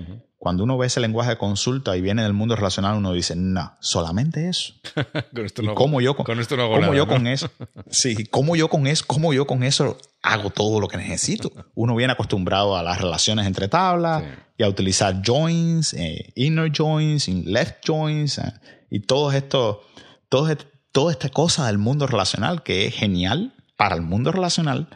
Cuando 0.46 0.64
uno 0.64 0.78
ve 0.78 0.86
ese 0.86 1.00
lenguaje 1.00 1.32
de 1.32 1.38
consulta 1.40 1.98
y 1.98 2.02
viene 2.02 2.22
del 2.22 2.34
mundo 2.34 2.56
relacional, 2.56 2.98
uno 2.98 3.14
dice, 3.14 3.36
no, 3.36 3.76
solamente 3.80 4.48
eso. 4.48 4.76
con 5.34 5.44
esto 5.44 5.64
no, 5.64 5.74
cómo 5.74 6.02
yo 6.02 6.16
con, 6.16 6.40
esto 6.40 6.56
no 6.56 6.62
hago 6.62 6.74
¿cómo 6.74 6.82
nada, 6.82 6.96
yo 6.96 7.08
con 7.08 7.26
eso? 7.26 7.50
Sí, 7.90 8.28
¿cómo 8.28 8.56
yo 8.56 8.70
con 8.70 8.86
eso? 8.86 9.06
¿Cómo 9.08 9.34
yo 9.34 9.48
con 9.48 9.64
eso 9.64 9.98
hago 10.22 10.52
todo 10.52 10.80
lo 10.80 10.88
que 10.88 10.98
necesito? 10.98 11.52
Uno 11.74 11.96
viene 11.96 12.14
acostumbrado 12.14 12.78
a 12.78 12.84
las 12.84 13.02
relaciones 13.02 13.48
entre 13.48 13.70
tablas 13.70 14.24
y 14.56 14.62
a 14.62 14.70
utilizar 14.70 15.20
joins, 15.26 15.96
eh, 15.96 16.32
inner 16.36 16.72
joins, 16.72 17.28
left 17.28 17.78
joins 17.84 18.38
eh, 18.38 18.54
y 18.92 19.00
todo 19.00 19.32
esto, 19.32 19.82
todo, 20.30 20.56
toda 20.92 21.12
esta 21.12 21.30
cosa 21.30 21.66
del 21.66 21.80
mundo 21.80 22.06
relacional 22.06 22.62
que 22.62 22.86
es 22.86 22.94
genial 22.94 23.56
para 23.78 23.96
el 23.96 24.04
mundo 24.04 24.32
relacional, 24.32 24.90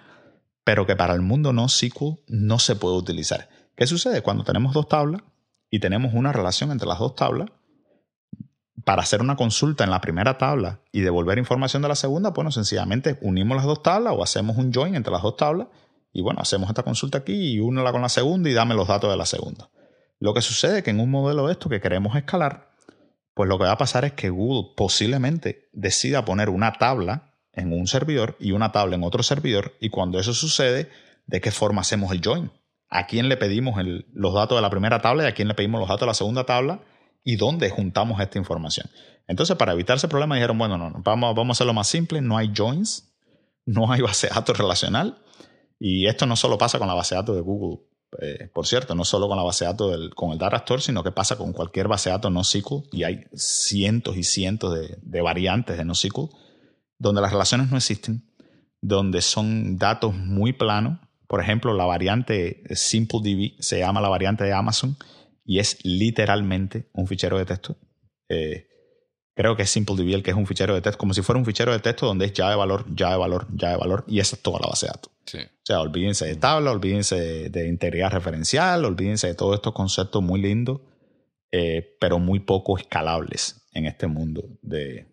pero 0.63 0.85
que 0.85 0.95
para 0.95 1.15
el 1.15 1.21
mundo 1.21 1.53
no 1.53 1.69
SQL 1.69 2.19
no 2.27 2.59
se 2.59 2.75
puede 2.75 2.97
utilizar. 2.97 3.49
¿Qué 3.75 3.87
sucede? 3.87 4.21
Cuando 4.21 4.43
tenemos 4.43 4.73
dos 4.73 4.87
tablas 4.87 5.23
y 5.69 5.79
tenemos 5.79 6.13
una 6.13 6.31
relación 6.31 6.71
entre 6.71 6.87
las 6.87 6.99
dos 6.99 7.15
tablas, 7.15 7.49
para 8.85 9.03
hacer 9.03 9.21
una 9.21 9.35
consulta 9.35 9.83
en 9.83 9.91
la 9.91 10.01
primera 10.01 10.37
tabla 10.37 10.81
y 10.91 11.01
devolver 11.01 11.37
información 11.37 11.81
de 11.81 11.89
la 11.89 11.95
segunda, 11.95 12.31
bueno, 12.31 12.51
sencillamente 12.51 13.17
unimos 13.21 13.57
las 13.57 13.65
dos 13.65 13.83
tablas 13.83 14.13
o 14.15 14.23
hacemos 14.23 14.57
un 14.57 14.73
join 14.73 14.95
entre 14.95 15.11
las 15.11 15.21
dos 15.21 15.35
tablas 15.35 15.67
y 16.11 16.21
bueno, 16.21 16.39
hacemos 16.41 16.69
esta 16.69 16.83
consulta 16.83 17.19
aquí 17.19 17.53
y 17.53 17.59
únela 17.59 17.91
con 17.91 18.01
la 18.01 18.09
segunda 18.09 18.49
y 18.49 18.53
dame 18.53 18.73
los 18.73 18.87
datos 18.87 19.11
de 19.11 19.17
la 19.17 19.25
segunda. 19.25 19.69
Lo 20.19 20.33
que 20.33 20.41
sucede 20.41 20.79
es 20.79 20.83
que 20.83 20.89
en 20.89 20.99
un 20.99 21.11
modelo 21.11 21.47
de 21.47 21.53
esto 21.53 21.69
que 21.69 21.81
queremos 21.81 22.15
escalar, 22.15 22.71
pues 23.33 23.47
lo 23.47 23.57
que 23.57 23.65
va 23.65 23.73
a 23.73 23.77
pasar 23.77 24.05
es 24.05 24.13
que 24.13 24.29
Google 24.29 24.73
posiblemente 24.75 25.69
decida 25.71 26.25
poner 26.25 26.49
una 26.49 26.73
tabla 26.73 27.35
en 27.53 27.73
un 27.73 27.87
servidor 27.87 28.35
y 28.39 28.51
una 28.51 28.71
tabla 28.71 28.95
en 28.95 29.03
otro 29.03 29.23
servidor 29.23 29.75
y 29.79 29.89
cuando 29.89 30.19
eso 30.19 30.33
sucede, 30.33 30.89
¿de 31.27 31.41
qué 31.41 31.51
forma 31.51 31.81
hacemos 31.81 32.11
el 32.11 32.21
join? 32.23 32.51
¿A 32.89 33.05
quién 33.05 33.29
le 33.29 33.37
pedimos 33.37 33.75
los 34.13 34.33
datos 34.33 34.57
de 34.57 34.61
la 34.61 34.69
primera 34.69 35.01
tabla 35.01 35.23
y 35.23 35.27
a 35.27 35.33
quién 35.33 35.47
le 35.47 35.53
pedimos 35.53 35.79
los 35.79 35.89
datos 35.89 36.01
de 36.01 36.07
la 36.07 36.13
segunda 36.13 36.45
tabla? 36.45 36.81
¿Y 37.23 37.35
dónde 37.35 37.69
juntamos 37.69 38.19
esta 38.19 38.37
información? 38.37 38.89
Entonces, 39.27 39.55
para 39.57 39.73
evitar 39.73 39.97
ese 39.97 40.07
problema, 40.07 40.35
dijeron, 40.35 40.57
bueno, 40.57 40.77
no, 40.77 40.93
vamos, 41.03 41.37
a 41.37 41.51
hacerlo 41.51 41.73
más 41.73 41.87
simple, 41.87 42.21
no 42.21 42.37
hay 42.37 42.51
joins, 42.55 43.13
no 43.65 43.91
hay 43.91 44.01
base 44.01 44.27
de 44.27 44.33
datos 44.33 44.57
relacional. 44.57 45.19
Y 45.79 46.07
esto 46.07 46.25
no 46.25 46.35
solo 46.35 46.57
pasa 46.57 46.79
con 46.79 46.87
la 46.87 46.93
base 46.93 47.15
de 47.15 47.21
datos 47.21 47.35
de 47.35 47.41
Google 47.41 47.79
eh, 48.17 48.49
por 48.53 48.65
cierto, 48.65 48.95
no 48.95 49.05
solo 49.05 49.27
con 49.27 49.37
la 49.37 49.43
base 49.43 49.65
de 49.65 49.71
datos 49.71 50.09
con 50.15 50.31
el 50.31 50.39
Data 50.39 50.57
Store, 50.57 50.81
sino 50.81 51.03
que 51.03 51.11
pasa 51.11 51.37
con 51.37 51.53
cualquier 51.53 51.87
base 51.87 52.09
de 52.09 52.15
datos 52.15 52.31
no 52.31 52.43
SQL 52.43 52.87
y 52.91 53.03
hay 53.03 53.25
cientos 53.33 54.17
y 54.17 54.23
cientos 54.23 54.73
de, 54.73 55.21
variantes 55.21 55.77
de 55.77 55.85
no 55.85 55.93
SQL 55.93 56.29
donde 56.97 57.21
las 57.21 57.31
relaciones 57.31 57.69
no 57.69 57.77
existen, 57.77 58.27
donde 58.81 59.21
son 59.21 59.77
datos 59.77 60.13
muy 60.15 60.53
planos. 60.53 60.99
Por 61.29 61.41
ejemplo, 61.41 61.75
la 61.75 61.85
variante 61.85 62.63
SimpleDB 62.73 63.53
se 63.59 63.77
llama 63.77 64.01
la 64.01 64.09
variante 64.09 64.43
de 64.45 64.51
Amazon 64.51 64.97
y 65.45 65.59
es 65.59 65.77
literalmente 65.85 66.89
un 66.91 67.05
fichero 67.05 67.37
de 67.37 67.45
texto. 67.45 67.77
Eh, 68.29 68.67
creo 69.35 69.55
que 69.55 69.61
es 69.61 69.69
SimpleDB 69.69 70.15
el 70.15 70.23
que 70.23 70.31
es 70.31 70.35
un 70.37 70.47
fichero 70.47 70.73
de 70.73 70.81
texto, 70.81 70.97
como 70.97 71.13
si 71.13 71.21
fuera 71.21 71.37
un 71.37 71.45
fichero 71.45 71.71
de 71.71 71.77
texto 71.77 72.07
donde 72.07 72.25
es 72.25 72.33
ya 72.33 72.49
de 72.49 72.55
valor, 72.55 72.83
ya 72.95 73.11
de 73.11 73.17
valor, 73.17 73.45
ya 73.53 73.69
de 73.69 73.77
valor, 73.77 74.05
y 74.07 74.19
esa 74.19 74.37
es 74.37 74.41
toda 74.41 74.59
la 74.59 74.69
base 74.69 74.87
de 74.87 74.89
datos. 74.89 75.11
O 75.35 75.65
sea, 75.65 75.81
olvídense 75.81 76.25
de 76.25 76.35
tabla, 76.35 76.71
olvídense 76.71 77.49
de, 77.51 77.67
integridad 77.67 78.11
referencial, 78.11 78.83
olvídense 78.83 79.27
de 79.27 79.35
todos 79.35 79.53
estos 79.53 79.73
conceptos 79.73 80.23
muy 80.23 80.41
lindos, 80.41 80.81
eh, 81.51 81.95
pero 81.99 82.17
muy 82.17 82.39
poco 82.39 82.75
escalables 82.75 83.67
en 83.73 83.85
este 83.85 84.07
mundo 84.07 84.57
de, 84.63 85.05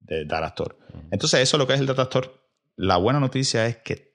de 0.00 0.24
Data 0.24 0.48
Store. 0.48 0.74
Entonces, 1.12 1.38
eso 1.38 1.56
es 1.56 1.58
lo 1.60 1.68
que 1.68 1.74
es 1.74 1.80
el 1.80 1.86
Data 1.86 2.02
Store. 2.02 2.28
La 2.74 2.96
buena 2.96 3.20
noticia 3.20 3.68
es 3.68 3.76
que 3.76 4.13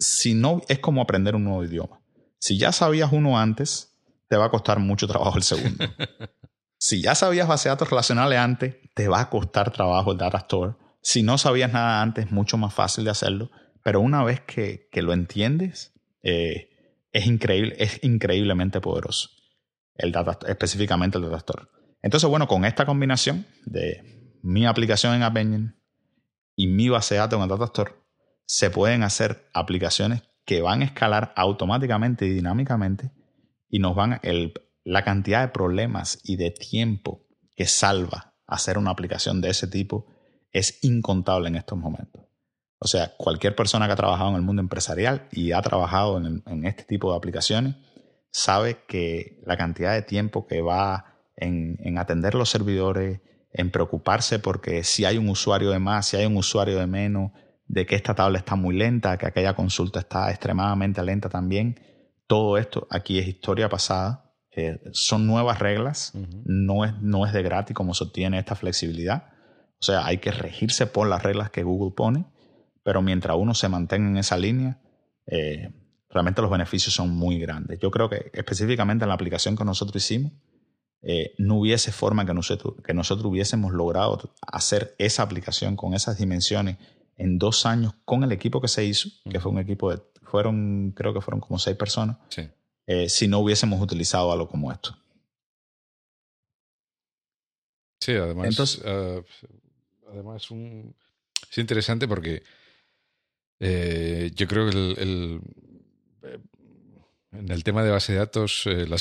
si 0.00 0.34
no, 0.34 0.62
es 0.68 0.78
como 0.80 1.02
aprender 1.02 1.36
un 1.36 1.44
nuevo 1.44 1.62
idioma. 1.62 2.00
Si 2.38 2.58
ya 2.58 2.72
sabías 2.72 3.12
uno 3.12 3.38
antes, 3.38 3.94
te 4.28 4.36
va 4.36 4.46
a 4.46 4.50
costar 4.50 4.78
mucho 4.78 5.06
trabajo 5.06 5.36
el 5.36 5.42
segundo. 5.42 5.84
si 6.78 7.02
ya 7.02 7.14
sabías 7.14 7.46
base 7.46 7.68
de 7.68 7.74
datos 7.74 7.90
relacionales 7.90 8.38
antes, 8.38 8.76
te 8.94 9.08
va 9.08 9.20
a 9.20 9.30
costar 9.30 9.70
trabajo 9.72 10.12
el 10.12 10.18
Data 10.18 10.38
Store. 10.38 10.74
Si 11.02 11.22
no 11.22 11.36
sabías 11.36 11.72
nada 11.72 12.00
antes, 12.00 12.26
es 12.26 12.32
mucho 12.32 12.56
más 12.56 12.72
fácil 12.72 13.04
de 13.04 13.10
hacerlo. 13.10 13.50
Pero 13.82 14.00
una 14.00 14.24
vez 14.24 14.40
que, 14.40 14.88
lo 14.94 15.12
entiendes, 15.12 15.92
eh, 16.22 16.70
es 17.12 17.26
increíble, 17.26 17.76
es 17.78 18.02
increíblemente 18.02 18.80
poderoso. 18.80 19.28
El 19.94 20.12
data, 20.12 20.38
específicamente 20.48 21.18
el 21.18 21.24
Data 21.24 21.36
Store. 21.36 21.64
Entonces, 22.02 22.28
bueno, 22.28 22.48
con 22.48 22.64
esta 22.64 22.86
combinación 22.86 23.46
de 23.66 24.38
mi 24.42 24.64
aplicación 24.64 25.14
en 25.14 25.22
App 25.22 25.36
Engine 25.36 25.74
y 26.56 26.68
mi 26.68 26.88
base 26.88 27.14
de 27.14 27.20
datos 27.20 27.36
en 27.36 27.42
el 27.42 27.48
Data 27.50 27.64
Store, 27.64 27.92
se 28.52 28.68
pueden 28.68 29.04
hacer 29.04 29.48
aplicaciones 29.54 30.24
que 30.44 30.60
van 30.60 30.82
a 30.82 30.84
escalar 30.84 31.32
automáticamente 31.36 32.26
y 32.26 32.30
dinámicamente 32.30 33.12
y 33.68 33.78
nos 33.78 33.94
van 33.94 34.18
el, 34.24 34.54
la 34.82 35.04
cantidad 35.04 35.42
de 35.42 35.52
problemas 35.52 36.18
y 36.24 36.34
de 36.34 36.50
tiempo 36.50 37.28
que 37.54 37.66
salva 37.66 38.34
hacer 38.48 38.76
una 38.76 38.90
aplicación 38.90 39.40
de 39.40 39.50
ese 39.50 39.68
tipo 39.68 40.08
es 40.50 40.82
incontable 40.82 41.46
en 41.46 41.54
estos 41.54 41.78
momentos. 41.78 42.24
O 42.80 42.88
sea, 42.88 43.14
cualquier 43.16 43.54
persona 43.54 43.86
que 43.86 43.92
ha 43.92 43.96
trabajado 43.96 44.30
en 44.30 44.34
el 44.34 44.42
mundo 44.42 44.60
empresarial 44.60 45.28
y 45.30 45.52
ha 45.52 45.62
trabajado 45.62 46.18
en, 46.18 46.66
este 46.66 46.82
tipo 46.82 47.12
de 47.12 47.18
aplicaciones 47.18 47.76
sabe 48.32 48.82
que 48.88 49.40
la 49.46 49.56
cantidad 49.56 49.92
de 49.94 50.02
tiempo 50.02 50.48
que 50.48 50.60
va 50.60 51.20
en, 51.36 51.98
atender 51.98 52.34
los 52.34 52.50
servidores, 52.50 53.20
en 53.52 53.70
preocuparse 53.70 54.40
porque 54.40 54.82
si 54.82 55.04
hay 55.04 55.18
un 55.18 55.28
usuario 55.28 55.70
de 55.70 55.78
más, 55.78 56.08
si 56.08 56.16
hay 56.16 56.26
un 56.26 56.36
usuario 56.36 56.80
de 56.80 56.88
menos, 56.88 57.30
de 57.70 57.86
que 57.86 57.94
esta 57.94 58.14
tabla 58.14 58.38
está 58.38 58.56
muy 58.56 58.76
lenta, 58.76 59.16
que 59.16 59.26
aquella 59.26 59.54
consulta 59.54 60.00
está 60.00 60.30
extremadamente 60.30 61.02
lenta 61.02 61.28
también. 61.28 61.78
Todo 62.26 62.58
esto 62.58 62.86
aquí 62.90 63.18
es 63.18 63.28
historia 63.28 63.68
pasada, 63.68 64.32
eh, 64.50 64.80
son 64.92 65.26
nuevas 65.26 65.58
reglas, 65.60 66.12
no, 66.44 66.84
es, 66.84 67.00
no 67.00 67.26
es 67.26 67.32
de 67.32 67.42
gratis 67.42 67.74
como 67.74 67.94
se 67.94 68.04
obtiene 68.04 68.38
esta 68.38 68.56
flexibilidad. 68.56 69.32
O 69.80 69.82
sea, 69.82 70.04
hay 70.04 70.18
que 70.18 70.30
regirse 70.30 70.86
por 70.86 71.08
las 71.08 71.22
reglas 71.22 71.50
que 71.50 71.62
Google 71.62 71.94
pone 71.96 72.26
pero 72.82 73.02
mientras 73.02 73.36
uno 73.38 73.54
se 73.54 73.68
mantenga 73.68 74.08
en 74.08 74.16
esa 74.16 74.36
línea, 74.36 74.80
eh, 75.26 75.72
realmente 76.08 76.42
los 76.42 76.50
beneficios 76.50 76.94
son 76.94 77.10
muy 77.10 77.38
grandes. 77.38 77.78
Yo 77.78 77.90
creo 77.90 78.08
que 78.08 78.30
específicamente 78.32 79.04
en 79.04 79.08
la 79.08 79.14
aplicación 79.14 79.56
que 79.56 79.64
nosotros 79.64 80.02
hicimos, 80.02 80.32
eh, 81.02 81.34
no 81.38 81.56
hubiese 81.56 81.92
forma 81.92 82.26
que 82.26 82.34
nosotros, 82.34 82.74
que 82.84 82.92
nosotros 82.92 83.26
hubiésemos 83.26 83.72
logrado 83.72 84.34
hacer 84.42 84.94
esa 84.98 85.22
aplicación 85.22 85.76
con 85.76 85.94
esas 85.94 86.18
dimensiones 86.18 86.76
en 87.20 87.38
dos 87.38 87.66
años 87.66 87.94
con 88.04 88.24
el 88.24 88.32
equipo 88.32 88.60
que 88.60 88.68
se 88.68 88.84
hizo, 88.84 89.08
que 89.30 89.40
fue 89.40 89.52
un 89.52 89.58
equipo 89.58 89.90
de, 89.90 90.02
fueron, 90.22 90.92
creo 90.96 91.12
que 91.12 91.20
fueron 91.20 91.40
como 91.40 91.58
seis 91.58 91.76
personas, 91.76 92.16
eh, 92.86 93.08
si 93.08 93.28
no 93.28 93.40
hubiésemos 93.40 93.80
utilizado 93.80 94.32
algo 94.32 94.48
como 94.48 94.72
esto. 94.72 94.96
Sí, 98.00 98.12
además, 98.12 98.46
Entonces, 98.48 98.82
además 100.08 100.50
un, 100.50 100.94
Es 101.50 101.58
interesante 101.58 102.08
porque 102.08 102.42
eh, 103.60 104.30
yo 104.34 104.48
creo 104.48 104.70
que 104.70 104.76
el, 104.76 105.40
en 107.32 107.50
el 107.50 107.62
tema 107.62 107.84
de 107.84 107.90
base 107.90 108.12
de 108.12 108.18
datos, 108.18 108.64
eh, 108.66 108.86
la, 108.88 108.96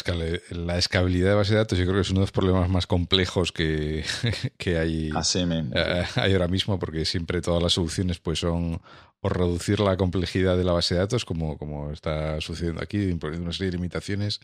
escalabilidad 0.78 1.30
de 1.30 1.36
base 1.36 1.54
de 1.54 1.58
datos, 1.58 1.78
yo 1.78 1.86
creo 1.86 1.96
que 1.96 2.02
es 2.02 2.10
uno 2.12 2.20
de 2.20 2.24
los 2.24 2.32
problemas 2.32 2.70
más 2.70 2.86
complejos 2.86 3.52
que, 3.52 4.04
hay, 4.66 5.10
eh, 5.10 6.06
hay 6.16 6.34
ahora 6.34 6.48
mismo, 6.48 6.78
porque 6.78 7.06
siempre 7.06 7.42
todas 7.42 7.64
las 7.64 7.74
soluciones 7.74 8.20
pues 8.20 8.40
son 8.40 8.82
o 9.22 9.30
reducir 9.30 9.80
la 9.80 9.98
complejidad 9.98 10.58
de 10.58 10.64
la 10.64 10.74
base 10.74 10.94
de 10.94 11.02
datos, 11.02 11.26
como, 11.26 11.58
como 11.58 11.92
está 11.92 12.40
sucediendo 12.40 12.82
aquí, 12.82 13.02
imponiendo 13.02 13.46
una 13.46 13.54
serie 13.54 13.72
de 13.72 13.78
limitaciones, 13.78 14.42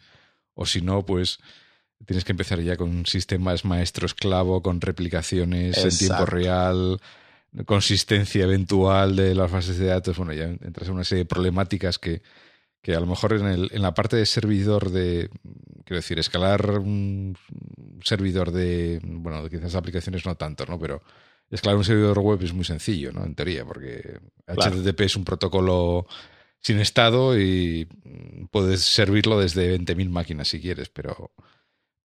o 0.55 0.65
si 0.65 0.81
no, 0.81 1.05
pues 1.05 1.39
tienes 2.05 2.25
que 2.25 2.33
empezar 2.33 2.59
ya 2.61 2.75
con 2.75 3.05
sistemas 3.05 3.65
maestro 3.65 4.05
esclavo, 4.05 4.61
con 4.61 4.81
replicaciones 4.81 5.77
en 5.77 5.97
tiempo 5.97 6.25
real, 6.25 6.99
consistencia 7.65 8.43
eventual 8.43 9.15
de 9.15 9.35
las 9.35 9.49
bases 9.49 9.77
de 9.77 9.85
datos. 9.85 10.17
Bueno, 10.17 10.33
ya 10.33 10.45
entras 10.45 10.87
en 10.87 10.95
una 10.95 11.03
serie 11.03 11.23
de 11.23 11.29
problemáticas 11.29 11.99
que 11.99 12.21
que 12.85 12.95
a 12.95 12.99
lo 12.99 13.07
mejor 13.07 13.33
en, 13.33 13.47
el, 13.47 13.69
en 13.73 13.81
la 13.81 13.95
parte 13.95 14.15
de 14.15 14.27
servidor 14.27 14.91
de, 14.91 15.31
quiero 15.85 15.95
decir, 15.95 16.19
escalar 16.19 16.77
un 16.77 17.35
servidor 18.03 18.51
de, 18.51 18.99
bueno, 19.03 19.49
quizás 19.49 19.73
aplicaciones 19.73 20.23
no 20.23 20.35
tanto, 20.35 20.67
¿no? 20.67 20.77
Pero 20.77 21.01
escalar 21.49 21.77
un 21.77 21.83
servidor 21.83 22.19
web 22.19 22.43
es 22.43 22.53
muy 22.53 22.63
sencillo, 22.63 23.11
¿no? 23.11 23.25
En 23.25 23.33
teoría, 23.33 23.65
porque 23.65 24.19
HTTP 24.45 25.01
es 25.01 25.15
un 25.15 25.25
protocolo 25.25 26.05
sin 26.59 26.79
estado 26.79 27.35
y 27.39 27.87
puedes 28.51 28.81
servirlo 28.81 29.39
desde 29.39 29.79
20.000 29.79 30.07
máquinas 30.11 30.47
si 30.47 30.61
quieres, 30.61 30.89
pero, 30.89 31.31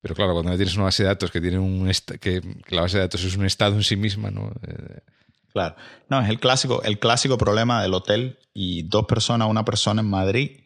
pero 0.01 0.15
claro, 0.15 0.33
cuando 0.33 0.57
tienes 0.57 0.77
una 0.77 0.85
base 0.85 1.03
de 1.03 1.11
datos 1.11 1.31
que 1.31 1.43
tiene 1.43 1.59
un 1.59 1.93
que, 2.19 2.41
la 2.71 2.81
base 2.81 2.97
de 2.97 3.03
datos 3.03 3.23
es 3.23 3.37
un 3.37 3.45
estado 3.45 3.77
en 3.77 3.83
sí 3.83 3.97
misma, 3.97 4.31
¿no? 4.31 4.51
Eh, 4.67 5.01
claro. 5.53 5.77
No, 6.09 6.23
es 6.23 6.31
el 6.31 6.41
clásico, 6.41 6.83
el 6.85 6.99
clásico 6.99 7.37
problema 7.37 7.83
del 7.83 7.93
hotel 7.93 8.39
y 8.55 8.85
dos 8.85 9.05
personas, 9.05 9.47
una 9.47 9.67
persona 9.67 10.01
en 10.01 10.09
Madrid 10.09 10.60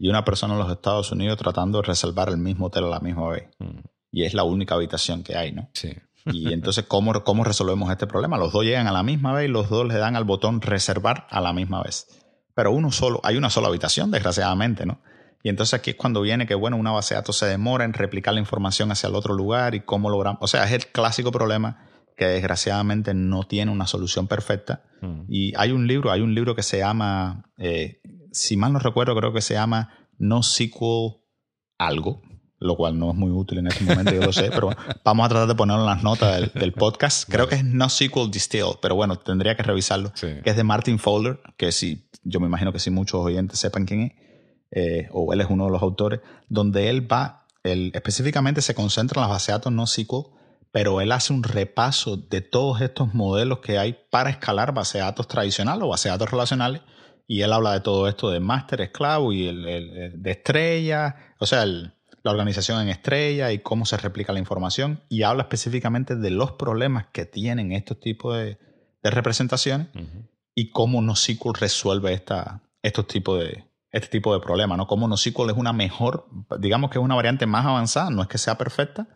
y 0.00 0.08
una 0.08 0.24
persona 0.24 0.54
en 0.54 0.60
los 0.60 0.72
Estados 0.72 1.12
Unidos 1.12 1.36
tratando 1.36 1.82
de 1.82 1.88
reservar 1.88 2.30
el 2.30 2.38
mismo 2.38 2.66
hotel 2.66 2.84
a 2.84 2.88
la 2.88 3.00
misma 3.00 3.28
vez. 3.28 3.50
Mm. 3.58 3.80
Y 4.10 4.24
es 4.24 4.32
la 4.32 4.44
única 4.44 4.74
habitación 4.74 5.22
que 5.22 5.36
hay, 5.36 5.52
¿no? 5.52 5.68
Sí. 5.74 5.92
Y 6.24 6.54
entonces, 6.54 6.86
¿cómo, 6.88 7.22
¿cómo 7.22 7.44
resolvemos 7.44 7.90
este 7.90 8.06
problema? 8.06 8.38
Los 8.38 8.52
dos 8.52 8.64
llegan 8.64 8.86
a 8.86 8.92
la 8.92 9.02
misma 9.02 9.34
vez 9.34 9.48
y 9.48 9.52
los 9.52 9.68
dos 9.68 9.86
le 9.86 9.94
dan 9.94 10.16
al 10.16 10.24
botón 10.24 10.62
reservar 10.62 11.26
a 11.30 11.42
la 11.42 11.52
misma 11.52 11.82
vez. 11.82 12.06
Pero 12.54 12.72
uno 12.72 12.90
solo, 12.90 13.20
hay 13.24 13.36
una 13.36 13.50
sola 13.50 13.68
habitación, 13.68 14.10
desgraciadamente, 14.10 14.86
¿no? 14.86 15.02
Y 15.42 15.50
entonces 15.50 15.74
aquí 15.74 15.90
es 15.90 15.96
cuando 15.96 16.22
viene 16.22 16.46
que, 16.46 16.54
bueno, 16.54 16.78
una 16.78 16.92
base 16.92 17.14
de 17.14 17.20
datos 17.20 17.36
se 17.36 17.46
demora 17.46 17.84
en 17.84 17.92
replicar 17.92 18.32
la 18.32 18.40
información 18.40 18.90
hacia 18.92 19.08
el 19.08 19.14
otro 19.14 19.34
lugar 19.34 19.74
y 19.74 19.80
cómo 19.80 20.08
logramos. 20.08 20.38
O 20.42 20.46
sea, 20.46 20.64
es 20.64 20.72
el 20.72 20.86
clásico 20.86 21.30
problema 21.30 21.86
que 22.16 22.26
desgraciadamente 22.26 23.12
no 23.12 23.44
tiene 23.44 23.70
una 23.70 23.86
solución 23.86 24.26
perfecta. 24.28 24.82
Mm. 25.02 25.22
Y 25.28 25.52
hay 25.56 25.72
un 25.72 25.86
libro, 25.86 26.10
hay 26.10 26.22
un 26.22 26.34
libro 26.34 26.54
que 26.54 26.62
se 26.62 26.78
llama 26.78 27.44
eh, 27.58 28.00
si 28.32 28.56
mal 28.56 28.72
no 28.72 28.78
recuerdo, 28.78 29.14
creo 29.16 29.32
que 29.32 29.40
se 29.40 29.54
llama 29.54 30.08
NoSQL 30.18 31.20
algo, 31.78 32.22
lo 32.58 32.76
cual 32.76 32.98
no 32.98 33.10
es 33.10 33.16
muy 33.16 33.30
útil 33.30 33.58
en 33.58 33.68
este 33.68 33.84
momento, 33.84 34.12
yo 34.12 34.20
lo 34.20 34.32
sé, 34.32 34.50
pero 34.50 34.70
vamos 35.04 35.26
a 35.26 35.28
tratar 35.30 35.48
de 35.48 35.54
ponerlo 35.54 35.82
en 35.82 35.88
las 35.88 36.02
notas 36.02 36.52
del, 36.52 36.72
podcast. 36.72 37.28
Creo 37.28 37.48
que 37.48 37.54
es 37.56 37.64
NoSQL 37.64 38.30
Distilled, 38.30 38.76
pero 38.82 38.94
bueno, 38.94 39.16
tendría 39.18 39.56
que 39.56 39.62
revisarlo. 39.62 40.12
Que 40.12 40.42
es 40.44 40.56
de 40.56 40.64
Martin 40.64 40.98
Fowler, 40.98 41.40
que 41.56 41.72
sí, 41.72 42.08
yo 42.22 42.38
me 42.38 42.46
imagino 42.46 42.72
que 42.72 42.78
sí 42.78 42.90
muchos 42.90 43.20
oyentes 43.24 43.58
sepan 43.58 43.86
quién 43.86 44.02
es, 44.02 44.12
eh, 44.72 45.08
o 45.12 45.32
él 45.32 45.40
es 45.40 45.48
uno 45.48 45.64
de 45.64 45.70
los 45.70 45.82
autores, 45.82 46.20
donde 46.48 46.90
él 46.90 47.10
va, 47.10 47.46
él 47.64 47.90
específicamente 47.94 48.62
se 48.62 48.74
concentra 48.74 49.20
en 49.20 49.22
las 49.22 49.30
bases 49.30 49.48
de 49.48 49.52
datos 49.54 49.72
NoSQL, 49.72 50.38
pero 50.70 51.00
él 51.00 51.12
hace 51.12 51.32
un 51.32 51.42
repaso 51.42 52.16
de 52.16 52.42
todos 52.42 52.80
estos 52.82 53.14
modelos 53.14 53.58
que 53.60 53.78
hay 53.78 53.96
para 54.10 54.30
escalar 54.30 54.72
bases 54.72 54.94
de 54.94 55.00
datos 55.00 55.26
tradicionales 55.26 55.82
o 55.82 55.88
bases 55.88 56.04
de 56.04 56.10
datos 56.10 56.30
relacionales 56.30 56.82
y 57.30 57.42
él 57.42 57.52
habla 57.52 57.74
de 57.74 57.80
todo 57.80 58.08
esto 58.08 58.28
de 58.28 58.40
máster 58.40 58.80
esclavo 58.80 59.32
y 59.32 59.46
el, 59.46 60.20
de 60.20 60.30
estrella, 60.32 61.14
o 61.38 61.46
sea, 61.46 61.64
la 61.64 61.92
organización 62.24 62.82
en 62.82 62.88
estrella 62.88 63.52
y 63.52 63.60
cómo 63.60 63.86
se 63.86 63.96
replica 63.98 64.32
la 64.32 64.40
información. 64.40 65.04
Y 65.08 65.22
habla 65.22 65.44
específicamente 65.44 66.16
de 66.16 66.30
los 66.30 66.50
problemas 66.50 67.06
que 67.12 67.26
tienen 67.26 67.70
estos 67.70 68.00
tipos 68.00 68.36
de, 68.36 68.58
representaciones 69.04 69.86
y 70.56 70.70
cómo 70.70 71.00
NoSQL 71.02 71.54
resuelve 71.54 72.14
esta, 72.14 72.62
estos 72.82 73.06
tipos 73.06 73.38
de, 73.38 73.64
este 73.92 74.08
tipo 74.08 74.34
de 74.34 74.40
problemas, 74.40 74.76
¿no? 74.76 74.88
Cómo 74.88 75.06
NoSQL 75.06 75.50
es 75.50 75.56
una 75.56 75.72
mejor, 75.72 76.26
digamos 76.58 76.90
que 76.90 76.98
es 76.98 77.04
una 77.04 77.14
variante 77.14 77.46
más 77.46 77.64
avanzada, 77.64 78.10
no 78.10 78.22
es 78.22 78.28
que 78.28 78.38
sea 78.38 78.58
perfecta, 78.58 79.06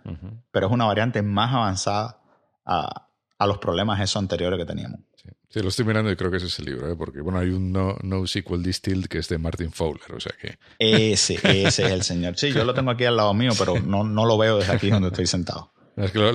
pero 0.52 0.68
es 0.68 0.72
una 0.72 0.84
variante 0.84 1.20
más 1.22 1.52
avanzada 1.52 2.22
a, 2.64 3.08
a 3.38 3.46
los 3.48 3.58
problemas 3.58 4.00
esos 4.00 4.22
anteriores 4.22 4.56
que 4.56 4.66
teníamos. 4.66 5.00
Sí, 5.48 5.60
lo 5.60 5.68
estoy 5.68 5.84
mirando 5.84 6.10
y 6.10 6.16
creo 6.16 6.32
que 6.32 6.38
ese 6.38 6.46
es 6.46 6.58
el 6.58 6.64
libro, 6.64 6.90
¿eh? 6.90 6.96
porque 6.96 7.20
bueno, 7.20 7.38
hay 7.38 7.50
un 7.50 7.70
no, 7.72 7.96
no 8.02 8.26
SQL 8.26 8.60
Distilled 8.60 9.06
que 9.06 9.18
es 9.18 9.28
de 9.28 9.38
Martin 9.38 9.70
Fowler, 9.70 10.12
o 10.12 10.18
sea 10.18 10.32
que... 10.40 10.58
Ese, 10.80 11.34
ese 11.34 11.86
es 11.86 11.92
el 11.92 12.02
señor. 12.02 12.36
Sí, 12.36 12.52
yo 12.52 12.64
lo 12.64 12.74
tengo 12.74 12.90
aquí 12.90 13.04
al 13.04 13.16
lado 13.16 13.32
mío, 13.34 13.52
pero 13.56 13.80
no, 13.80 14.02
no 14.02 14.26
lo 14.26 14.36
veo 14.36 14.58
desde 14.58 14.72
aquí 14.72 14.90
donde 14.90 15.08
estoy 15.08 15.28
sentado. 15.28 15.70
Es 15.96 16.10
que 16.10 16.18
lo, 16.18 16.32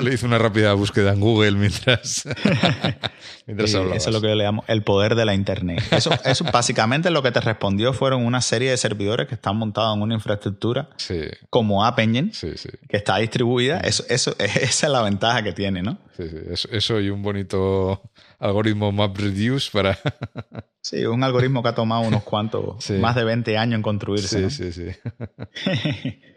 le 0.00 0.14
hice 0.14 0.26
una 0.26 0.36
rápida 0.36 0.74
búsqueda 0.74 1.14
en 1.14 1.20
Google 1.20 1.52
mientras, 1.52 2.24
mientras 3.46 3.70
Eso 3.70 3.94
es 3.94 4.06
lo 4.08 4.20
que 4.20 4.28
yo 4.28 4.34
le 4.34 4.44
llamo 4.44 4.64
el 4.68 4.82
poder 4.82 5.14
de 5.14 5.24
la 5.24 5.32
Internet. 5.32 5.82
Eso, 5.90 6.10
eso 6.26 6.44
básicamente 6.52 7.08
lo 7.10 7.22
que 7.22 7.32
te 7.32 7.40
respondió 7.40 7.94
fueron 7.94 8.26
una 8.26 8.42
serie 8.42 8.70
de 8.70 8.76
servidores 8.76 9.26
que 9.26 9.34
están 9.34 9.56
montados 9.56 9.96
en 9.96 10.02
una 10.02 10.14
infraestructura 10.14 10.90
como 11.48 11.86
App 11.86 11.98
Engine, 12.00 12.32
que 12.86 12.96
está 12.98 13.16
distribuida. 13.16 13.80
Eso, 13.80 14.04
eso, 14.10 14.36
esa 14.38 14.86
es 14.86 14.92
la 14.92 15.00
ventaja 15.00 15.42
que 15.42 15.54
tiene, 15.54 15.82
¿no? 15.82 15.98
Sí, 16.14 16.24
sí. 16.28 16.68
Eso, 16.70 17.00
y 17.00 17.08
un 17.08 17.22
bonito 17.22 18.02
algoritmo 18.38 18.92
MapReduce 18.92 19.70
para... 19.72 19.98
sí, 20.80 21.04
un 21.04 21.22
algoritmo 21.22 21.62
que 21.62 21.68
ha 21.68 21.74
tomado 21.74 22.02
unos 22.02 22.22
cuantos, 22.22 22.90
más 23.00 23.14
de 23.14 23.24
20 23.24 23.58
años 23.58 23.76
en 23.76 23.82
construirse. 23.82 24.50
Sí, 24.50 24.72
sí, 24.72 24.92
sí. 24.92 26.18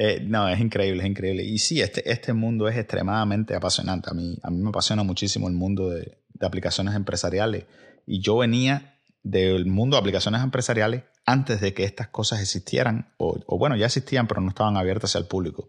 Eh, 0.00 0.20
no, 0.24 0.48
es 0.48 0.60
increíble, 0.60 1.02
es 1.02 1.08
increíble. 1.08 1.42
Y 1.42 1.58
sí, 1.58 1.80
este, 1.82 2.08
este 2.08 2.32
mundo 2.32 2.68
es 2.68 2.76
extremadamente 2.76 3.56
apasionante. 3.56 4.08
A 4.08 4.14
mí, 4.14 4.38
a 4.44 4.50
mí 4.50 4.58
me 4.62 4.68
apasiona 4.68 5.02
muchísimo 5.02 5.48
el 5.48 5.54
mundo 5.54 5.90
de, 5.90 6.18
aplicaciones 6.40 6.94
empresariales. 6.94 7.64
Y 8.06 8.20
yo 8.20 8.36
venía 8.36 9.00
del 9.24 9.66
mundo 9.66 9.96
de 9.96 10.00
aplicaciones 10.02 10.40
empresariales 10.44 11.02
antes 11.26 11.60
de 11.60 11.74
que 11.74 11.82
estas 11.82 12.08
cosas 12.08 12.40
existieran, 12.40 13.12
o, 13.18 13.58
bueno, 13.58 13.74
ya 13.74 13.86
existían, 13.86 14.28
pero 14.28 14.40
no 14.40 14.50
estaban 14.50 14.76
abiertas 14.76 15.16
al 15.16 15.26
público. 15.26 15.68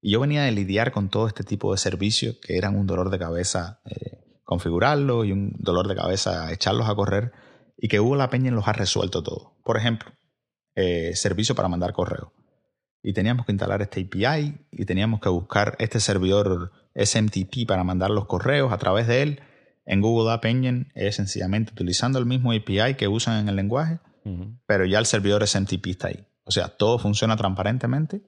Y 0.00 0.12
yo 0.12 0.20
venía 0.20 0.44
de 0.44 0.52
lidiar 0.52 0.90
con 0.90 1.10
todo 1.10 1.28
este 1.28 1.44
tipo 1.44 1.70
de 1.70 1.76
servicios 1.76 2.36
que 2.40 2.56
eran 2.56 2.76
un 2.76 2.86
dolor 2.86 3.10
de 3.10 3.18
cabeza 3.18 3.82
eh, 3.84 4.25
configurarlos 4.46 5.26
y 5.26 5.32
un 5.32 5.52
dolor 5.58 5.86
de 5.88 5.96
cabeza 5.96 6.50
echarlos 6.50 6.88
a 6.88 6.94
correr, 6.94 7.32
y 7.76 7.88
que 7.88 7.98
Google 7.98 8.20
La 8.20 8.30
Peña 8.30 8.50
los 8.50 8.66
ha 8.66 8.72
resuelto 8.72 9.22
todo. 9.22 9.52
Por 9.62 9.76
ejemplo, 9.76 10.10
eh, 10.74 11.14
servicio 11.14 11.54
para 11.54 11.68
mandar 11.68 11.92
correo 11.92 12.32
y 13.06 13.12
teníamos 13.12 13.46
que 13.46 13.52
instalar 13.52 13.82
este 13.82 14.00
API 14.00 14.66
y 14.72 14.84
teníamos 14.84 15.20
que 15.20 15.28
buscar 15.28 15.76
este 15.78 16.00
servidor 16.00 16.72
SMTP 16.96 17.64
para 17.64 17.84
mandar 17.84 18.10
los 18.10 18.26
correos 18.26 18.72
a 18.72 18.78
través 18.78 19.06
de 19.06 19.22
él. 19.22 19.40
En 19.84 20.00
Google 20.00 20.32
App 20.32 20.44
Engine 20.44 20.88
es 20.92 21.14
sencillamente 21.14 21.70
utilizando 21.72 22.18
el 22.18 22.26
mismo 22.26 22.50
API 22.50 22.96
que 22.96 23.06
usan 23.06 23.38
en 23.38 23.48
el 23.48 23.54
lenguaje, 23.54 24.00
pero 24.66 24.84
ya 24.86 24.98
el 24.98 25.06
servidor 25.06 25.46
SMTP 25.46 25.86
está 25.86 26.08
ahí. 26.08 26.26
O 26.42 26.50
sea, 26.50 26.66
todo 26.68 26.98
funciona 26.98 27.36
transparentemente. 27.36 28.22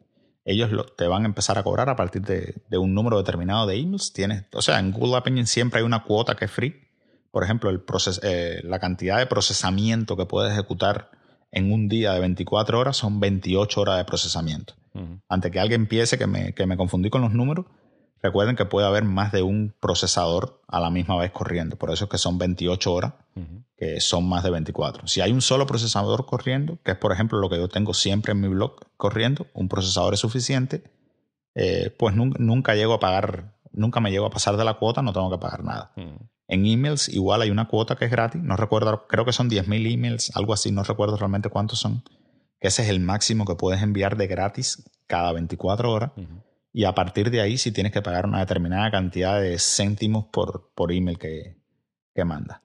Ellos 0.51 0.71
te 0.97 1.07
van 1.07 1.25
a 1.25 1.27
empezar 1.27 1.59
a 1.59 1.63
cobrar 1.63 1.91
a 1.91 1.95
partir 1.97 2.23
de, 2.23 2.79
un 2.79 2.95
número 2.95 3.19
determinado 3.19 3.67
de 3.67 3.77
emails. 3.77 4.15
Tienes, 4.15 4.45
o 4.55 4.63
sea, 4.63 4.79
en 4.79 4.93
Google 4.93 5.19
App 5.19 5.27
Engine 5.27 5.47
siempre 5.47 5.81
hay 5.81 5.85
una 5.85 6.05
cuota 6.05 6.37
que 6.37 6.47
es 6.47 6.51
free. 6.51 6.89
Por 7.31 7.45
ejemplo, 7.45 7.69
el 7.69 7.83
eh, 8.23 8.63
la 8.65 8.79
cantidad 8.79 9.19
de 9.19 9.27
procesamiento 9.27 10.17
que 10.17 10.25
puedes 10.25 10.51
ejecutar 10.55 11.11
en 11.53 11.71
un 11.71 11.87
día 11.87 12.15
de 12.15 12.21
24 12.21 12.79
horas 12.79 12.97
son 12.97 13.21
28 13.21 13.79
horas 13.79 13.99
de 13.99 14.07
procesamiento. 14.07 14.73
Antes 15.29 15.53
que 15.53 15.61
alguien 15.61 15.87
piense 15.87 16.17
que 16.17 16.27
me, 16.27 16.55
que 16.55 16.65
me 16.67 16.79
confundí 16.79 17.11
con 17.11 17.21
los 17.21 17.35
números, 17.35 17.67
recuerden 18.23 18.57
que 18.57 18.65
puede 18.65 18.87
haber 18.87 19.05
más 19.05 19.33
de 19.33 19.43
un 19.43 19.75
procesador 19.81 20.61
a 20.69 20.81
la 20.81 20.91
misma 20.91 21.17
vez 21.17 21.31
corriendo. 21.31 21.77
Por 21.77 21.91
eso 21.91 22.05
es 22.05 22.11
que 22.11 22.19
son 22.19 22.39
28 22.39 22.93
horas, 22.93 23.15
que 23.77 24.01
son 24.01 24.29
más 24.29 24.43
de 24.43 24.51
24. 24.51 25.07
Si 25.07 25.21
hay 25.21 25.33
un 25.33 25.41
solo 25.41 25.67
procesador 25.67 26.27
corriendo, 26.27 26.79
que 26.83 26.93
es 26.93 26.97
por 26.97 27.13
ejemplo 27.13 27.39
lo 27.39 27.49
que 27.49 27.57
yo 27.57 27.69
tengo 27.69 27.95
siempre 27.95 28.33
en 28.33 28.41
mi 28.41 28.49
blog 28.49 28.77
corriendo, 28.97 29.47
un 29.55 29.69
procesador 29.69 30.15
es 30.15 30.21
suficiente, 30.21 30.83
eh, 31.55 31.95
pues 31.97 32.15
nunca, 32.15 32.39
nunca, 32.41 32.75
llego 32.75 32.95
a 32.95 33.01
pagar, 33.01 33.55
nunca 33.73 34.01
me 34.01 34.11
llego 34.11 34.27
a 34.27 34.31
pasar 34.31 34.57
de 34.57 34.65
la 34.65 34.75
cuota, 34.75 35.03
no 35.03 35.13
tengo 35.13 35.31
que 35.31 35.39
pagar 35.39 35.65
nada. 35.65 35.93
En 36.49 36.65
emails 36.65 37.09
igual 37.09 37.43
hay 37.43 37.51
una 37.51 37.69
cuota 37.69 37.97
que 37.97 38.07
es 38.07 38.11
gratis, 38.11 38.43
no 38.43 38.57
recuerdo, 38.57 39.07
creo 39.07 39.25
que 39.25 39.33
son 39.33 39.51
10.000 39.51 39.93
emails, 39.93 40.33
algo 40.35 40.55
así, 40.55 40.73
no 40.73 40.83
recuerdo 40.83 41.17
realmente 41.17 41.51
cuántos 41.51 41.79
son, 41.79 42.03
que 42.59 42.69
ese 42.69 42.83
es 42.83 42.89
el 42.89 43.01
máximo 43.01 43.45
que 43.45 43.55
puedes 43.55 43.83
enviar 43.83 44.17
de 44.17 44.27
gratis 44.27 44.89
cada 45.07 45.33
24 45.33 45.93
horas. 45.93 46.13
Y 46.73 46.85
a 46.85 46.95
partir 46.95 47.31
de 47.31 47.41
ahí 47.41 47.59
si 47.59 47.73
tienes 47.73 47.93
que 47.93 48.03
pagar 48.03 48.27
una 48.27 48.41
determinada 48.41 48.91
cantidad 48.91 49.41
de 49.41 49.59
céntimos 49.59 50.27
por, 50.27 50.71
por 50.75 50.93
email 50.93 51.19
que, 51.19 51.57
que 52.15 52.25
manda. 52.25 52.63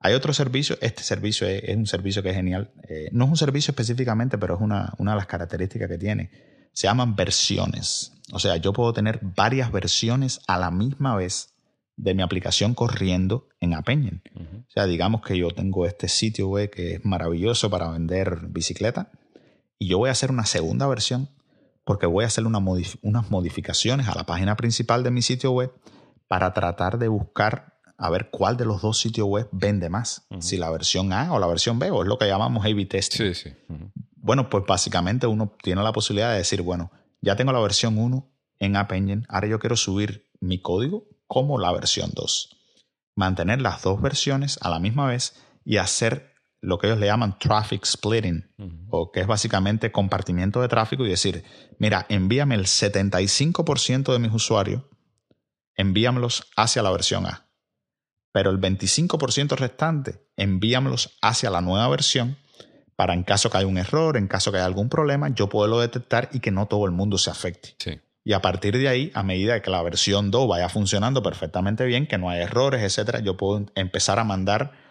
Hay 0.00 0.14
otro 0.14 0.32
servicio, 0.32 0.76
este 0.80 1.02
servicio 1.02 1.46
es, 1.46 1.76
un 1.76 1.86
servicio 1.86 2.22
que 2.22 2.30
es 2.30 2.34
genial. 2.34 2.72
Eh, 2.88 3.08
no 3.12 3.24
es 3.26 3.30
un 3.30 3.36
servicio 3.36 3.70
específicamente, 3.70 4.36
pero 4.36 4.56
es 4.56 4.60
una, 4.60 4.94
una 4.98 5.12
de 5.12 5.16
las 5.16 5.26
características 5.26 5.88
que 5.88 5.98
tiene. 5.98 6.30
Se 6.72 6.88
llaman 6.88 7.14
versiones. 7.14 8.12
O 8.32 8.38
sea, 8.38 8.56
yo 8.56 8.72
puedo 8.72 8.92
tener 8.92 9.20
varias 9.22 9.70
versiones 9.70 10.40
a 10.48 10.58
la 10.58 10.70
misma 10.70 11.14
vez 11.14 11.52
de 11.96 12.14
mi 12.14 12.22
aplicación 12.22 12.74
corriendo 12.74 13.48
en 13.60 13.74
App 13.74 13.88
Engine. 13.88 14.22
O 14.34 14.70
sea, 14.70 14.86
digamos 14.86 15.22
que 15.22 15.36
yo 15.36 15.50
tengo 15.50 15.86
este 15.86 16.08
sitio 16.08 16.48
web 16.48 16.70
que 16.70 16.94
es 16.94 17.04
maravilloso 17.04 17.70
para 17.70 17.90
vender 17.90 18.46
bicicleta 18.48 19.10
y 19.78 19.88
yo 19.88 19.98
voy 19.98 20.08
a 20.08 20.12
hacer 20.12 20.30
una 20.30 20.46
segunda 20.46 20.86
versión 20.86 21.28
porque 21.84 22.06
voy 22.06 22.24
a 22.24 22.28
hacer 22.28 22.44
unas 22.46 23.30
modificaciones 23.30 24.08
a 24.08 24.14
la 24.14 24.24
página 24.24 24.56
principal 24.56 25.02
de 25.02 25.10
mi 25.10 25.22
sitio 25.22 25.52
web 25.52 25.72
para 26.28 26.52
tratar 26.54 26.98
de 26.98 27.08
buscar 27.08 27.80
a 27.98 28.10
ver 28.10 28.30
cuál 28.30 28.56
de 28.56 28.64
los 28.64 28.82
dos 28.82 28.98
sitios 28.98 29.28
web 29.28 29.48
vende 29.52 29.88
más, 29.88 30.26
si 30.40 30.56
la 30.56 30.70
versión 30.70 31.12
A 31.12 31.32
o 31.32 31.38
la 31.38 31.46
versión 31.46 31.78
B, 31.78 31.90
o 31.90 32.02
es 32.02 32.08
lo 32.08 32.18
que 32.18 32.26
llamamos 32.26 32.64
A-B 32.64 32.86
testing. 32.86 33.32
Sí, 33.32 33.34
sí. 33.34 33.50
Bueno, 34.16 34.48
pues 34.48 34.64
básicamente 34.66 35.26
uno 35.26 35.56
tiene 35.62 35.82
la 35.82 35.92
posibilidad 35.92 36.32
de 36.32 36.38
decir, 36.38 36.62
bueno, 36.62 36.90
ya 37.20 37.36
tengo 37.36 37.52
la 37.52 37.60
versión 37.60 37.98
1 37.98 38.28
en 38.58 38.76
App 38.76 38.92
Engine, 38.92 39.24
ahora 39.28 39.48
yo 39.48 39.58
quiero 39.58 39.76
subir 39.76 40.30
mi 40.40 40.60
código 40.60 41.06
como 41.26 41.58
la 41.58 41.72
versión 41.72 42.10
2. 42.14 42.56
Mantener 43.14 43.60
las 43.60 43.82
dos 43.82 44.00
versiones 44.00 44.58
a 44.62 44.70
la 44.70 44.78
misma 44.78 45.06
vez 45.06 45.34
y 45.64 45.76
hacer 45.76 46.31
lo 46.62 46.78
que 46.78 46.86
ellos 46.86 47.00
le 47.00 47.06
llaman 47.06 47.38
traffic 47.38 47.84
splitting, 47.84 48.48
o 48.88 49.10
que 49.10 49.20
es 49.20 49.26
básicamente 49.26 49.90
compartimiento 49.90 50.62
de 50.62 50.68
tráfico 50.68 51.04
y 51.04 51.10
decir, 51.10 51.44
mira, 51.78 52.06
envíame 52.08 52.54
el 52.54 52.66
75% 52.66 54.12
de 54.12 54.18
mis 54.20 54.32
usuarios, 54.32 54.82
envíamelos 55.76 56.46
hacia 56.56 56.82
la 56.82 56.92
versión 56.92 57.26
A. 57.26 57.48
Pero 58.32 58.50
el 58.50 58.60
25% 58.60 59.56
restante, 59.56 60.24
envíamelos 60.36 61.18
hacia 61.20 61.50
la 61.50 61.60
nueva 61.60 61.88
versión 61.88 62.38
para 62.94 63.14
en 63.14 63.24
caso 63.24 63.50
que 63.50 63.58
haya 63.58 63.66
un 63.66 63.78
error, 63.78 64.16
en 64.16 64.28
caso 64.28 64.52
que 64.52 64.58
haya 64.58 64.66
algún 64.66 64.88
problema, 64.88 65.28
yo 65.30 65.48
poderlo 65.48 65.80
detectar 65.80 66.28
y 66.32 66.38
que 66.38 66.52
no 66.52 66.66
todo 66.66 66.86
el 66.86 66.92
mundo 66.92 67.18
se 67.18 67.30
afecte. 67.30 67.74
Y 68.24 68.34
a 68.34 68.40
partir 68.40 68.78
de 68.78 68.86
ahí, 68.88 69.10
a 69.14 69.24
medida 69.24 69.60
que 69.62 69.70
la 69.70 69.82
versión 69.82 70.30
2 70.30 70.46
vaya 70.46 70.68
funcionando 70.68 71.24
perfectamente 71.24 71.84
bien, 71.84 72.06
que 72.06 72.18
no 72.18 72.30
hay 72.30 72.42
errores, 72.42 72.82
etcétera, 72.82 73.18
yo 73.18 73.36
puedo 73.36 73.66
empezar 73.74 74.20
a 74.20 74.24
mandar 74.24 74.81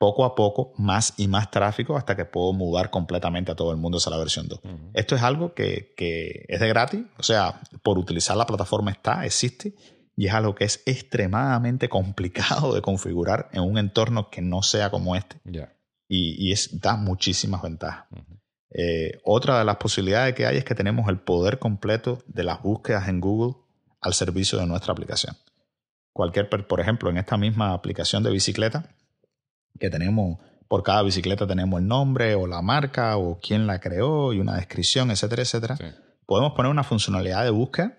poco 0.00 0.24
a 0.24 0.34
poco 0.34 0.72
más 0.78 1.12
y 1.18 1.28
más 1.28 1.50
tráfico 1.50 1.94
hasta 1.94 2.16
que 2.16 2.24
puedo 2.24 2.54
mudar 2.54 2.88
completamente 2.88 3.52
a 3.52 3.54
todo 3.54 3.70
el 3.70 3.76
mundo 3.76 3.98
hacia 3.98 4.08
la 4.08 4.16
versión 4.16 4.48
2. 4.48 4.60
Esto 4.94 5.14
es 5.14 5.22
algo 5.22 5.52
que, 5.52 5.94
es 6.48 6.58
de 6.58 6.68
gratis, 6.68 7.02
o 7.18 7.22
sea, 7.22 7.60
por 7.82 7.98
utilizar 7.98 8.34
la 8.34 8.46
plataforma 8.46 8.92
está, 8.92 9.26
existe, 9.26 9.74
y 10.16 10.26
es 10.26 10.32
algo 10.32 10.54
que 10.54 10.64
es 10.64 10.82
extremadamente 10.86 11.90
complicado 11.90 12.74
de 12.74 12.80
configurar 12.80 13.50
en 13.52 13.60
un 13.60 13.76
entorno 13.76 14.30
que 14.30 14.40
no 14.40 14.62
sea 14.62 14.88
como 14.88 15.16
este. 15.16 15.36
Y, 16.08 16.50
es, 16.50 16.80
da 16.80 16.96
muchísimas 16.96 17.60
ventajas. 17.60 18.06
Eh, 18.70 19.20
otra 19.22 19.58
de 19.58 19.66
las 19.66 19.76
posibilidades 19.76 20.34
que 20.34 20.46
hay 20.46 20.56
es 20.56 20.64
que 20.64 20.74
tenemos 20.74 21.10
el 21.10 21.20
poder 21.20 21.58
completo 21.58 22.24
de 22.26 22.44
las 22.44 22.62
búsquedas 22.62 23.06
en 23.06 23.20
Google 23.20 23.56
al 24.00 24.14
servicio 24.14 24.58
de 24.58 24.66
nuestra 24.66 24.92
aplicación. 24.92 25.36
Cualquier, 26.14 26.48
por 26.48 26.80
ejemplo, 26.80 27.10
en 27.10 27.18
esta 27.18 27.36
misma 27.36 27.74
aplicación 27.74 28.22
de 28.22 28.30
bicicleta, 28.30 28.94
que 29.78 29.90
tenemos, 29.90 30.38
por 30.68 30.82
cada 30.82 31.02
bicicleta 31.02 31.46
tenemos 31.46 31.80
el 31.80 31.86
nombre 31.86 32.34
o 32.34 32.46
la 32.46 32.62
marca 32.62 33.16
o 33.16 33.38
quién 33.40 33.66
la 33.66 33.80
creó 33.80 34.32
y 34.32 34.40
una 34.40 34.56
descripción, 34.56 35.10
etcétera, 35.10 35.42
etcétera. 35.42 35.76
Podemos 36.26 36.52
poner 36.52 36.70
una 36.70 36.84
funcionalidad 36.84 37.44
de 37.44 37.50
búsqueda 37.50 37.96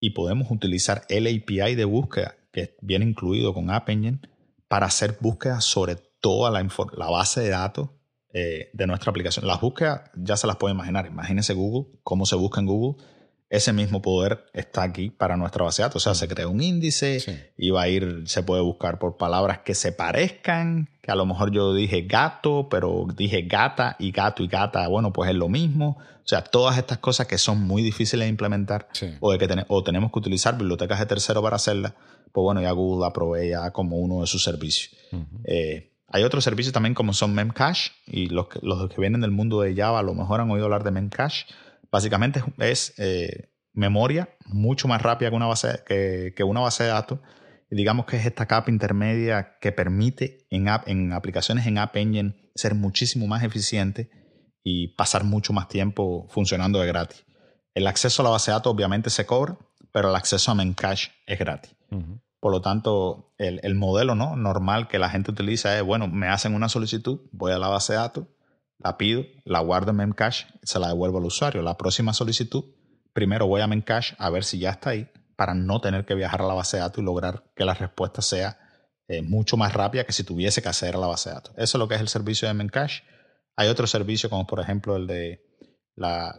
y 0.00 0.10
podemos 0.10 0.50
utilizar 0.50 1.02
el 1.08 1.26
API 1.26 1.74
de 1.74 1.84
búsqueda 1.84 2.34
que 2.52 2.76
viene 2.80 3.04
incluido 3.04 3.54
con 3.54 3.70
App 3.70 3.88
Engine 3.88 4.20
para 4.68 4.86
hacer 4.86 5.18
búsquedas 5.20 5.64
sobre 5.64 5.96
toda 6.20 6.50
la, 6.50 6.66
la 6.96 7.10
base 7.10 7.40
de 7.40 7.50
datos 7.50 7.90
eh, 8.32 8.70
de 8.72 8.86
nuestra 8.86 9.10
aplicación. 9.10 9.46
Las 9.46 9.60
búsquedas 9.60 10.10
ya 10.14 10.36
se 10.36 10.46
las 10.46 10.56
puede 10.56 10.74
imaginar. 10.74 11.06
Imagínense 11.06 11.52
Google, 11.52 11.98
cómo 12.02 12.24
se 12.24 12.36
busca 12.36 12.60
en 12.60 12.66
Google 12.66 13.04
ese 13.52 13.74
mismo 13.74 14.00
poder 14.00 14.46
está 14.54 14.82
aquí 14.82 15.10
para 15.10 15.36
nuestra 15.36 15.62
base 15.62 15.82
de 15.82 15.88
datos. 15.88 16.06
O 16.06 16.14
sea, 16.14 16.14
se 16.14 16.26
crea 16.26 16.48
un 16.48 16.62
índice 16.62 17.52
y 17.58 17.68
va 17.68 17.82
a 17.82 17.88
ir, 17.88 18.22
se 18.24 18.42
puede 18.42 18.62
buscar 18.62 18.98
por 18.98 19.18
palabras 19.18 19.58
que 19.58 19.74
se 19.74 19.92
parezcan, 19.92 20.88
que 21.02 21.12
a 21.12 21.14
lo 21.14 21.26
mejor 21.26 21.52
yo 21.52 21.74
dije 21.74 22.00
gato, 22.02 22.68
pero 22.70 23.06
dije 23.14 23.42
gata 23.42 23.94
y 23.98 24.10
gato 24.10 24.42
y 24.42 24.48
gata, 24.48 24.88
bueno, 24.88 25.12
pues 25.12 25.28
es 25.28 25.36
lo 25.36 25.50
mismo. 25.50 25.98
O 26.00 26.26
sea, 26.26 26.42
todas 26.42 26.78
estas 26.78 26.96
cosas 26.96 27.26
que 27.26 27.36
son 27.36 27.60
muy 27.60 27.82
difíciles 27.82 28.24
de 28.24 28.30
implementar 28.30 28.88
o, 29.20 29.32
de 29.32 29.38
que 29.38 29.64
o 29.68 29.84
tenemos 29.84 30.10
que 30.10 30.18
utilizar 30.18 30.56
bibliotecas 30.56 30.98
de 30.98 31.04
tercero 31.04 31.42
para 31.42 31.56
hacerlas, 31.56 31.92
pues 32.32 32.42
bueno, 32.42 32.62
ya 32.62 32.70
Google 32.70 33.04
la 33.04 33.12
provee 33.12 33.50
ya 33.50 33.70
como 33.70 33.98
uno 33.98 34.22
de 34.22 34.28
sus 34.28 34.42
servicios. 34.42 34.96
Eh, 35.44 35.92
hay 36.08 36.22
otros 36.22 36.42
servicios 36.42 36.72
también 36.72 36.94
como 36.94 37.12
son 37.12 37.34
Memcache 37.34 37.92
y 38.06 38.30
los 38.30 38.48
que, 38.48 38.60
los 38.62 38.88
que 38.88 38.98
vienen 38.98 39.20
del 39.20 39.30
mundo 39.30 39.60
de 39.60 39.76
Java 39.76 39.98
a 39.98 40.02
lo 40.02 40.14
mejor 40.14 40.40
han 40.40 40.50
oído 40.50 40.64
hablar 40.64 40.84
de 40.84 40.90
Memcache 40.90 41.44
Básicamente 41.92 42.42
es 42.56 42.94
eh, 42.96 43.50
memoria 43.74 44.30
mucho 44.46 44.88
más 44.88 45.02
rápida 45.02 45.28
que 45.28 45.36
una, 45.36 45.46
base, 45.46 45.82
que, 45.86 46.42
una 46.42 46.60
base 46.60 46.84
de 46.84 46.88
datos. 46.88 47.20
Y 47.70 47.76
digamos 47.76 48.06
que 48.06 48.16
es 48.16 48.24
esta 48.26 48.46
capa 48.46 48.70
intermedia 48.70 49.58
que 49.60 49.72
permite 49.72 50.46
en, 50.50 50.68
en 50.86 51.12
aplicaciones 51.12 51.66
en 51.66 51.78
App 51.78 51.94
Engine 51.96 52.50
ser 52.54 52.74
muchísimo 52.74 53.26
más 53.26 53.42
eficiente 53.44 54.10
y 54.64 54.88
pasar 54.88 55.24
mucho 55.24 55.52
más 55.52 55.68
tiempo 55.68 56.26
funcionando 56.30 56.80
de 56.80 56.86
gratis. 56.86 57.24
El 57.74 57.86
acceso 57.86 58.22
a 58.22 58.24
la 58.24 58.30
base 58.30 58.50
de 58.50 58.56
datos 58.56 58.72
obviamente 58.72 59.10
se 59.10 59.26
cobra, 59.26 59.58
pero 59.92 60.10
el 60.10 60.16
acceso 60.16 60.50
a 60.50 60.54
Memcache 60.54 61.12
es 61.26 61.38
gratis. 61.38 61.74
Por 62.40 62.52
lo 62.52 62.60
tanto, 62.60 63.34
el, 63.38 63.60
el, 63.62 63.74
modelo 63.74 64.14
¿no? 64.14 64.36
normal 64.36 64.88
que 64.88 64.98
la 64.98 65.10
gente 65.10 65.30
utiliza 65.30 65.76
es, 65.76 65.82
bueno, 65.82 66.08
me 66.08 66.28
hacen 66.28 66.54
una 66.54 66.68
solicitud, 66.68 67.20
voy 67.32 67.52
a 67.52 67.58
la 67.58 67.68
base 67.68 67.92
de 67.92 67.98
datos, 67.98 68.26
la 68.82 68.96
pido, 68.96 69.24
la 69.44 69.60
guardo 69.60 69.90
en 69.90 69.98
Memcache, 69.98 70.46
se 70.62 70.78
la 70.78 70.88
devuelvo 70.88 71.18
al 71.18 71.24
usuario. 71.24 71.62
La 71.62 71.76
próxima 71.76 72.12
solicitud, 72.12 72.64
primero 73.12 73.46
voy 73.46 73.60
a 73.60 73.66
Memcache 73.66 74.14
a 74.18 74.30
ver 74.30 74.44
si 74.44 74.58
ya 74.58 74.70
está 74.70 74.90
ahí 74.90 75.08
para 75.36 75.54
no 75.54 75.80
tener 75.80 76.04
que 76.04 76.14
viajar 76.14 76.42
a 76.42 76.46
la 76.46 76.54
base 76.54 76.76
de 76.76 76.82
datos 76.82 77.02
y 77.02 77.04
lograr 77.04 77.44
que 77.54 77.64
la 77.64 77.74
respuesta 77.74 78.22
sea 78.22 78.58
eh, 79.08 79.22
mucho 79.22 79.56
más 79.56 79.72
rápida 79.72 80.04
que 80.04 80.12
si 80.12 80.24
tuviese 80.24 80.62
que 80.62 80.68
acceder 80.68 80.96
a 80.96 80.98
la 80.98 81.06
base 81.06 81.30
de 81.30 81.34
datos. 81.34 81.54
Eso 81.56 81.76
es 81.76 81.80
lo 81.80 81.88
que 81.88 81.94
es 81.94 82.00
el 82.00 82.08
servicio 82.08 82.48
de 82.48 82.54
Memcache. 82.54 83.04
Hay 83.56 83.68
otros 83.68 83.90
servicios 83.90 84.30
como 84.30 84.46
por 84.46 84.60
ejemplo 84.60 84.96
el 84.96 85.06
de 85.06 85.44
la, 85.96 86.38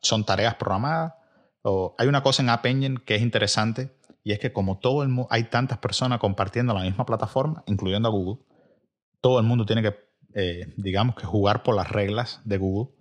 son 0.00 0.24
tareas 0.24 0.54
programadas. 0.54 1.14
O 1.62 1.94
hay 1.98 2.08
una 2.08 2.22
cosa 2.22 2.42
en 2.42 2.50
App 2.50 2.66
Engine 2.66 2.96
que 3.04 3.14
es 3.14 3.22
interesante 3.22 3.96
y 4.22 4.32
es 4.32 4.38
que 4.38 4.52
como 4.52 4.78
todo 4.78 5.02
el 5.02 5.10
hay 5.30 5.44
tantas 5.44 5.78
personas 5.78 6.18
compartiendo 6.18 6.74
la 6.74 6.82
misma 6.82 7.06
plataforma, 7.06 7.62
incluyendo 7.66 8.08
a 8.08 8.12
Google, 8.12 8.44
todo 9.20 9.38
el 9.38 9.46
mundo 9.46 9.64
tiene 9.64 9.82
que 9.82 9.96
eh, 10.34 10.72
digamos 10.76 11.14
que 11.16 11.26
jugar 11.26 11.62
por 11.62 11.76
las 11.76 11.90
reglas 11.90 12.40
de 12.44 12.58
Google 12.58 12.92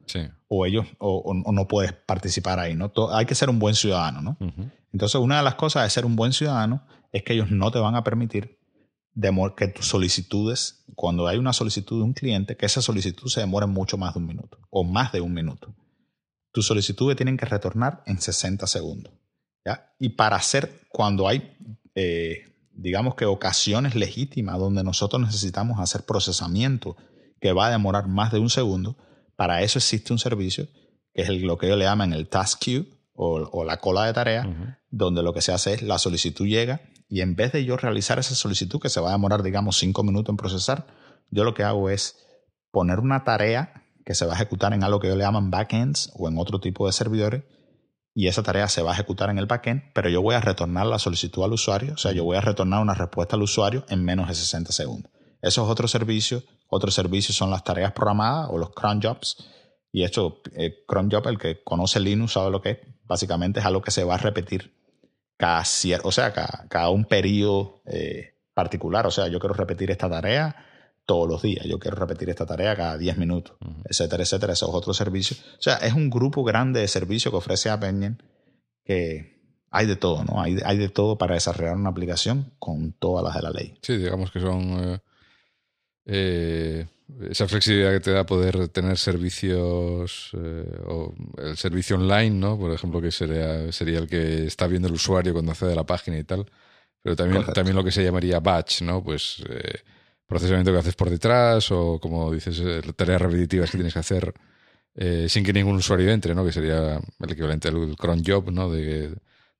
o 0.48 0.66
ellos 0.66 0.86
o, 1.00 1.34
no 1.34 1.68
puedes 1.68 1.92
participar 1.94 2.60
ahí, 2.60 2.76
¿no? 2.76 2.92
hay 3.12 3.26
que 3.26 3.36
ser 3.36 3.50
un 3.50 3.60
buen 3.60 3.76
ciudadano, 3.76 4.22
¿no? 4.22 4.38
Entonces 4.92 5.20
una 5.20 5.38
de 5.38 5.44
las 5.44 5.56
cosas 5.56 5.84
de 5.84 5.90
ser 5.90 6.06
un 6.06 6.16
buen 6.16 6.34
ciudadano 6.34 6.86
es 7.12 7.24
que 7.24 7.34
ellos 7.34 7.50
no 7.50 7.72
te 7.72 7.80
van 7.80 7.96
a 7.96 8.04
permitir 8.04 8.60
que 9.56 9.68
tus 9.68 9.88
solicitudes, 9.88 10.86
cuando 10.96 11.28
hay 11.28 11.38
una 11.38 11.54
solicitud 11.54 11.98
de 11.98 12.04
un 12.04 12.14
cliente, 12.14 12.58
que 12.58 12.66
esa 12.66 12.82
solicitud 12.82 13.28
se 13.30 13.42
demore 13.42 13.68
mucho 13.68 13.98
más 13.98 14.14
de 14.14 14.20
un 14.20 14.28
minuto 14.28 14.60
o 14.70 14.84
más 14.84 15.12
de 15.12 15.22
un 15.22 15.34
minuto. 15.34 15.76
Tus 16.52 16.68
solicitudes 16.68 17.16
tienen 17.16 17.38
que 17.38 17.46
retornar 17.46 18.04
en 18.06 18.20
60 18.20 18.68
segundos. 18.68 19.14
¿ya? 19.66 19.94
Y 20.00 20.10
para 20.10 20.36
hacer, 20.36 20.82
cuando 20.90 21.28
hay, 21.28 21.56
eh, 21.96 22.46
digamos 22.74 23.16
que 23.16 23.26
ocasiones 23.26 23.96
legítimas 23.96 24.60
donde 24.60 24.84
nosotros 24.84 25.22
necesitamos 25.22 25.80
hacer 25.80 26.06
procesamiento 26.06 26.96
que 27.44 27.52
va 27.52 27.68
a 27.68 27.72
demorar 27.72 28.08
más 28.08 28.32
de 28.32 28.40
un 28.40 28.50
segundo. 28.50 28.96
Para 29.36 29.64
eso 29.64 29.78
existe 29.78 30.14
un 30.14 30.18
servicio 30.18 30.70
que 31.14 31.24
es 31.24 31.30
lo 31.30 31.58
que 31.58 31.66
ellos 31.66 31.78
le 31.78 31.84
llaman 31.84 32.14
el 32.14 32.30
task 32.30 32.58
queue 32.64 32.86
o, 33.16 33.66
la 33.66 33.82
cola 33.82 34.06
de 34.06 34.14
tarea, 34.14 34.80
donde 34.90 35.22
lo 35.24 35.34
que 35.34 35.42
se 35.42 35.52
hace 35.52 35.74
es 35.74 35.82
la 35.82 36.00
solicitud 36.00 36.48
llega 36.48 36.80
y 37.10 37.20
en 37.20 37.36
vez 37.36 37.52
de 37.52 37.66
yo 37.66 37.76
realizar 37.76 38.18
esa 38.18 38.34
solicitud 38.34 38.80
que 38.80 38.88
se 38.88 39.02
va 39.02 39.10
a 39.10 39.12
demorar, 39.12 39.44
digamos, 39.44 39.78
cinco 39.78 40.04
minutos 40.04 40.32
en 40.32 40.38
procesar, 40.38 40.88
yo 41.32 41.44
lo 41.44 41.54
que 41.54 41.64
hago 41.64 41.90
es 41.90 42.16
poner 42.72 43.00
una 43.00 43.26
tarea 43.26 43.84
que 44.06 44.16
se 44.16 44.26
va 44.26 44.32
a 44.32 44.36
ejecutar 44.36 44.74
en 44.74 44.86
algo 44.86 45.02
que 45.02 45.08
ellos 45.08 45.18
le 45.18 45.26
llaman 45.26 45.52
backends 45.52 46.14
o 46.16 46.30
en 46.30 46.38
otro 46.38 46.62
tipo 46.62 46.88
de 46.88 46.94
servidores 46.94 47.44
y 48.16 48.28
esa 48.28 48.42
tarea 48.42 48.70
se 48.70 48.82
va 48.84 48.92
a 48.92 48.94
ejecutar 48.94 49.30
en 49.30 49.38
el 49.38 49.48
backend, 49.48 49.92
pero 49.94 50.10
yo 50.10 50.22
voy 50.22 50.36
a 50.36 50.40
retornar 50.40 50.88
la 50.88 50.98
solicitud 50.98 51.44
al 51.44 51.52
usuario, 51.52 51.96
o 51.96 51.98
sea, 51.98 52.14
yo 52.14 52.24
voy 52.24 52.38
a 52.38 52.42
retornar 52.42 52.82
una 52.82 52.94
respuesta 52.94 53.36
al 53.36 53.42
usuario 53.42 53.84
en 53.90 54.06
menos 54.06 54.30
de 54.30 54.36
60 54.36 54.72
segundos. 54.72 55.12
Eso 55.44 55.66
es 55.66 55.70
otro 55.70 55.90
servicio. 55.90 56.42
Otros 56.74 56.96
servicios 56.96 57.38
son 57.38 57.52
las 57.52 57.64
tareas 57.64 57.92
programadas 57.92 58.50
o 58.52 58.58
los 58.58 58.72
cron 58.72 59.02
jobs. 59.02 59.38
Y 59.92 60.04
esto, 60.04 60.42
eh, 60.56 60.84
cron 60.88 61.10
job, 61.12 61.28
el 61.28 61.38
que 61.38 61.64
conoce 61.64 62.00
Linux 62.00 62.34
sabe 62.34 62.50
lo 62.50 62.62
que 62.62 62.70
es. 62.72 62.78
Básicamente 63.04 63.60
es 63.60 63.66
algo 63.66 63.82
que 63.82 63.92
se 63.92 64.04
va 64.04 64.16
a 64.16 64.18
repetir 64.18 64.74
cada, 65.38 65.64
o 66.04 66.12
sea, 66.12 66.34
cada, 66.34 66.90
un 66.90 67.06
periodo 67.06 67.84
eh, 67.86 68.40
particular. 68.54 69.06
O 69.06 69.12
sea, 69.12 69.28
yo 69.28 69.40
quiero 69.40 69.54
repetir 69.54 69.92
esta 69.92 70.10
tarea 70.10 70.56
todos 71.06 71.30
los 71.30 71.42
días. 71.44 71.66
Yo 71.66 71.78
quiero 71.78 71.96
repetir 71.98 72.30
esta 72.30 72.46
tarea 72.46 72.76
cada 72.76 72.98
10 72.98 73.18
minutos, 73.18 73.56
etcétera, 73.86 74.24
etcétera. 74.24 74.54
Esos 74.54 74.70
otros 74.70 74.98
servicios. 74.98 75.42
O 75.60 75.62
sea, 75.62 75.76
es 75.76 75.94
un 75.94 76.10
grupo 76.10 76.44
grande 76.44 76.80
de 76.80 76.88
servicios 76.88 77.32
que 77.32 77.38
ofrece 77.38 77.70
App 77.70 77.84
Engine 77.84 78.18
que 78.84 79.34
hay 79.70 79.86
de 79.86 79.96
todo, 79.96 80.24
¿no? 80.24 80.42
Hay, 80.42 80.58
hay 80.66 80.78
de 80.78 80.90
todo 80.90 81.18
para 81.18 81.36
desarrollar 81.36 81.76
una 81.76 81.90
aplicación 81.90 82.54
con 82.60 82.94
todas 82.94 83.24
las 83.24 83.36
de 83.36 83.42
la 83.42 83.50
ley. 83.50 83.78
Sí, 83.82 83.98
digamos 83.98 84.32
que 84.32 84.40
son 84.40 84.62
eh, 84.62 85.00
eh, 86.06 86.86
esa 87.30 87.48
flexibilidad 87.48 87.92
que 87.92 88.00
te 88.00 88.12
da 88.12 88.26
poder 88.26 88.68
tener 88.70 88.98
servicios 88.98 90.32
eh, 90.34 90.82
o 90.88 91.14
el 91.38 91.58
servicio 91.58 91.96
online, 91.96 92.32
¿no? 92.32 92.58
Por 92.58 92.72
ejemplo, 92.72 93.02
que 93.02 93.12
sería, 93.12 93.72
sería 93.72 94.00
el 94.00 94.08
que 94.08 94.46
está 94.46 94.68
viendo 94.68 94.88
el 94.88 94.96
usuario 94.96 95.34
cuando 95.34 95.52
accede 95.52 95.74
a 95.74 95.76
la 95.76 95.86
página 95.86 96.18
y 96.18 96.24
tal. 96.24 96.46
pero 97.02 97.16
también, 97.16 97.46
también 97.54 97.76
lo 97.76 97.84
que 97.84 97.92
se 97.92 98.04
llamaría 98.04 98.40
batch, 98.40 98.82
¿no? 98.82 99.04
Pues 99.04 99.44
eh, 99.50 99.80
procesamiento 100.26 100.72
que 100.72 100.80
haces 100.80 100.96
por 100.96 101.10
detrás 101.10 101.72
o, 101.72 102.00
como 102.00 102.32
dices, 102.32 102.60
eh, 102.60 102.82
tareas 102.96 103.22
repetitivas 103.22 103.70
que 103.70 103.78
tienes 103.78 103.94
que 103.94 104.00
hacer 104.00 104.34
eh, 104.96 105.28
sin 105.30 105.44
que 105.44 105.54
ningún 105.54 105.76
usuario 105.76 106.12
entre, 106.12 106.34
¿no? 106.36 106.46
Que 106.46 106.52
sería 106.52 106.98
el 106.98 107.32
equivalente 107.32 107.68
al 107.68 107.96
cron 107.98 108.24
job, 108.26 108.52
¿no? 108.52 108.70
De 108.70 108.82
que 108.82 109.16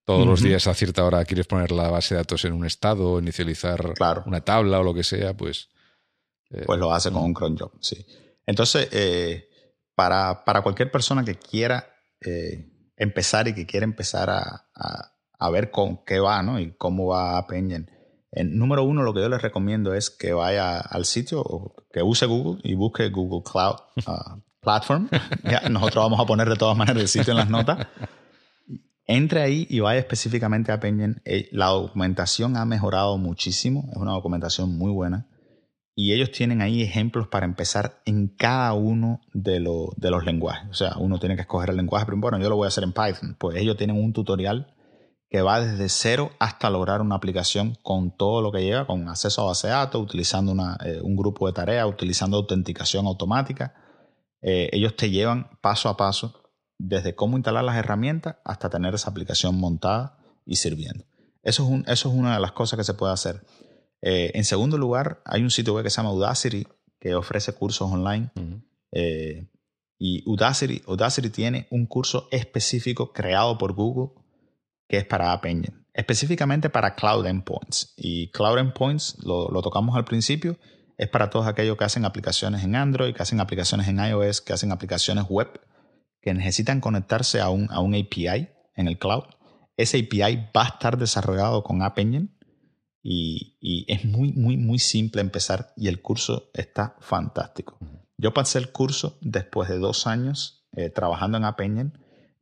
todos 0.06 0.28
los 0.28 0.42
días 0.42 0.68
a 0.68 0.74
cierta 0.74 1.06
hora 1.06 1.24
quieres 1.26 1.48
poner 1.48 1.72
la 1.72 1.90
base 1.90 2.16
de 2.16 2.20
datos 2.20 2.44
en 2.46 2.54
un 2.54 2.66
estado, 2.66 3.20
inicializar 3.20 3.94
una 4.26 4.42
tabla 4.42 4.80
o 4.80 4.84
lo 4.84 4.94
que 4.94 5.04
sea, 5.04 5.34
pues... 5.36 5.70
pues 6.66 6.80
lo 6.80 6.94
hace 6.94 7.12
con 7.12 7.24
un 7.24 7.34
cron 7.34 7.58
job, 7.58 7.72
sí. 7.80 8.06
Entonces, 8.46 8.90
para, 9.96 10.44
para, 10.44 10.62
cualquier 10.62 10.92
persona 10.92 11.24
que 11.24 11.36
quiera 11.36 11.88
empezar 12.98 13.48
y 13.48 13.54
que 13.54 13.66
quiera 13.66 13.84
empezar 13.84 14.30
a, 14.30 14.70
a, 15.40 15.50
ver 15.50 15.72
con 15.72 16.04
qué 16.06 16.20
va, 16.20 16.42
¿no? 16.42 16.60
Y 16.60 16.74
cómo 16.78 17.08
va 17.08 17.38
App 17.38 17.52
Engine. 17.52 17.86
En, 18.32 18.58
número 18.58 18.84
uno, 18.84 19.04
lo 19.04 19.14
que 19.14 19.22
yo 19.22 19.30
les 19.30 19.42
recomiendo 19.42 19.94
es 19.94 20.10
que 20.10 20.34
vaya 20.34 20.80
al 20.80 21.06
sitio, 21.06 21.76
que 21.92 22.02
use 22.02 22.26
Google 22.26 22.62
y 22.64 22.74
busque 22.74 23.10
Google 23.10 23.44
Cloud 23.44 23.76
uh, 24.08 24.40
Platform. 24.62 25.10
nosotros 25.70 26.04
vamos 26.06 26.20
a 26.20 26.26
poner 26.26 26.50
de 26.50 26.56
todas 26.56 26.78
maneras 26.78 27.02
el 27.02 27.08
sitio 27.08 27.32
en 27.32 27.38
las 27.38 27.50
notas. 27.50 27.88
Entre 29.06 29.42
ahí 29.42 29.68
y 29.70 29.82
vaya 29.82 30.00
específicamente 30.00 30.72
a 30.72 30.76
App 30.76 30.86
Engine. 30.86 31.16
Eh, 31.26 31.50
la 31.52 31.68
documentación 31.68 32.56
ha 32.56 32.64
mejorado 32.64 33.18
muchísimo, 33.18 33.90
es 33.92 33.98
una 33.98 34.14
documentación 34.14 34.78
muy 34.78 34.92
buena 34.92 35.28
y 35.96 36.14
ellos 36.14 36.32
tienen 36.32 36.62
ahí 36.62 36.82
ejemplos 36.82 37.28
para 37.28 37.46
empezar 37.46 38.02
en 38.06 38.28
cada 38.28 38.74
uno 38.74 39.22
de, 39.34 39.60
de, 39.96 40.10
los 40.12 40.26
lenguajes. 40.26 40.70
O 40.70 40.74
sea, 40.74 40.96
uno 40.98 41.20
tiene 41.20 41.36
que 41.36 41.42
escoger 41.42 41.70
el 41.70 41.78
lenguaje, 41.78 42.06
pero 42.06 42.18
bueno, 42.18 42.40
yo 42.40 42.50
lo 42.50 42.56
voy 42.56 42.66
a 42.66 42.70
hacer 42.70 42.84
en 42.84 42.94
Python. 42.94 43.36
Pues 43.40 43.58
ellos 43.58 43.78
tienen 43.78 44.02
un 44.02 44.12
tutorial 44.12 44.74
que 45.30 45.42
va 45.42 45.60
desde 45.60 45.90
cero 45.90 46.32
hasta 46.40 46.70
lograr 46.70 47.02
una 47.02 47.16
aplicación 47.16 47.76
con 47.82 48.16
todo 48.16 48.42
lo 48.42 48.52
que 48.52 48.64
lleva, 48.64 48.86
con 48.86 49.08
acceso 49.08 49.42
a 49.42 49.46
base 49.46 49.68
de 49.68 49.74
datos, 49.74 50.02
utilizando 50.02 50.54
eh, 50.86 51.00
un 51.02 51.16
grupo 51.16 51.48
de 51.48 51.54
tareas, 51.54 51.88
utilizando 51.88 52.38
autenticación 52.38 53.06
automática. 53.08 53.74
Eh, 54.42 54.70
ellos 54.72 54.96
te 54.96 55.10
llevan 55.10 55.50
paso 55.62 55.90
a 55.90 55.98
paso 55.98 56.42
desde 56.78 57.16
cómo 57.16 57.38
instalar 57.38 57.64
las 57.64 57.78
herramientas 57.78 58.36
hasta 58.44 58.70
tener 58.70 58.94
esa 58.94 59.10
aplicación 59.10 59.60
montada 59.60 60.18
y 60.46 60.58
sirviendo. 60.58 61.06
Eso 61.42 61.64
es, 61.64 61.70
un, 61.70 61.84
eso 61.88 62.10
es 62.10 62.16
una 62.16 62.36
de 62.36 62.40
las 62.40 62.52
cosas 62.52 62.78
que 62.78 62.84
se 62.84 62.94
puede 62.94 63.14
hacer. 63.14 63.44
Eh, 64.06 64.32
en 64.34 64.44
segundo 64.44 64.78
lugar, 64.78 65.22
hay 65.24 65.42
un 65.42 65.50
sitio 65.50 65.74
web 65.74 65.86
que 65.86 65.90
se 65.90 65.98
llama 65.98 66.12
Udacity 66.12 66.68
que 67.00 67.16
ofrece 67.16 67.54
cursos 67.54 67.90
online. 67.90 68.32
Eh, 68.92 69.48
y 69.98 70.22
Udacity, 70.30 70.84
Udacity 70.86 71.30
tiene 71.30 71.68
un 71.72 71.86
curso 71.86 72.28
específico 72.32 73.14
creado 73.14 73.58
por 73.58 73.74
Google 73.74 74.10
que 74.90 74.98
es 74.98 75.06
para 75.06 75.32
App 75.32 75.46
Engine, 75.46 75.86
específicamente 75.94 76.70
para 76.70 76.96
Cloud 76.96 77.26
Endpoints. 77.26 77.94
Y 77.96 78.30
Cloud 78.32 78.60
Endpoints, 78.60 79.24
lo, 79.24 79.50
lo 79.50 79.62
tocamos 79.62 79.96
al 79.96 80.04
principio, 80.04 80.58
es 80.98 81.08
para 81.08 81.30
todos 81.30 81.48
aquellos 81.48 81.78
que 81.78 81.86
hacen 81.86 82.04
aplicaciones 82.04 82.64
en 82.64 82.76
Android, 82.76 83.16
que 83.16 83.24
hacen 83.24 83.40
aplicaciones 83.40 83.88
en 83.88 84.00
iOS, 84.00 84.42
que 84.42 84.52
hacen 84.52 84.74
aplicaciones 84.74 85.26
web, 85.30 85.62
que 86.22 86.34
necesitan 86.34 86.82
conectarse 86.82 87.40
a 87.40 87.50
un, 87.50 87.72
a 87.72 87.80
un 87.80 87.96
API 87.96 88.50
en 88.76 88.88
el 88.88 89.00
cloud. 89.00 89.24
Ese 89.78 89.98
API 90.00 90.50
va 90.56 90.64
a 90.64 90.68
estar 90.68 90.98
desarrollado 90.98 91.64
con 91.64 91.82
App 91.82 91.98
Engine 91.98 92.28
y, 93.04 93.86
es 93.88 94.06
muy, 94.06 94.32
muy, 94.32 94.58
muy 94.58 94.80
simple 94.80 95.22
empezar 95.22 95.74
y 95.76 95.90
el 95.90 96.02
curso 96.02 96.50
está 96.54 96.96
fantástico. 97.02 97.78
Yo 98.18 98.34
pasé 98.34 98.60
el 98.60 98.72
curso 98.72 99.18
después 99.22 99.68
de 99.70 99.78
dos 99.78 100.08
años 100.08 100.66
eh, 100.72 100.90
trabajando 100.90 101.38
en 101.38 101.44
App 101.44 101.60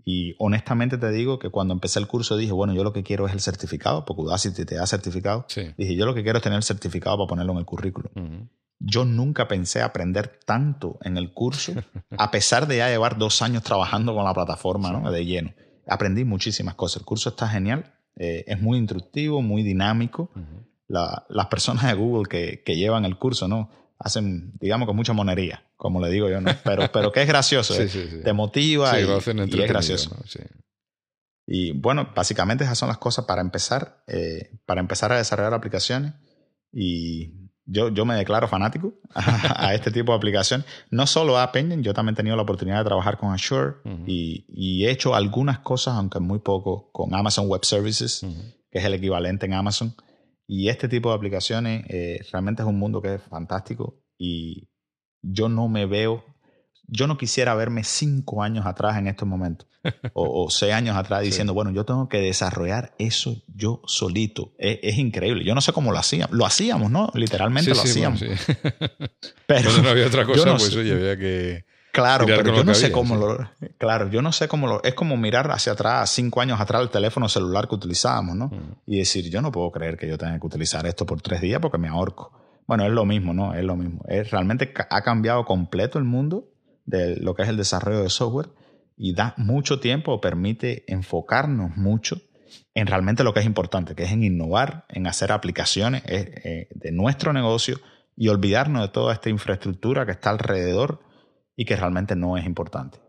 y 0.04 0.36
honestamente 0.40 0.98
te 0.98 1.10
digo 1.12 1.40
que 1.40 1.50
cuando 1.50 1.74
empecé 1.74 2.00
el 2.00 2.08
curso 2.08 2.38
dije, 2.38 2.52
bueno, 2.52 2.74
yo 2.74 2.84
lo 2.84 2.94
que 2.94 3.04
quiero 3.04 3.28
es 3.28 3.34
el 3.34 3.40
certificado, 3.40 4.06
porque 4.06 4.22
Udacity 4.24 4.66
te 4.66 4.76
da 4.76 4.88
certificado. 4.88 5.46
Dije, 5.78 5.96
yo 5.96 6.06
lo 6.06 6.14
que 6.14 6.24
quiero 6.24 6.38
es 6.38 6.44
tener 6.44 6.58
el 6.58 6.64
certificado 6.64 7.18
para 7.18 7.28
ponerlo 7.28 7.54
en 7.54 7.60
el 7.60 7.66
currículo. 7.66 8.12
Yo 8.80 9.06
nunca 9.06 9.48
pensé 9.48 9.82
aprender 9.82 10.40
tanto 10.44 10.98
en 11.04 11.18
el 11.18 11.34
curso, 11.34 11.74
a 12.18 12.32
pesar 12.32 12.68
de 12.68 12.78
ya 12.78 12.90
llevar 12.90 13.18
dos 13.18 13.42
años 13.42 13.64
trabajando 13.64 14.16
con 14.16 14.26
la 14.26 14.34
plataforma 14.34 14.92
¿no? 14.92 15.12
de 15.12 15.26
lleno. 15.26 15.54
Aprendí 15.88 16.24
muchísimas 16.24 16.76
cosas. 16.76 17.02
El 17.02 17.06
curso 17.06 17.30
está 17.30 17.48
genial 17.48 17.94
eh, 18.18 18.44
es 18.48 18.62
muy 18.62 18.78
instructivo, 18.78 19.42
muy 19.42 19.64
dinámico. 19.64 20.32
las 20.88 21.48
personas 21.48 21.86
de 21.86 21.94
Google 21.94 22.28
que, 22.30 22.64
que, 22.64 22.76
llevan 22.76 23.06
el 23.06 23.18
curso, 23.18 23.48
¿no? 23.48 23.70
Hacen, 23.98 24.54
digamos, 24.60 24.88
con 24.88 24.96
mucha 24.96 25.14
monería, 25.14 25.64
como 25.78 26.02
le 26.02 26.10
digo 26.10 26.30
yo, 26.30 26.42
¿no? 26.42 26.52
Pero, 26.64 26.92
pero 26.92 27.12
que 27.12 27.22
es 27.22 27.28
gracioso, 27.28 27.74
¿eh? 27.82 28.22
te 28.24 28.34
motiva 28.34 29.00
y, 29.00 29.04
y, 29.04 29.62
es 29.62 29.70
gracioso. 29.70 30.16
Y 31.46 31.72
bueno, 31.74 32.10
básicamente 32.16 32.64
esas 32.64 32.78
son 32.78 32.90
las 32.90 32.98
cosas 32.98 33.26
para 33.26 33.42
empezar, 33.42 34.04
eh, 34.08 34.60
para 34.66 34.82
empezar 34.82 35.12
a 35.12 35.18
desarrollar 35.18 35.54
aplicaciones 35.54 36.14
y 36.72 37.41
yo, 37.66 37.90
yo 37.90 38.06
me 38.06 38.16
declaro 38.16 38.48
fanático 38.48 38.94
a, 39.14 39.74
este 39.74 39.92
tipo 39.92 40.12
de 40.12 40.18
aplicación. 40.18 40.66
No 40.90 41.08
solo 41.08 41.38
App 41.38 41.56
Engine, 41.56 41.84
yo 41.84 41.94
también 41.94 42.14
he 42.14 42.18
tenido 42.18 42.36
la 42.36 42.44
oportunidad 42.44 42.80
de 42.80 42.86
trabajar 42.86 43.18
con 43.18 43.34
Azure 43.34 43.76
y, 44.06 44.86
he 44.86 44.92
hecho 44.92 45.16
algunas 45.16 45.60
cosas, 45.60 45.96
aunque 45.96 46.20
muy 46.20 46.40
poco, 46.40 46.90
con 46.92 47.14
Amazon 47.14 47.48
Web 47.48 47.66
Services, 47.66 48.26
que 48.72 48.80
es 48.80 48.86
el 48.86 48.94
equivalente 48.94 49.46
en 49.46 49.54
Amazon. 49.54 49.96
Y 50.48 50.68
este 50.68 50.90
tipo 50.90 51.10
de 51.10 51.16
aplicaciones 51.16 51.86
eh, 51.88 52.20
realmente 52.32 52.62
es 52.62 52.68
un 52.68 52.78
mundo 52.78 53.02
que 53.02 53.16
es 53.16 53.22
fantástico 53.24 54.04
y 54.18 54.70
yo 55.22 55.48
no 55.48 55.70
me 55.70 55.86
veo 55.86 56.26
yo 56.88 57.08
no 57.08 57.18
quisiera 57.18 57.56
verme 57.56 57.84
cinco 57.84 58.44
años 58.44 58.66
atrás 58.66 58.98
en 58.98 59.08
estos 59.08 59.28
momentos 59.28 59.68
o, 60.14 60.50
seis 60.50 60.74
años 60.74 60.96
atrás 60.96 61.22
diciendo, 61.22 61.54
bueno, 61.54 61.72
yo 61.72 61.86
tengo 61.86 62.08
que 62.10 62.20
desarrollar 62.20 62.94
eso 63.00 63.42
yo 63.48 63.82
solito. 63.86 64.54
Es, 64.58 64.98
increíble. 64.98 65.44
Yo 65.44 65.56
no 65.56 65.62
sé 65.62 65.74
cómo 65.74 65.92
lo 65.92 65.98
hacíamos. 65.98 66.36
Lo 66.36 66.46
hacíamos, 66.46 66.92
¿no? 66.92 67.12
Literalmente 67.14 67.74
lo 67.74 67.82
hacíamos. 67.82 68.24
pero 69.48 69.82
no 69.82 69.90
había 69.90 70.08
otra 70.08 70.26
cosa, 70.26 70.56
pues 70.58 70.76
oye, 70.76 70.94
había 70.94 71.18
que... 71.18 71.66
Claro, 71.92 72.26
pero 72.26 72.56
yo 72.56 72.64
no 72.64 72.74
sé 72.74 72.90
cómo 72.90 73.18
lo. 73.18 73.50
Claro, 73.78 74.10
yo 74.10 74.22
no 74.22 74.32
sé 74.32 74.48
cómo 74.48 74.66
lo. 74.66 74.82
Es 74.82 74.94
como 74.94 75.18
mirar 75.18 75.52
hacia 75.52 75.74
atrás, 75.74 76.10
cinco 76.10 76.40
años 76.40 76.62
atrás, 76.62 76.82
el 76.82 76.90
teléfono 76.90 77.28
celular 77.28 77.68
que 77.68 77.76
utilizábamos, 77.76 78.38
¿no? 78.38 78.48
Mm. 78.48 78.76
Y 78.88 79.00
decir, 79.00 79.30
yo 79.30 79.42
no 79.42 79.52
puedo 79.52 79.70
creer 79.72 79.98
que 79.98 80.08
yo 80.08 80.18
tenga 80.18 80.40
que 80.40 80.48
utilizar 80.48 80.86
esto 80.86 81.06
por 81.06 81.22
tres 81.22 81.42
días 81.42 81.60
porque 81.60 81.78
me 81.78 81.90
ahorco. 81.90 82.32
Bueno, 82.66 82.86
es 82.86 82.92
lo 82.92 83.04
mismo, 83.04 83.34
¿no? 83.34 83.54
Es 83.54 83.66
lo 83.66 83.76
mismo. 83.76 84.06
Es, 84.08 84.32
realmente 84.32 84.74
ha 84.90 85.02
cambiado 85.02 85.44
completo 85.44 86.00
el 86.00 86.06
mundo 86.06 86.51
de 86.92 87.18
lo 87.18 87.34
que 87.34 87.44
es 87.44 87.50
el 87.50 87.58
desarrollo 87.58 88.04
de 88.04 88.10
software 88.10 88.50
y 88.96 89.16
da 89.16 89.34
mucho 89.38 89.80
tiempo, 89.80 90.22
permite 90.22 90.84
enfocarnos 90.92 91.76
mucho 91.78 92.22
en 92.74 92.88
realmente 92.88 93.24
lo 93.24 93.34
que 93.34 93.40
es 93.40 93.46
importante, 93.46 93.96
que 93.96 94.04
es 94.04 94.12
en 94.12 94.24
innovar, 94.24 94.86
en 94.90 95.08
hacer 95.08 95.32
aplicaciones 95.32 96.04
eh, 96.06 96.42
eh, 96.44 96.68
de 96.76 96.92
nuestro 96.92 97.34
negocio 97.34 97.80
y 98.16 98.28
olvidarnos 98.28 98.84
de 98.84 98.90
toda 98.90 99.14
esta 99.14 99.30
infraestructura 99.30 100.06
que 100.06 100.12
está 100.12 100.30
alrededor 100.30 101.02
y 101.56 101.66
que 101.66 101.76
realmente 101.76 102.16
no 102.16 102.38
es 102.38 102.46
importante. 102.46 103.00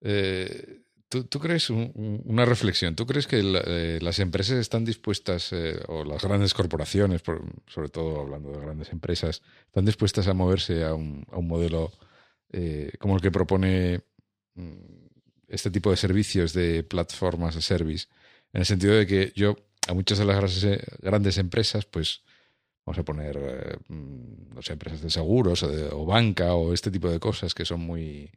Eh, 0.00 0.82
¿tú, 1.08 1.40
crees, 1.40 1.70
una 1.70 2.44
reflexión, 2.44 2.94
¿tú 2.94 3.06
crees 3.06 3.26
que 3.26 3.42
las 3.42 4.18
empresas 4.18 4.58
están 4.58 4.84
dispuestas, 4.84 5.52
o 5.88 6.04
las 6.04 6.22
grandes 6.22 6.54
corporaciones, 6.54 7.22
sobre 7.66 7.88
todo 7.88 8.20
hablando 8.20 8.52
de 8.52 8.60
grandes 8.60 8.92
empresas, 8.92 9.42
están 9.66 9.84
dispuestas 9.84 10.28
a 10.28 10.34
moverse 10.34 10.84
a 10.84 10.94
un, 10.94 11.26
un 11.30 11.48
modelo 11.48 11.92
eh, 12.50 12.92
como 12.98 13.16
el 13.16 13.20
que 13.20 13.30
propone 13.30 14.00
mm, 14.54 14.72
este 15.48 15.70
tipo 15.70 15.90
de 15.90 15.96
servicios 15.96 16.52
de 16.52 16.82
plataformas 16.82 17.54
de 17.54 17.62
service, 17.62 18.06
en 18.52 18.60
el 18.60 18.66
sentido 18.66 18.94
de 18.94 19.06
que 19.06 19.32
yo 19.36 19.56
a 19.86 19.94
muchas 19.94 20.18
de 20.18 20.24
las 20.24 20.66
grandes 21.00 21.38
empresas, 21.38 21.84
pues 21.86 22.22
vamos 22.86 22.98
a 22.98 23.04
poner, 23.04 23.36
eh, 23.38 23.76
mm, 23.88 24.54
no 24.54 24.62
sé, 24.62 24.72
empresas 24.74 25.02
de 25.02 25.10
seguros 25.10 25.62
o, 25.62 26.06
banca 26.06 26.54
o 26.54 26.72
este 26.72 26.90
tipo 26.90 27.10
de 27.10 27.20
cosas 27.20 27.54
que 27.54 27.64
son 27.66 27.80
muy, 27.80 28.30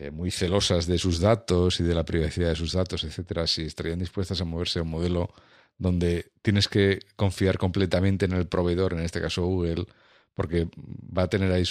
eh, 0.00 0.12
muy 0.12 0.30
celosas 0.30 0.86
de 0.86 0.96
sus 0.96 1.18
datos 1.18 1.80
y 1.80 1.82
de 1.82 1.92
la 1.92 2.04
privacidad 2.04 2.50
de 2.50 2.54
sus 2.54 2.72
datos, 2.72 3.02
etcétera, 3.02 3.48
si 3.48 3.62
estarían 3.62 3.98
dispuestas 3.98 4.40
a 4.40 4.44
moverse 4.44 4.78
a 4.78 4.82
un 4.82 4.90
modelo 4.90 5.28
donde 5.76 6.30
tienes 6.40 6.68
que 6.68 7.00
confiar 7.16 7.58
completamente 7.58 8.26
en 8.26 8.32
el 8.32 8.46
proveedor, 8.46 8.92
en 8.92 9.00
este 9.00 9.20
caso 9.20 9.44
Google, 9.44 9.86
porque 10.34 10.68
va 10.86 11.24
a 11.24 11.28
tener 11.28 11.50
ahí 11.50 11.64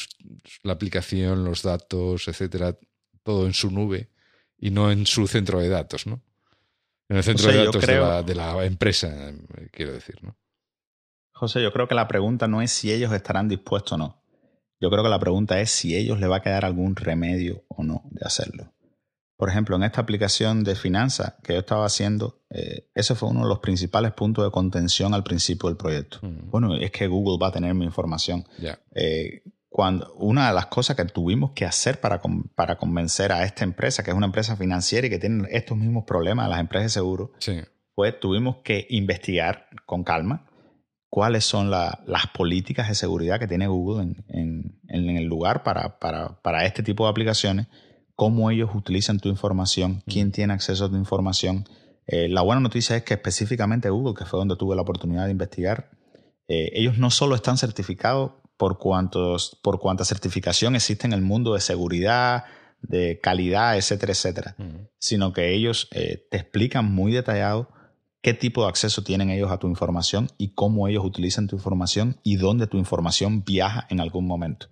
la 0.63 0.73
aplicación, 0.73 1.45
los 1.45 1.63
datos, 1.63 2.27
etcétera, 2.27 2.75
todo 3.23 3.45
en 3.45 3.53
su 3.53 3.71
nube 3.71 4.09
y 4.57 4.71
no 4.71 4.91
en 4.91 5.05
su 5.05 5.25
centro 5.27 5.61
de 5.61 5.69
datos, 5.69 6.05
¿no? 6.05 6.21
En 7.07 7.15
el 7.15 7.23
centro 7.23 7.49
de 7.49 7.63
datos 7.63 7.81
de, 8.25 8.35
la, 8.35 8.65
empresa, 8.65 9.31
quiero 9.71 9.93
decir, 9.93 10.21
¿no? 10.21 10.35
José, 11.31 11.63
yo 11.63 11.71
creo 11.71 11.87
que 11.87 11.95
la 11.95 12.09
pregunta 12.09 12.49
no 12.49 12.61
es 12.61 12.73
si 12.73 12.91
ellos 12.91 13.13
estarán 13.13 13.47
dispuestos 13.47 13.93
o 13.93 13.97
no. 13.97 14.21
Yo 14.79 14.89
creo 14.89 15.03
que 15.03 15.09
la 15.09 15.19
pregunta 15.19 15.59
es 15.59 15.71
si 15.71 15.95
ellos 15.95 16.19
le 16.19 16.27
va 16.27 16.37
a 16.37 16.41
quedar 16.41 16.65
algún 16.65 16.95
remedio 16.95 17.63
o 17.67 17.83
no 17.83 18.03
de 18.11 18.25
hacerlo. 18.25 18.73
Por 19.37 19.49
ejemplo, 19.49 19.75
en 19.75 19.83
esta 19.83 20.01
aplicación 20.01 20.63
de 20.63 20.75
finanzas 20.75 21.35
que 21.43 21.53
yo 21.53 21.59
estaba 21.59 21.85
haciendo, 21.85 22.41
eh, 22.49 22.89
ese 22.95 23.13
fue 23.13 23.29
uno 23.29 23.41
de 23.41 23.49
los 23.49 23.59
principales 23.59 24.11
puntos 24.13 24.43
de 24.43 24.49
contención 24.49 25.13
al 25.13 25.23
principio 25.23 25.69
del 25.69 25.77
proyecto. 25.77 26.17
Mm. 26.23 26.49
Bueno, 26.49 26.75
es 26.75 26.89
que 26.89 27.07
Google 27.07 27.37
va 27.39 27.49
a 27.49 27.51
tener 27.51 27.75
mi 27.75 27.85
información. 27.85 28.47
Eh, 28.95 29.43
cuando, 29.69 30.11
una 30.15 30.47
de 30.47 30.55
las 30.55 30.65
cosas 30.67 30.95
que 30.95 31.05
tuvimos 31.05 31.51
que 31.51 31.65
hacer 31.65 32.01
para, 32.01 32.19
para 32.55 32.77
convencer 32.77 33.31
a 33.31 33.43
esta 33.43 33.63
empresa, 33.63 34.03
que 34.03 34.09
es 34.09 34.17
una 34.17 34.25
empresa 34.25 34.55
financiera 34.55 35.05
y 35.05 35.11
que 35.11 35.19
tiene 35.19 35.47
estos 35.51 35.77
mismos 35.77 36.05
problemas, 36.05 36.49
las 36.49 36.59
empresas 36.59 36.85
de 36.85 36.99
seguro, 36.99 37.31
pues 37.93 38.19
tuvimos 38.19 38.57
que 38.63 38.87
investigar 38.89 39.67
con 39.85 40.03
calma 40.03 40.47
cuáles 41.09 41.45
son 41.45 41.69
las 41.69 42.27
políticas 42.33 42.89
de 42.89 42.95
seguridad 42.95 43.39
que 43.39 43.47
tiene 43.47 43.67
Google 43.67 44.15
en, 44.27 44.79
el 44.87 45.23
lugar 45.25 45.63
para, 45.63 45.99
para, 45.99 46.65
este 46.65 46.83
tipo 46.83 47.05
de 47.05 47.11
aplicaciones, 47.11 47.67
cómo 48.15 48.51
ellos 48.51 48.69
utilizan 48.73 49.19
tu 49.19 49.29
información, 49.29 50.03
quién 50.05 50.31
tiene 50.31 50.53
acceso 50.53 50.85
a 50.85 50.89
tu 50.89 50.95
información. 50.95 51.65
Eh, 52.07 52.27
la 52.29 52.41
buena 52.41 52.61
noticia 52.61 52.95
es 52.95 53.03
que 53.03 53.13
específicamente 53.13 53.89
Google, 53.89 54.15
que 54.15 54.25
fue 54.25 54.39
donde 54.39 54.55
tuve 54.55 54.75
la 54.75 54.81
oportunidad 54.81 55.25
de 55.25 55.31
investigar, 55.31 55.91
eh, 56.47 56.71
ellos 56.73 56.97
no 56.97 57.09
solo 57.09 57.35
están 57.35 57.57
certificados 57.57 58.31
por, 58.57 58.77
cuantos, 58.79 59.59
por 59.61 59.79
cuánta 59.79 60.05
certificación 60.05 60.75
existe 60.75 61.05
en 61.05 61.13
el 61.13 61.21
mundo 61.21 61.53
de 61.53 61.61
seguridad, 61.61 62.45
de 62.81 63.19
calidad, 63.21 63.77
etcétera, 63.77 64.13
etcétera, 64.13 64.55
sino 64.99 65.33
que 65.33 65.53
ellos 65.53 65.87
eh, 65.91 66.27
te 66.29 66.37
explican 66.37 66.85
muy 66.85 67.11
detallado 67.11 67.69
qué 68.21 68.33
tipo 68.33 68.63
de 68.63 68.69
acceso 68.69 69.03
tienen 69.03 69.29
ellos 69.29 69.51
a 69.51 69.57
tu 69.57 69.67
información 69.67 70.29
y 70.37 70.53
cómo 70.53 70.87
ellos 70.87 71.05
utilizan 71.05 71.47
tu 71.47 71.55
información 71.55 72.19
y 72.23 72.37
dónde 72.37 72.67
tu 72.67 72.77
información 72.77 73.43
viaja 73.43 73.87
en 73.89 73.99
algún 73.99 74.25
momento. 74.25 74.67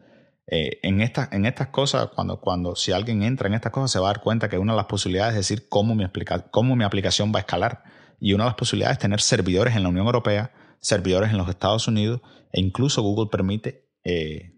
Eh, 0.47 0.79
en, 0.83 1.01
estas 1.01 1.31
en 1.31 1.45
estas 1.45 1.67
cosas, 1.69 2.09
cuando, 2.13 2.39
cuando 2.39 2.75
si 2.75 2.91
alguien 2.91 3.23
entra 3.23 3.47
en 3.47 3.55
estas 3.55 3.71
cosas, 3.71 3.91
se 3.91 3.99
va 3.99 4.09
a 4.09 4.13
dar 4.13 4.21
cuenta 4.21 4.49
que 4.49 4.57
una 4.57 4.73
de 4.73 4.77
las 4.77 4.85
posibilidades 4.85 5.33
es 5.33 5.47
decir 5.47 5.67
cómo 5.69 5.95
mi, 5.95 6.05
cómo 6.51 6.75
mi 6.75 6.83
aplicación 6.83 7.31
va 7.33 7.39
a 7.39 7.41
escalar. 7.41 7.83
Y 8.19 8.33
una 8.33 8.45
de 8.45 8.49
las 8.49 8.55
posibilidades 8.55 8.97
es 8.97 9.01
tener 9.01 9.21
servidores 9.21 9.75
en 9.75 9.83
la 9.83 9.89
Unión 9.89 10.05
Europea, 10.05 10.51
servidores 10.79 11.31
en 11.31 11.37
los 11.37 11.49
Estados 11.49 11.87
Unidos, 11.87 12.21
e 12.51 12.61
incluso 12.61 13.01
Google 13.01 13.29
permite 13.31 13.89
eh, 14.03 14.53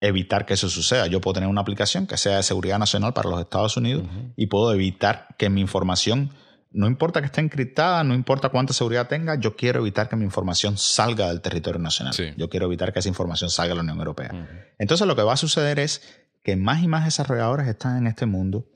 evitar 0.00 0.46
que 0.46 0.54
eso 0.54 0.68
suceda. 0.68 1.06
Yo 1.06 1.20
puedo 1.20 1.34
tener 1.34 1.48
una 1.48 1.60
aplicación 1.60 2.06
que 2.06 2.16
sea 2.16 2.36
de 2.36 2.42
seguridad 2.42 2.78
nacional 2.78 3.12
para 3.12 3.30
los 3.30 3.40
Estados 3.40 3.76
Unidos 3.76 4.04
y 4.36 4.46
puedo 4.46 4.72
evitar 4.72 5.28
que 5.38 5.48
mi 5.48 5.60
información 5.60 6.30
no 6.72 6.86
importa 6.86 7.20
que 7.20 7.26
esté 7.26 7.40
encriptada, 7.40 8.04
no 8.04 8.14
importa 8.14 8.48
cuánta 8.48 8.72
seguridad 8.72 9.08
tenga, 9.08 9.34
yo 9.34 9.56
quiero 9.56 9.80
evitar 9.80 10.08
que 10.08 10.16
mi 10.16 10.24
información 10.24 10.76
salga 10.76 11.28
del 11.28 11.40
territorio 11.40 11.80
nacional. 11.80 12.14
Yo 12.36 12.48
quiero 12.48 12.66
evitar 12.66 12.92
que 12.92 13.00
esa 13.00 13.08
información 13.08 13.50
salga 13.50 13.70
de 13.70 13.76
la 13.76 13.82
Unión 13.82 13.98
Europea. 13.98 14.72
Entonces 14.78 15.06
lo 15.06 15.16
que 15.16 15.22
va 15.22 15.32
a 15.32 15.36
suceder 15.36 15.80
es 15.80 16.02
que 16.44 16.56
más 16.56 16.82
y 16.82 16.88
más 16.88 17.04
desarrolladores 17.04 17.66
están 17.66 17.98
en 17.98 18.06
este 18.06 18.26
mundo, 18.26 18.66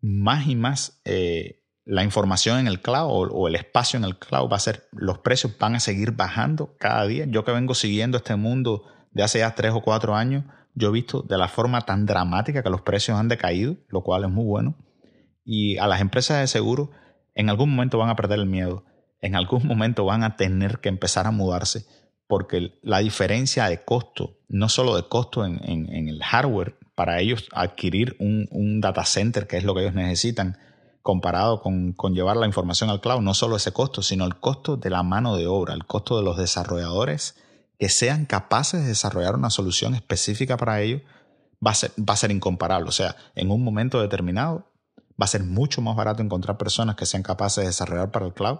más 0.00 0.46
y 0.46 0.56
más 0.56 1.00
eh, 1.04 1.64
la 1.84 2.04
información 2.04 2.58
en 2.58 2.66
el 2.66 2.80
cloud 2.82 3.30
o, 3.32 3.48
el 3.48 3.56
espacio 3.56 3.96
en 3.96 4.04
el 4.04 4.18
cloud 4.18 4.50
va 4.52 4.56
a 4.56 4.60
ser, 4.60 4.86
los 4.92 5.18
precios 5.18 5.56
van 5.58 5.74
a 5.74 5.80
seguir 5.80 6.12
bajando 6.12 6.76
cada 6.78 7.06
día. 7.06 7.24
Yo 7.26 7.44
que 7.44 7.52
vengo 7.52 7.74
siguiendo 7.74 8.18
este 8.18 8.36
mundo 8.36 8.84
de 9.10 9.22
hace 9.22 9.38
ya 9.38 9.54
tres 9.54 9.72
o 9.72 9.80
cuatro 9.80 10.14
años, 10.14 10.44
yo 10.74 10.90
he 10.90 10.92
visto 10.92 11.22
de 11.22 11.38
la 11.38 11.48
forma 11.48 11.80
tan 11.80 12.04
dramática 12.04 12.62
que 12.62 12.68
los 12.68 12.82
precios 12.82 13.18
han 13.18 13.28
decaído, 13.28 13.76
lo 13.88 14.02
cual 14.02 14.24
es 14.24 14.30
muy 14.30 14.44
bueno. 14.44 14.76
Y 15.44 15.78
a 15.78 15.86
las 15.86 16.02
empresas 16.02 16.40
de 16.40 16.46
seguro 16.46 16.90
en 17.38 17.48
algún 17.48 17.70
momento 17.70 17.98
van 17.98 18.10
a 18.10 18.16
perder 18.16 18.40
el 18.40 18.46
miedo, 18.46 18.84
en 19.20 19.36
algún 19.36 19.66
momento 19.66 20.04
van 20.04 20.24
a 20.24 20.36
tener 20.36 20.80
que 20.80 20.90
empezar 20.90 21.26
a 21.26 21.30
mudarse, 21.30 21.86
porque 22.26 22.78
la 22.82 22.98
diferencia 22.98 23.66
de 23.68 23.82
costo, 23.84 24.36
no 24.48 24.68
solo 24.68 24.96
de 24.96 25.08
costo 25.08 25.46
en, 25.46 25.58
el 25.88 26.22
hardware, 26.22 26.76
para 26.94 27.20
ellos 27.20 27.48
adquirir 27.52 28.16
un, 28.18 28.80
data 28.80 29.04
center, 29.04 29.46
que 29.46 29.56
es 29.56 29.64
lo 29.64 29.74
que 29.74 29.82
ellos 29.82 29.94
necesitan, 29.94 30.58
comparado 31.00 31.62
con, 31.62 31.94
llevar 32.12 32.36
la 32.36 32.46
información 32.46 32.90
al 32.90 33.00
cloud, 33.00 33.22
no 33.22 33.34
solo 33.34 33.56
ese 33.56 33.72
costo, 33.72 34.02
sino 34.02 34.26
el 34.26 34.40
costo 34.40 34.76
de 34.76 34.90
la 34.90 35.04
mano 35.04 35.36
de 35.36 35.46
obra, 35.46 35.74
el 35.74 35.86
costo 35.86 36.18
de 36.18 36.24
los 36.24 36.36
desarrolladores 36.36 37.36
que 37.78 37.88
sean 37.88 38.26
capaces 38.26 38.82
de 38.82 38.88
desarrollar 38.88 39.36
una 39.36 39.50
solución 39.50 39.94
específica 39.94 40.56
para 40.56 40.80
ellos, 40.80 41.02
va 41.64 41.70
a 41.70 41.74
ser, 41.74 41.92
va 41.92 42.14
a 42.14 42.16
ser 42.16 42.32
incomparable. 42.32 42.88
O 42.88 42.92
sea, 42.92 43.14
en 43.36 43.52
un 43.52 43.62
momento 43.62 44.02
determinado, 44.02 44.66
va 45.20 45.24
a 45.24 45.28
ser 45.28 45.42
mucho 45.42 45.80
más 45.80 45.96
barato 45.96 46.22
encontrar 46.22 46.56
personas 46.56 46.96
que 46.96 47.06
sean 47.06 47.22
capaces 47.22 47.62
de 47.62 47.68
desarrollar 47.68 48.10
para 48.10 48.26
el 48.26 48.34
cloud 48.34 48.58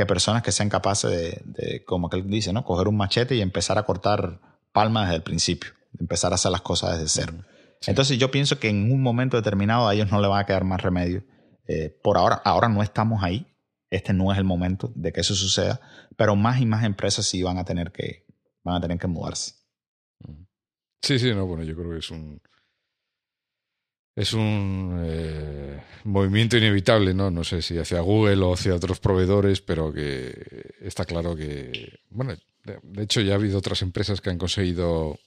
que 0.00 0.06
personas 0.06 0.42
que 0.42 0.52
sean 0.52 0.68
capaces 0.68 1.10
de, 1.44 1.84
como 1.84 2.08
que 2.08 2.18
él 2.18 2.28
dice, 2.28 2.52
¿no? 2.52 2.64
Coger 2.64 2.88
un 2.88 2.96
machete 2.96 3.34
y 3.34 3.40
empezar 3.40 3.78
a 3.78 3.82
cortar 3.82 4.40
palmas 4.72 5.06
desde 5.06 5.16
el 5.16 5.22
principio, 5.22 5.72
empezar 5.98 6.32
a 6.32 6.36
hacer 6.36 6.50
las 6.50 6.62
cosas 6.62 6.98
desde 6.98 7.22
cero. 7.22 7.44
Entonces 7.86 8.18
yo 8.18 8.30
pienso 8.30 8.58
que 8.58 8.68
en 8.68 8.92
un 8.92 9.02
momento 9.02 9.36
determinado 9.36 9.88
a 9.88 9.94
ellos 9.94 10.10
no 10.10 10.20
le 10.20 10.28
va 10.28 10.38
a 10.38 10.46
quedar 10.46 10.64
más 10.64 10.80
remedio. 10.80 11.24
Eh, 11.66 11.90
por 12.02 12.18
ahora, 12.18 12.36
ahora 12.44 12.68
no 12.68 12.82
estamos 12.82 13.22
ahí. 13.22 13.46
Este 13.90 14.12
no 14.12 14.32
es 14.32 14.38
el 14.38 14.44
momento 14.44 14.92
de 14.94 15.12
que 15.12 15.20
eso 15.20 15.34
suceda, 15.34 15.80
pero 16.16 16.36
más 16.36 16.60
y 16.60 16.66
más 16.66 16.84
empresas 16.84 17.26
sí 17.26 17.42
van 17.42 17.58
a 17.58 17.64
tener 17.64 17.90
que, 17.90 18.24
van 18.62 18.76
a 18.76 18.80
tener 18.80 18.98
que 18.98 19.08
mudarse. 19.08 19.54
Sí, 21.02 21.18
sí, 21.18 21.34
no, 21.34 21.46
bueno, 21.46 21.64
yo 21.64 21.74
creo 21.74 21.90
que 21.90 21.98
es 21.98 22.10
un, 22.10 22.40
es 24.16 24.32
un 24.32 25.02
eh, 25.04 25.82
movimiento 26.04 26.56
inevitable, 26.56 27.14
¿no? 27.14 27.30
No 27.30 27.44
sé 27.44 27.62
si 27.62 27.78
hacia 27.78 28.00
Google 28.00 28.42
o 28.42 28.54
hacia 28.54 28.74
otros 28.74 29.00
proveedores, 29.00 29.60
pero 29.60 29.92
que 29.92 30.74
está 30.80 31.04
claro 31.04 31.36
que, 31.36 32.00
bueno, 32.10 32.34
de, 32.64 33.02
hecho 33.02 33.20
ya 33.20 33.32
ha 33.32 33.36
habido 33.36 33.58
otras 33.58 33.82
empresas 33.82 34.20
que 34.20 34.30
han 34.30 34.38
conseguido, 34.38 35.18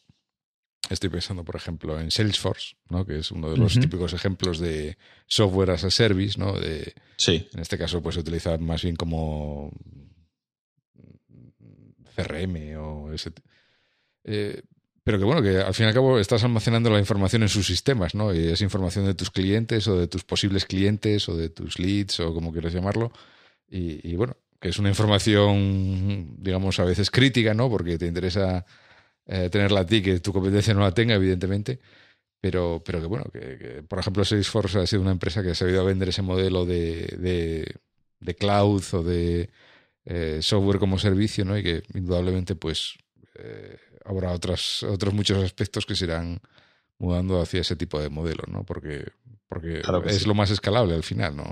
estoy 0.90 1.10
pensando 1.10 1.44
por 1.44 1.56
ejemplo 1.56 2.00
en 2.00 2.12
Salesforce, 2.12 2.76
¿no? 2.90 3.06
Que 3.06 3.20
es 3.20 3.32
uno 3.32 3.50
de 3.50 3.58
los 3.58 3.80
típicos 3.80 4.14
ejemplos 4.14 4.60
de 4.60 4.98
software 5.28 5.72
as 5.72 5.84
a 5.86 5.92
service, 5.92 6.40
¿no? 6.40 6.60
De, 6.60 6.94
sí. 7.18 7.48
En 7.54 7.62
este 7.62 7.78
caso 7.78 8.02
pues 8.02 8.16
se 8.16 8.22
utiliza 8.22 8.58
más 8.58 8.84
bien 8.84 8.96
como 8.96 9.72
CRM 12.16 12.78
o 12.78 13.14
ese... 13.14 13.32
Eh, 14.26 14.62
pero 15.04 15.20
que 15.20 15.26
bueno, 15.26 15.42
que 15.42 15.58
al 15.58 15.74
fin 15.74 15.86
y 15.86 15.90
al 15.90 15.94
cabo 15.94 16.20
estás 16.20 16.44
almacenando 16.44 16.90
la 16.90 17.00
información 17.00 17.44
en 17.44 17.50
sus 17.50 17.68
sistemas, 17.68 18.16
¿no? 18.16 18.34
Y 18.34 18.48
es 18.48 18.62
información 18.62 19.06
de 19.06 19.14
tus 19.14 19.32
clientes 19.32 19.88
o 19.88 19.98
de 19.98 20.08
tus 20.08 20.24
posibles 20.24 20.66
clientes 20.66 21.28
o 21.28 21.36
de 21.36 21.50
tus 21.50 21.78
leads 21.78 22.22
o 22.22 22.34
como 22.34 22.54
quieras 22.54 22.74
llamarlo. 22.74 23.12
Y, 23.70 24.16
bueno, 24.16 24.38
que 24.60 24.70
es 24.70 24.78
una 24.80 24.90
información, 24.90 26.36
digamos, 26.38 26.80
a 26.80 26.86
veces 26.86 27.10
crítica, 27.12 27.54
¿no? 27.54 27.70
Porque 27.70 27.98
te 27.98 28.06
interesa 28.06 28.66
eh, 29.26 29.50
tenerla 29.50 29.82
a 29.82 29.86
ti, 29.86 30.02
que 30.02 30.20
tu 30.20 30.32
competencia 30.32 30.74
no 30.74 30.82
la 30.82 30.92
tenga, 30.94 31.16
evidentemente. 31.16 31.80
Pero, 32.42 32.84
pero 32.86 33.02
que 33.02 33.08
bueno, 33.08 33.26
que, 33.32 33.84
por 33.88 34.00
ejemplo 34.00 34.26
Salesforce 34.26 34.80
ha 34.80 34.88
sido 34.88 35.02
una 35.02 35.12
empresa 35.12 35.42
que 35.44 35.52
ha 35.52 35.56
sabido 35.56 35.86
vender 35.86 36.10
ese 36.10 36.22
modelo 36.22 36.66
de, 36.66 37.76
de, 38.20 38.36
cloud 38.36 38.84
o 38.94 39.04
de 39.04 39.50
eh, 40.06 40.40
software 40.42 40.80
como 40.80 41.00
servicio, 41.00 41.46
¿no? 41.46 41.58
Y 41.58 41.64
que 41.64 41.84
indudablemente, 41.94 42.56
pues, 42.56 42.96
eh, 43.36 43.78
habrá 44.06 44.32
otras, 44.32 44.84
otros 44.84 45.14
muchos 45.14 45.44
aspectos 45.44 45.86
que 45.86 45.96
se 45.96 46.06
irán 46.06 46.40
mudando 46.98 47.42
hacia 47.42 47.62
ese 47.62 47.76
tipo 47.76 48.00
de 48.00 48.10
modelos, 48.10 48.48
¿no? 48.48 48.64
Porque, 48.64 49.12
porque 49.48 49.82
es 50.08 50.28
lo 50.28 50.34
más 50.34 50.52
escalable 50.52 50.96
al 50.96 51.04
final, 51.04 51.36
¿no? 51.36 51.44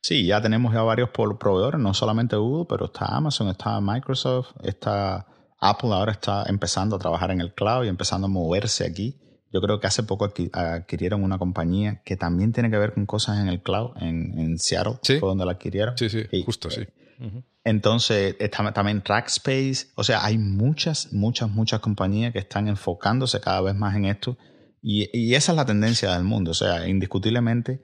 Sí, 0.00 0.26
ya 0.26 0.42
tenemos 0.42 0.74
ya 0.74 0.82
varios 0.82 1.10
proveedores, 1.10 1.80
no 1.80 1.94
solamente 1.94 2.36
Google, 2.36 2.66
pero 2.68 2.86
está 2.86 3.06
Amazon, 3.06 3.48
está 3.48 3.80
Microsoft, 3.80 4.50
está 4.62 5.26
Apple 5.60 5.90
ahora 5.92 6.12
está 6.12 6.44
empezando 6.48 6.96
a 6.96 6.98
trabajar 6.98 7.30
en 7.30 7.40
el 7.40 7.54
cloud 7.54 7.84
y 7.84 7.88
empezando 7.88 8.26
a 8.26 8.30
moverse 8.30 8.84
aquí. 8.84 9.16
Yo 9.52 9.60
creo 9.60 9.78
que 9.78 9.86
hace 9.86 10.02
poco 10.02 10.24
adquirieron 10.24 11.22
una 11.22 11.38
compañía 11.38 12.02
que 12.04 12.16
también 12.16 12.52
tiene 12.52 12.70
que 12.70 12.78
ver 12.78 12.94
con 12.94 13.06
cosas 13.06 13.38
en 13.38 13.48
el 13.48 13.62
cloud, 13.62 13.92
en, 14.00 14.38
en 14.38 14.58
Seattle, 14.58 14.94
fue 15.04 15.28
donde 15.28 15.44
la 15.44 15.52
adquirieron. 15.52 15.96
Sí, 15.96 16.08
sí, 16.08 16.26
justo, 16.44 16.70
sí. 16.70 16.84
Entonces, 17.64 18.36
está 18.38 18.72
también 18.72 19.02
Trackspace. 19.02 19.88
O 19.94 20.04
sea, 20.04 20.24
hay 20.24 20.38
muchas, 20.38 21.12
muchas, 21.12 21.48
muchas 21.48 21.80
compañías 21.80 22.32
que 22.32 22.40
están 22.40 22.68
enfocándose 22.68 23.40
cada 23.40 23.60
vez 23.60 23.74
más 23.74 23.94
en 23.96 24.06
esto. 24.06 24.36
Y, 24.82 25.34
esa 25.34 25.52
es 25.52 25.56
la 25.56 25.64
tendencia 25.64 26.12
del 26.12 26.24
mundo. 26.24 26.50
O 26.50 26.54
sea, 26.54 26.88
indiscutiblemente, 26.88 27.80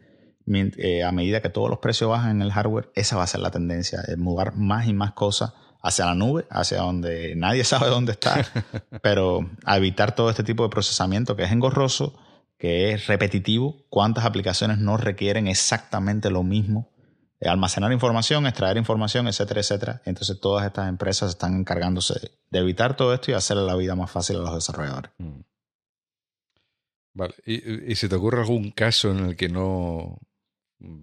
eh, 0.46 1.04
a 1.04 1.12
medida 1.12 1.40
que 1.40 1.50
todos 1.50 1.70
los 1.70 1.78
precios 1.78 2.10
bajan 2.10 2.32
en 2.32 2.42
el 2.42 2.52
hardware, 2.52 2.90
esa 2.94 3.16
va 3.16 3.22
a 3.22 3.28
ser 3.28 3.40
la 3.40 3.50
tendencia. 3.50 4.00
Es 4.08 4.18
mover 4.18 4.54
más 4.54 4.88
y 4.88 4.94
más 4.94 5.12
cosas 5.12 5.52
hacia 5.80 6.06
la 6.06 6.14
nube, 6.14 6.46
hacia 6.50 6.78
donde 6.78 7.34
nadie 7.36 7.62
sabe 7.64 7.88
dónde 7.88 8.12
está, 8.12 8.44
pero 9.02 9.48
a 9.64 9.76
evitar 9.76 10.14
todo 10.14 10.28
este 10.30 10.42
tipo 10.42 10.64
de 10.64 10.70
procesamiento 10.70 11.36
que 11.36 11.44
es 11.44 11.52
engorroso, 11.52 12.18
que 12.58 12.90
es 12.90 13.06
repetitivo, 13.06 13.84
cuántas 13.88 14.24
aplicaciones 14.24 14.78
no 14.78 14.96
requieren 14.96 15.46
exactamente 15.46 16.30
lo 16.30 16.42
mismo 16.42 16.90
almacenar 17.40 17.92
información, 17.92 18.46
extraer 18.46 18.76
información, 18.76 19.28
etcétera, 19.28 19.60
etcétera. 19.60 20.02
Entonces 20.04 20.40
todas 20.40 20.66
estas 20.66 20.88
empresas 20.88 21.30
están 21.30 21.56
encargándose 21.56 22.32
de 22.50 22.58
evitar 22.58 22.96
todo 22.96 23.14
esto 23.14 23.30
y 23.30 23.34
hacerle 23.34 23.64
la 23.64 23.76
vida 23.76 23.94
más 23.94 24.10
fácil 24.10 24.36
a 24.36 24.40
los 24.40 24.54
desarrolladores. 24.54 25.12
Mm. 25.18 25.40
Vale. 27.14 27.34
¿Y, 27.44 27.94
si 27.96 28.08
te 28.08 28.14
ocurre 28.14 28.40
algún 28.40 28.70
caso 28.70 29.10
en 29.10 29.18
el 29.30 29.36
que 29.36 29.48
no 29.48 30.20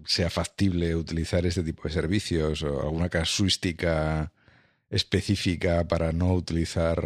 sea 0.06 0.30
factible 0.30 0.94
utilizar 0.94 1.44
este 1.44 1.62
tipo 1.62 1.82
de 1.84 1.90
servicios 1.90 2.62
o 2.62 2.80
alguna 2.80 3.10
casuística 3.10 4.32
específica 4.88 5.86
para 5.86 6.12
no 6.12 6.32
utilizar 6.32 7.04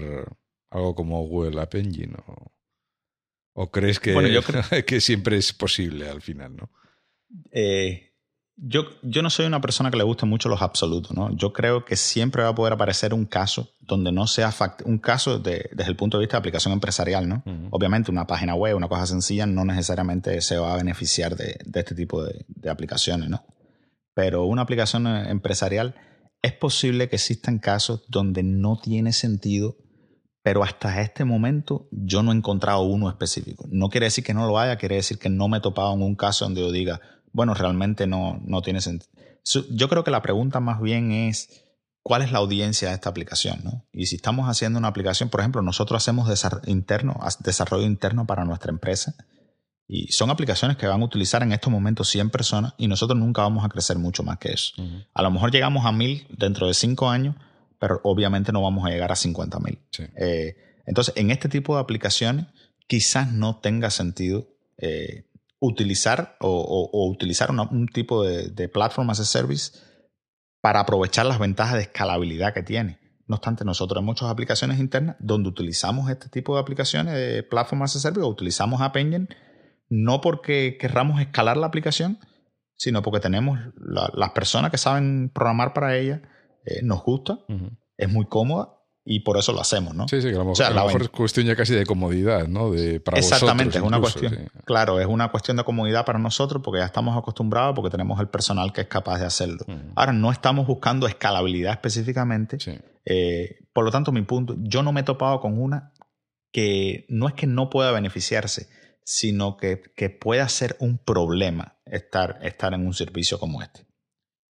algo 0.70 0.94
como 0.94 1.26
Google 1.26 1.60
App 1.60 1.74
Engine? 1.74 2.14
¿O, 3.54 3.70
crees 3.72 3.98
que, 3.98 4.14
que 4.86 5.00
siempre 5.00 5.38
es 5.38 5.52
posible 5.52 6.08
al 6.08 6.22
final? 6.22 6.56
¿no? 6.56 6.70
Eh, 7.50 8.09
yo, 8.62 8.84
yo 9.02 9.22
no 9.22 9.30
soy 9.30 9.46
una 9.46 9.60
persona 9.60 9.90
que 9.90 9.96
le 9.96 10.04
guste 10.04 10.26
mucho 10.26 10.48
los 10.48 10.60
absolutos, 10.60 11.16
¿no? 11.16 11.34
Yo 11.34 11.52
creo 11.52 11.84
que 11.84 11.96
siempre 11.96 12.42
va 12.42 12.50
a 12.50 12.54
poder 12.54 12.74
aparecer 12.74 13.14
un 13.14 13.24
caso 13.24 13.70
donde 13.80 14.12
no 14.12 14.26
sea 14.26 14.52
un 14.84 14.98
caso 14.98 15.38
desde 15.38 15.70
el 15.76 15.96
punto 15.96 16.18
de 16.18 16.22
vista 16.22 16.36
de 16.36 16.40
aplicación 16.40 16.72
empresarial, 16.72 17.28
¿no? 17.28 17.42
Obviamente 17.70 18.10
una 18.10 18.26
página 18.26 18.54
web, 18.54 18.76
una 18.76 18.88
cosa 18.88 19.06
sencilla, 19.06 19.46
no 19.46 19.64
necesariamente 19.64 20.40
se 20.42 20.58
va 20.58 20.74
a 20.74 20.76
beneficiar 20.76 21.36
de, 21.36 21.58
este 21.74 21.94
tipo 21.94 22.22
de, 22.22 22.70
aplicaciones, 22.70 23.28
¿no? 23.30 23.44
pero 24.14 24.44
una 24.44 24.62
aplicación 24.62 25.06
eh, 25.06 25.30
empresarial 25.30 25.94
es 26.42 26.52
posible 26.52 27.08
que 27.08 27.16
existan 27.16 27.58
casos 27.58 28.04
donde 28.08 28.42
no 28.42 28.78
tiene 28.78 29.12
sentido, 29.12 29.76
pero 30.42 30.62
hasta 30.62 31.00
este 31.00 31.24
momento 31.24 31.88
yo 31.90 32.22
no 32.22 32.32
he 32.32 32.34
encontrado 32.34 32.82
uno 32.82 33.08
específico. 33.08 33.66
No 33.70 33.88
quiere 33.88 34.06
decir 34.06 34.24
que 34.24 34.34
no 34.34 34.46
lo 34.46 34.58
haya, 34.58 34.76
quiere 34.76 34.96
decir 34.96 35.18
que 35.18 35.28
no 35.28 35.48
me 35.48 35.58
he 35.58 35.60
topado 35.60 35.94
en 35.94 36.02
un 36.02 36.16
caso 36.16 36.44
donde 36.44 36.60
yo 36.60 36.70
diga, 36.72 37.00
bueno, 37.32 37.54
realmente 37.54 38.06
no, 38.06 38.40
no 38.44 38.62
tiene 38.62 38.80
sentido. 38.80 39.10
Yo 39.70 39.88
creo 39.88 40.04
que 40.04 40.10
la 40.10 40.22
pregunta 40.22 40.60
más 40.60 40.80
bien 40.80 41.12
es, 41.12 41.64
¿cuál 42.02 42.22
es 42.22 42.32
la 42.32 42.38
audiencia 42.38 42.88
de 42.88 42.94
esta 42.94 43.08
aplicación? 43.08 43.60
¿no? 43.64 43.84
Y 43.92 44.06
si 44.06 44.16
estamos 44.16 44.48
haciendo 44.48 44.78
una 44.78 44.88
aplicación, 44.88 45.28
por 45.28 45.40
ejemplo, 45.40 45.62
nosotros 45.62 46.02
hacemos 46.02 46.28
interno, 46.66 47.18
desarrollo 47.40 47.86
interno 47.86 48.26
para 48.26 48.44
nuestra 48.44 48.70
empresa 48.70 49.14
y 49.92 50.12
son 50.12 50.30
aplicaciones 50.30 50.76
que 50.76 50.86
van 50.86 51.02
a 51.02 51.04
utilizar 51.04 51.42
en 51.42 51.52
estos 51.52 51.72
momentos 51.72 52.08
100 52.10 52.30
personas 52.30 52.74
y 52.78 52.86
nosotros 52.86 53.18
nunca 53.18 53.42
vamos 53.42 53.64
a 53.64 53.68
crecer 53.68 53.98
mucho 53.98 54.22
más 54.22 54.38
que 54.38 54.52
eso. 54.52 54.74
A 55.14 55.22
lo 55.22 55.30
mejor 55.32 55.50
llegamos 55.50 55.84
a 55.84 55.90
1000 55.90 56.28
dentro 56.38 56.68
de 56.68 56.74
5 56.74 57.10
años, 57.10 57.34
pero 57.80 58.00
obviamente 58.04 58.52
no 58.52 58.62
vamos 58.62 58.86
a 58.86 58.90
llegar 58.90 59.10
a 59.10 59.16
50 59.16 59.58
mil. 59.58 59.80
Eh, 60.16 60.54
entonces, 60.86 61.14
en 61.16 61.32
este 61.32 61.48
tipo 61.48 61.74
de 61.74 61.80
aplicaciones, 61.80 62.46
quizás 62.86 63.32
no 63.32 63.56
tenga 63.56 63.90
sentido 63.90 64.46
eh, 64.78 65.24
utilizar 65.60 66.36
o, 66.40 66.90
utilizar 67.10 67.50
un 67.50 67.86
tipo 67.88 68.24
de, 68.24 68.48
de 68.48 68.68
platform 68.68 69.10
as 69.10 69.20
a 69.20 69.24
service 69.24 69.78
para 70.60 70.80
aprovechar 70.80 71.26
las 71.26 71.38
ventajas 71.38 71.74
de 71.74 71.82
escalabilidad 71.82 72.54
que 72.54 72.62
tiene. 72.62 72.98
No 73.26 73.36
obstante, 73.36 73.64
nosotros 73.64 74.00
en 74.00 74.06
muchas 74.06 74.28
aplicaciones 74.28 74.80
internas 74.80 75.16
donde 75.20 75.48
utilizamos 75.48 76.10
este 76.10 76.28
tipo 76.28 76.54
de 76.54 76.62
aplicaciones 76.62 77.14
de 77.14 77.42
platform 77.42 77.82
as 77.82 77.96
a 77.96 78.00
service 78.00 78.22
o 78.22 78.28
utilizamos 78.28 78.80
App 78.80 78.96
Engine 78.96 79.28
no 79.90 80.20
porque 80.20 80.78
querramos 80.78 81.20
escalar 81.20 81.56
la 81.56 81.66
aplicación, 81.66 82.18
sino 82.76 83.02
porque 83.02 83.20
tenemos 83.20 83.58
las 83.76 84.30
personas 84.30 84.70
que 84.70 84.78
saben 84.78 85.30
programar 85.34 85.74
para 85.74 85.96
ella, 85.96 86.22
eh, 86.64 86.80
nos 86.82 87.02
gusta, 87.02 87.40
es 87.96 88.10
muy 88.10 88.26
cómoda 88.26 88.79
y 89.12 89.20
por 89.20 89.36
eso 89.38 89.52
lo 89.52 89.60
hacemos, 89.60 89.92
¿no? 89.92 90.06
Sí, 90.06 90.22
sí, 90.22 90.28
que 90.28 90.36
a 90.36 90.44
lo 90.44 90.44
mejor, 90.86 91.02
es 91.02 91.08
cuestión 91.08 91.44
ya 91.44 91.56
casi 91.56 91.74
de 91.74 91.84
comodidad, 91.84 92.46
¿no? 92.46 92.70
De, 92.70 93.00
para 93.00 93.18
Exactamente, 93.18 93.78
es 93.78 93.82
una 93.82 93.98
cuestión. 93.98 94.48
Claro, 94.64 95.00
es 95.00 95.06
una 95.06 95.32
cuestión 95.32 95.56
de 95.56 95.64
comodidad 95.64 96.06
para 96.06 96.20
nosotros 96.20 96.62
porque 96.62 96.78
ya 96.78 96.84
estamos 96.84 97.18
acostumbrados, 97.18 97.74
porque 97.74 97.90
tenemos 97.90 98.20
el 98.20 98.28
personal 98.28 98.72
que 98.72 98.82
es 98.82 98.86
capaz 98.86 99.18
de 99.18 99.26
hacerlo. 99.26 99.64
Ahora, 99.96 100.12
no 100.12 100.30
estamos 100.30 100.64
buscando 100.64 101.08
escalabilidad 101.08 101.72
específicamente. 101.72 102.56
Eh, 103.04 103.58
por 103.72 103.84
lo 103.84 103.90
tanto, 103.90 104.12
mi 104.12 104.22
punto, 104.22 104.54
yo 104.60 104.84
no 104.84 104.92
me 104.92 105.00
he 105.00 105.04
topado 105.04 105.40
con 105.40 105.60
una 105.60 105.92
que 106.52 107.04
no 107.08 107.26
es 107.26 107.34
que 107.34 107.48
no 107.48 107.68
pueda 107.68 107.90
beneficiarse, 107.90 108.68
sino 109.02 109.56
que, 109.56 109.82
que 109.96 110.10
pueda 110.10 110.48
ser 110.48 110.76
un 110.78 110.98
problema 110.98 111.80
estar, 111.84 112.38
estar 112.42 112.74
en 112.74 112.86
un 112.86 112.94
servicio 112.94 113.40
como 113.40 113.60
este. 113.60 113.88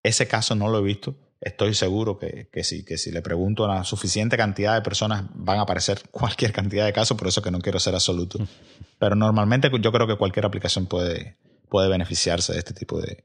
Ese 0.03 0.27
caso 0.27 0.57
no 0.57 0.69
lo 0.69 0.79
he 0.79 0.83
visto. 0.83 1.15
Estoy 1.41 1.75
seguro 1.75 2.19
que, 2.19 2.49
que, 2.53 2.65
sí, 2.65 2.85
que 2.85 2.99
si 2.99 3.11
le 3.11 3.23
pregunto 3.23 3.65
a 3.65 3.75
la 3.75 3.85
suficiente 3.85 4.37
cantidad 4.37 4.75
de 4.75 4.83
personas 4.83 5.25
van 5.35 5.59
a 5.59 5.63
aparecer 5.63 6.03
cualquier 6.11 6.53
cantidad 6.53 6.85
de 6.85 6.93
casos, 6.93 7.17
por 7.17 7.29
eso 7.29 7.43
que 7.43 7.51
no 7.51 7.61
quiero 7.61 7.81
ser 7.81 7.95
absoluto. 7.95 8.39
Pero 8.99 9.17
normalmente 9.17 9.71
yo 9.81 9.93
creo 9.93 10.07
que 10.07 10.19
cualquier 10.19 10.45
aplicación 10.45 10.87
puede, 10.87 11.39
puede 11.69 11.89
beneficiarse 11.89 12.53
de 12.53 12.59
este 12.59 12.75
tipo 12.75 13.01
de, 13.01 13.25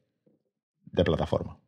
de 0.86 1.04
plataforma. 1.04 1.60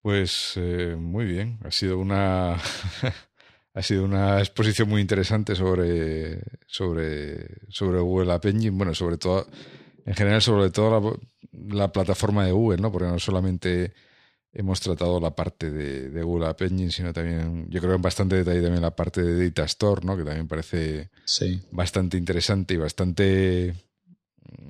Pues 0.00 0.52
eh, 0.56 0.94
muy 0.96 1.24
bien, 1.24 1.58
ha 1.64 1.70
sido 1.72 1.98
una 1.98 2.54
ha 3.74 3.82
sido 3.82 4.04
una 4.04 4.38
exposición 4.38 4.88
muy 4.88 5.02
interesante 5.02 5.54
sobre, 5.54 6.40
sobre, 6.66 7.48
sobre 7.68 7.98
Google 7.98 8.32
App 8.32 8.46
Engine, 8.46 8.74
bueno, 8.74 8.94
sobre 8.94 9.18
todo, 9.18 9.46
en 10.06 10.14
general, 10.14 10.40
sobre 10.40 10.70
todo 10.70 11.18
la, 11.52 11.92
plataforma 11.92 12.46
de 12.46 12.52
Google, 12.52 12.80
¿no? 12.80 12.92
Porque 12.92 13.08
no 13.08 13.18
solamente 13.18 13.92
hemos 14.52 14.80
tratado 14.80 15.20
la 15.20 15.34
parte 15.34 15.70
de, 15.70 16.22
Google 16.22 16.46
App 16.46 16.62
Engine, 16.62 16.92
sino 16.92 17.12
también, 17.12 17.66
yo 17.68 17.80
creo 17.80 17.96
en 17.96 18.02
bastante 18.02 18.36
detalle 18.36 18.62
también 18.62 18.82
la 18.82 18.94
parte 18.94 19.22
de 19.22 19.48
Data 19.48 19.64
Store, 19.64 20.02
¿no? 20.04 20.16
Que 20.16 20.22
también 20.22 20.46
parece 20.46 21.10
bastante 21.72 22.16
interesante 22.16 22.74
y 22.74 22.76
bastante 22.76 23.74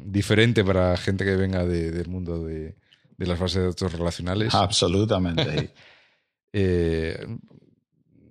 diferente 0.05 0.64
para 0.64 0.97
gente 0.97 1.24
que 1.24 1.37
venga 1.37 1.66
del 1.66 2.09
mundo 2.09 2.43
de, 2.43 2.74
de, 3.18 3.26
las 3.26 3.39
bases 3.39 3.59
de 3.59 3.66
datos 3.66 3.93
relacionales. 3.93 4.55
Absolutamente. 4.55 5.74
eh, 6.55 7.26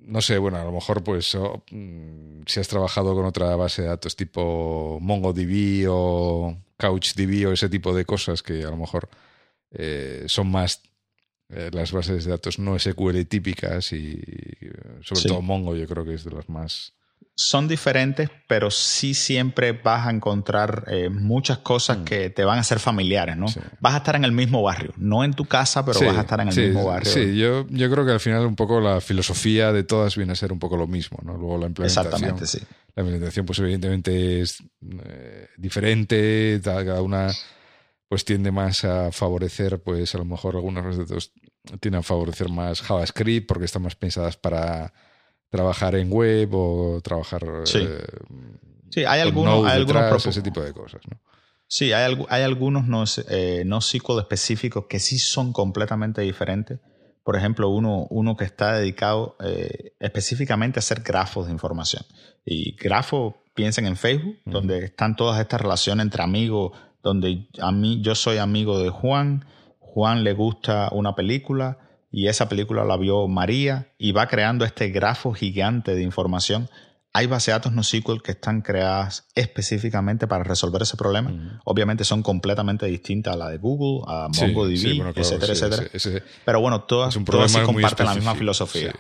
no 0.02 0.22
sé, 0.22 0.40
bueno, 0.40 0.58
a 0.58 0.64
lo 0.64 0.72
mejor 0.72 1.04
pues 1.04 1.38
mm, 1.70 2.42
si 2.48 2.60
has 2.60 2.68
trabajado 2.68 3.14
con 3.14 3.26
otra 3.26 3.56
base 3.56 3.84
de 3.84 3.90
datos 3.90 4.16
tipo 4.16 4.98
MongoDB 5.02 5.86
o 5.88 6.65
CouchDB 6.78 7.48
o 7.48 7.52
ese 7.52 7.70
tipo 7.70 7.96
de 7.96 8.06
cosas 8.06 8.44
que 8.44 8.64
a 8.64 8.70
lo 8.70 8.78
mejor 8.78 9.10
eh, 9.72 10.26
son 10.28 10.52
más 10.52 10.82
eh, 11.50 11.70
las 11.72 11.92
bases 11.92 12.26
de 12.26 12.32
datos 12.32 12.60
no 12.60 12.78
SQL 12.78 13.22
típicas 13.28 13.94
y 13.94 14.22
sobre 15.02 15.24
todo 15.24 15.42
Mongo 15.42 15.76
yo 15.76 15.88
creo 15.88 16.06
que 16.06 16.16
es 16.16 16.24
de 16.24 16.32
las 16.32 16.50
más 16.50 16.94
son 17.38 17.68
diferentes, 17.68 18.30
pero 18.48 18.72
sí 18.72 19.14
siempre 19.14 19.74
vas 19.74 20.08
a 20.08 20.12
encontrar 20.12 20.86
eh, 20.88 21.10
muchas 21.10 21.58
cosas 21.58 22.00
mm. 22.00 22.04
que 22.06 22.30
te 22.30 22.46
van 22.46 22.60
a 22.60 22.64
ser 22.64 22.80
familiares, 22.80 23.36
¿no? 23.36 23.48
Vas 23.82 23.94
a 23.94 23.98
estar 23.98 24.16
en 24.16 24.24
el 24.24 24.32
mismo 24.32 24.64
barrio, 24.64 24.94
no 24.96 25.24
en 25.24 25.34
tu 25.34 25.44
casa, 25.44 25.86
pero 25.86 26.00
vas 26.00 26.18
a 26.18 26.22
estar 26.22 26.40
en 26.40 26.48
el 26.48 26.56
mismo 26.56 26.86
barrio. 26.86 27.12
Sí, 27.12 27.38
yo, 27.38 27.68
yo 27.68 27.92
creo 27.92 28.06
que 28.06 28.14
al 28.14 28.22
final 28.22 28.46
un 28.46 28.56
poco 28.56 28.80
la 28.80 29.02
filosofía 29.02 29.74
de 29.74 29.84
todas 29.84 30.16
viene 30.16 30.32
a 30.32 30.36
ser 30.36 30.54
un 30.54 30.60
poco 30.60 30.78
lo 30.78 30.88
mismo, 30.88 31.20
¿no? 31.24 31.36
Luego 31.36 31.58
la 31.58 31.68
implementación. 31.68 32.06
Exactamente, 32.06 32.48
sí. 32.48 32.60
La 32.96 33.04
implementación, 33.04 33.46
pues 33.46 33.60
evidentemente 33.60 34.42
es 34.42 34.64
eh, 35.04 35.48
diferente, 35.58 36.62
cada 36.64 37.02
una 37.02 37.32
pues 38.08 38.24
tiende 38.24 38.52
más 38.52 38.86
a 38.86 39.12
favorecer, 39.12 39.82
pues 39.82 40.16
a 40.16 40.20
lo 40.20 40.26
mejor 40.26 40.56
algunos 40.56 40.98
datos 40.98 41.34
tienden 41.82 42.00
a 42.00 42.04
favorecer 42.04 42.50
más 42.50 42.82
JavaScript 42.82 43.46
porque 43.46 43.66
están 43.66 43.82
más 43.82 43.96
pensadas 43.96 44.38
para 44.38 44.94
trabajar 45.56 45.96
en 45.96 46.12
web 46.12 46.50
o 46.54 47.02
trabajar. 47.02 47.42
Sí, 47.64 47.80
eh, 47.82 48.06
sí 48.90 49.06
hay, 49.06 49.22
algunos, 49.22 49.66
hay 49.66 49.78
algunos 49.78 50.26
ese 50.26 50.42
tipo 50.42 50.62
de 50.62 50.74
cosas. 50.74 51.02
¿no? 51.10 51.18
Sí, 51.68 51.94
hay, 51.94 52.18
hay 52.30 52.44
algunos 52.44 52.86
no, 52.88 53.04
eh, 53.30 53.64
no 53.66 53.80
específicos 53.80 54.86
que 54.90 55.00
sí 55.00 55.18
son 55.18 55.54
completamente 55.54 56.22
diferentes. 56.22 56.80
Por 57.24 57.36
ejemplo, 57.36 57.70
uno, 57.70 58.06
uno 58.10 58.36
que 58.36 58.44
está 58.44 58.74
dedicado 58.74 59.36
eh, 59.44 59.94
específicamente 60.00 60.78
a 60.78 60.82
hacer 60.82 61.02
grafos 61.02 61.48
de 61.48 61.54
información. 61.54 62.04
Y 62.46 62.76
grafos, 62.76 63.34
piensen 63.56 63.88
en 63.88 63.96
Facebook, 63.96 64.38
donde 64.46 64.86
están 64.86 65.16
todas 65.16 65.40
estas 65.40 65.62
relaciones 65.62 66.04
entre 66.04 66.22
amigos, 66.22 66.74
donde 67.02 67.48
a 67.60 67.72
mí 67.72 68.02
yo 68.02 68.14
soy 68.14 68.38
amigo 68.38 68.80
de 68.80 68.90
Juan, 68.90 69.46
Juan 69.80 70.24
le 70.24 70.34
gusta 70.34 70.90
una 70.92 71.16
película, 71.16 71.80
y 72.16 72.30
esa 72.30 72.48
película 72.48 72.86
la 72.86 72.96
vio 72.96 73.28
María 73.28 73.94
y 73.98 74.14
va 74.14 74.30
creando 74.30 74.64
este 74.64 74.88
grafo 74.88 75.34
gigante 75.34 75.96
de 75.96 76.02
información. 76.02 76.70
Hay 77.12 77.28
base 77.28 77.52
de 77.52 77.58
datos 77.58 77.74
NoSQL 77.74 78.22
que 78.24 78.32
están 78.32 78.62
creadas 78.62 79.28
específicamente 79.36 80.26
para 80.26 80.46
resolver 80.46 80.82
ese 80.82 80.96
problema. 80.96 81.60
Obviamente 81.66 82.06
son 82.06 82.24
completamente 82.24 82.86
distintas 82.86 83.34
a 83.34 83.38
la 83.38 83.50
de 83.50 83.58
Google, 83.58 84.06
a 84.08 84.30
MongoDB, 84.30 85.14
etcétera, 85.14 85.52
etcétera. 85.92 86.24
Pero 86.46 86.62
bueno, 86.62 86.84
todas, 86.84 87.20
todas 87.26 87.58
comparten 87.58 88.06
la 88.06 88.16
misma 88.16 88.34
filosofía. 88.36 88.94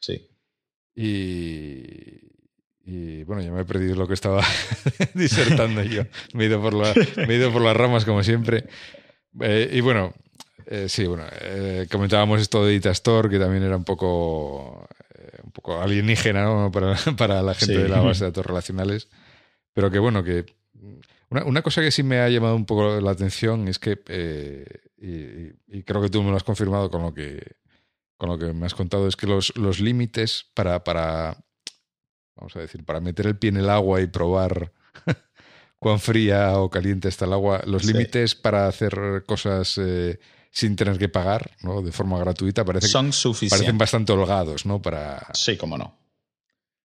Sí. 0.00 0.28
Y, 0.96 1.92
y 2.84 3.22
bueno, 3.22 3.40
ya 3.40 3.52
me 3.52 3.60
he 3.60 3.64
perdido 3.64 3.94
lo 3.94 4.08
que 4.08 4.14
estaba 4.14 4.42
disertando 5.14 5.80
yo. 5.84 6.02
Me 6.32 6.42
he, 6.42 6.46
ido 6.48 6.60
por 6.60 6.74
me 6.74 7.34
he 7.34 7.36
ido 7.36 7.52
por 7.52 7.62
las 7.62 7.76
ramas 7.76 8.04
como 8.04 8.24
siempre. 8.24 8.66
Eh, 9.40 9.70
y 9.72 9.80
bueno, 9.80 10.12
eh, 10.66 10.88
sí, 10.88 11.06
bueno, 11.06 11.24
eh, 11.40 11.86
comentábamos 11.90 12.40
esto 12.40 12.64
de 12.64 12.74
Data 12.74 12.90
Store, 12.90 13.28
que 13.28 13.38
también 13.38 13.62
era 13.62 13.76
un 13.76 13.84
poco, 13.84 14.86
eh, 15.14 15.38
un 15.42 15.50
poco 15.50 15.80
alienígena 15.80 16.70
para, 16.72 16.96
para, 17.16 17.42
la 17.42 17.54
gente 17.54 17.78
de 17.78 17.88
la 17.88 18.00
base 18.00 18.24
de 18.24 18.30
datos 18.30 18.46
relacionales, 18.46 19.08
pero 19.72 19.90
que 19.90 19.98
bueno, 19.98 20.24
que 20.24 20.46
una, 21.28 21.44
una, 21.44 21.62
cosa 21.62 21.82
que 21.82 21.90
sí 21.90 22.02
me 22.02 22.20
ha 22.20 22.28
llamado 22.28 22.56
un 22.56 22.64
poco 22.64 23.00
la 23.00 23.10
atención 23.10 23.68
es 23.68 23.78
que, 23.78 23.98
y, 24.96 25.82
creo 25.82 26.00
que 26.00 26.08
tú 26.08 26.22
me 26.22 26.30
lo 26.30 26.36
has 26.36 26.44
confirmado 26.44 26.90
con 26.90 27.02
lo 27.02 27.12
que, 27.12 27.56
con 28.16 28.30
lo 28.30 28.38
que 28.38 28.52
me 28.52 28.66
has 28.66 28.74
contado, 28.74 29.06
es 29.06 29.16
que 29.16 29.26
los, 29.26 29.54
los 29.56 29.80
límites 29.80 30.46
para, 30.54 30.82
para, 30.84 31.36
vamos 32.36 32.56
a 32.56 32.60
decir, 32.60 32.84
para 32.84 33.00
meter 33.00 33.26
el 33.26 33.36
pie 33.36 33.50
en 33.50 33.58
el 33.58 33.68
agua 33.68 34.00
y 34.00 34.06
probar 34.06 34.72
cuán 35.78 36.00
fría 36.00 36.58
o 36.58 36.70
caliente 36.70 37.08
está 37.08 37.26
el 37.26 37.34
agua, 37.34 37.62
los 37.66 37.84
límites 37.84 38.34
para 38.34 38.66
hacer 38.66 39.24
cosas 39.26 39.78
sin 40.54 40.76
tener 40.76 40.98
que 40.98 41.08
pagar, 41.08 41.50
¿no? 41.62 41.82
De 41.82 41.90
forma 41.90 42.16
gratuita, 42.16 42.64
parece, 42.64 42.86
son 42.86 43.12
suficientes. 43.12 43.58
parecen 43.58 43.76
bastante 43.76 44.12
holgados, 44.12 44.64
¿no? 44.64 44.80
Para... 44.80 45.26
Sí, 45.34 45.56
cómo 45.56 45.76
no. 45.76 45.98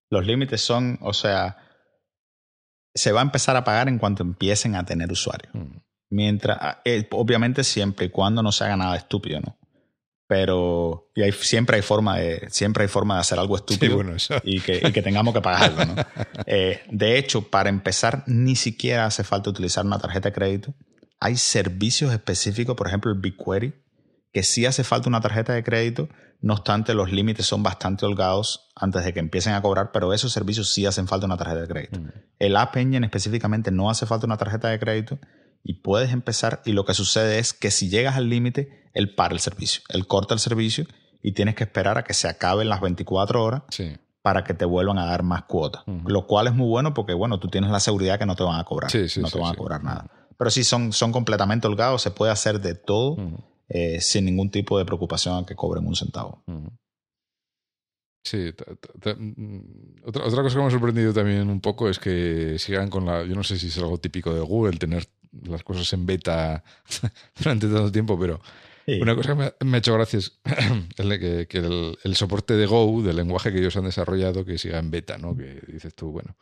Los 0.09 0.25
límites 0.25 0.59
son, 0.59 0.97
o 1.01 1.13
sea, 1.13 1.57
se 2.95 3.11
va 3.11 3.19
a 3.19 3.23
empezar 3.23 3.55
a 3.55 3.63
pagar 3.63 3.87
en 3.87 3.99
cuanto 3.99 4.23
empiecen 4.23 4.75
a 4.75 4.83
tener 4.85 5.11
usuarios. 5.11 5.53
Mm. 5.53 5.77
Mientras, 6.09 6.57
ah, 6.59 6.81
eh, 6.83 7.07
obviamente 7.11 7.63
siempre 7.63 8.07
y 8.07 8.09
cuando 8.09 8.41
no 8.41 8.51
se 8.51 8.63
haga 8.63 8.75
nada 8.75 8.95
estúpido, 8.95 9.39
¿no? 9.39 9.55
Pero 10.25 11.11
y 11.13 11.21
hay, 11.21 11.31
siempre 11.31 11.75
hay 11.75 11.83
forma 11.83 12.17
de 12.17 12.47
siempre 12.49 12.83
hay 12.83 12.87
forma 12.87 13.15
de 13.15 13.21
hacer 13.21 13.37
algo 13.37 13.55
estúpido 13.55 13.99
y, 14.43 14.61
que, 14.61 14.81
y, 14.83 14.91
que, 14.91 15.01
tengamos 15.03 15.33
que 15.33 15.41
pagarlo, 15.41 15.85
¿no? 15.85 15.95
Eh, 16.47 16.81
de 16.89 17.19
hecho, 17.19 17.47
para 17.49 17.69
empezar, 17.69 18.23
ni 18.25 18.55
siquiera 18.55 19.05
hace 19.05 19.23
falta 19.23 19.51
utilizar 19.51 19.85
una 19.85 19.99
tarjeta 19.99 20.29
de 20.29 20.33
crédito 20.33 20.73
hay 21.19 21.37
servicios 21.37 22.13
específicos, 22.13 22.75
por 22.75 22.87
ejemplo 22.87 23.11
el 23.11 23.19
BigQuery, 23.19 23.73
que 24.31 24.43
sí 24.43 24.65
hace 24.65 24.83
falta 24.83 25.09
una 25.09 25.21
tarjeta 25.21 25.53
de 25.53 25.63
crédito, 25.63 26.07
no 26.41 26.53
obstante 26.53 26.93
los 26.93 27.11
límites 27.11 27.45
son 27.45 27.63
bastante 27.63 28.05
holgados 28.05 28.69
antes 28.75 29.03
de 29.03 29.13
que 29.13 29.19
empiecen 29.19 29.53
a 29.53 29.61
cobrar, 29.61 29.91
pero 29.91 30.13
esos 30.13 30.31
servicios 30.31 30.73
sí 30.73 30.85
hacen 30.85 31.07
falta 31.07 31.25
una 31.25 31.37
tarjeta 31.37 31.61
de 31.61 31.67
crédito. 31.67 31.99
Mm. 31.99 32.11
El 32.39 32.55
App 32.55 32.77
Engine 32.77 33.05
específicamente 33.05 33.71
no 33.71 33.89
hace 33.89 34.05
falta 34.05 34.25
una 34.25 34.37
tarjeta 34.37 34.69
de 34.69 34.79
crédito 34.79 35.19
y 35.63 35.81
puedes 35.81 36.13
empezar 36.13 36.61
y 36.65 36.71
lo 36.71 36.85
que 36.85 36.93
sucede 36.93 37.39
es 37.39 37.53
que 37.53 37.71
si 37.71 37.89
llegas 37.89 38.15
al 38.15 38.29
límite, 38.29 38.89
él 38.93 39.13
para 39.15 39.33
el 39.33 39.39
servicio, 39.39 39.81
él 39.89 40.07
corta 40.07 40.33
el 40.33 40.39
servicio 40.39 40.85
y 41.21 41.33
tienes 41.33 41.55
que 41.55 41.65
esperar 41.65 41.97
a 41.97 42.03
que 42.03 42.13
se 42.13 42.29
acaben 42.29 42.69
las 42.69 42.79
24 42.79 43.43
horas 43.43 43.63
para 44.21 44.43
que 44.43 44.53
te 44.53 44.63
vuelvan 44.63 44.97
a 44.99 45.05
dar 45.05 45.23
más 45.23 45.43
cuotas. 45.43 45.83
Lo 46.05 46.27
cual 46.27 46.47
es 46.47 46.53
muy 46.53 46.67
bueno 46.67 46.93
porque, 46.93 47.13
bueno, 47.13 47.39
tú 47.39 47.49
tienes 47.49 47.71
la 47.71 47.79
seguridad 47.79 48.17
que 48.17 48.25
no 48.25 48.35
te 48.35 48.43
van 48.43 48.59
a 48.59 48.63
cobrar. 48.63 48.91
no 48.93 49.29
te 49.29 49.39
van 49.39 49.53
a 49.53 49.55
cobrar 49.55 49.83
nada. 49.83 50.05
Pero 50.39 50.49
sí, 50.49 50.63
son, 50.63 50.93
son 50.93 51.11
completamente 51.11 51.67
holgados, 51.67 52.01
se 52.01 52.11
puede 52.11 52.31
hacer 52.31 52.61
de 52.61 52.73
todo 52.73 53.17
eh, 53.67 53.99
sin 53.99 54.23
ningún 54.23 54.49
tipo 54.49 54.79
de 54.79 54.85
preocupación 54.85 55.43
a 55.43 55.45
que 55.45 55.53
cobren 55.53 55.85
un 55.85 55.97
centavo. 55.97 56.41
Sí, 58.23 58.53
mm, 59.17 59.59
otra, 60.05 60.23
otra 60.23 60.41
cosa 60.41 60.55
que 60.55 60.61
me 60.61 60.67
ha 60.67 60.71
sorprendido 60.71 61.11
también 61.11 61.49
un 61.49 61.59
poco 61.59 61.89
es 61.89 61.99
que 61.99 62.55
sigan 62.57 62.89
con 62.89 63.05
la. 63.05 63.25
Yo 63.25 63.35
no 63.35 63.43
sé 63.43 63.59
si 63.59 63.67
es 63.67 63.77
algo 63.79 63.97
típico 63.97 64.33
de 64.33 64.39
Google 64.39 64.77
tener 64.77 65.09
las 65.43 65.61
cosas 65.63 65.91
en 65.91 66.05
beta 66.05 66.63
durante 67.37 67.67
tanto 67.67 67.91
tiempo, 67.91 68.17
pero 68.17 68.39
una 69.01 69.15
cosa 69.15 69.35
que 69.35 69.65
me, 69.65 69.75
ha 69.75 69.79
hecho 69.79 69.93
gracia 69.93 70.19
es 70.19 70.39
que, 70.95 71.47
que 71.49 71.57
el, 71.57 72.15
soporte 72.15 72.55
de 72.55 72.65
Go, 72.65 73.01
del 73.03 73.17
lenguaje 73.17 73.51
que 73.51 73.59
ellos 73.59 73.75
han 73.75 73.83
desarrollado, 73.83 74.45
que 74.45 74.57
siga 74.57 74.79
en 74.79 74.89
beta, 74.89 75.17
¿no? 75.17 75.35
Que 75.35 75.61
dices 75.67 75.93
tú, 75.93 76.11
bueno. 76.11 76.37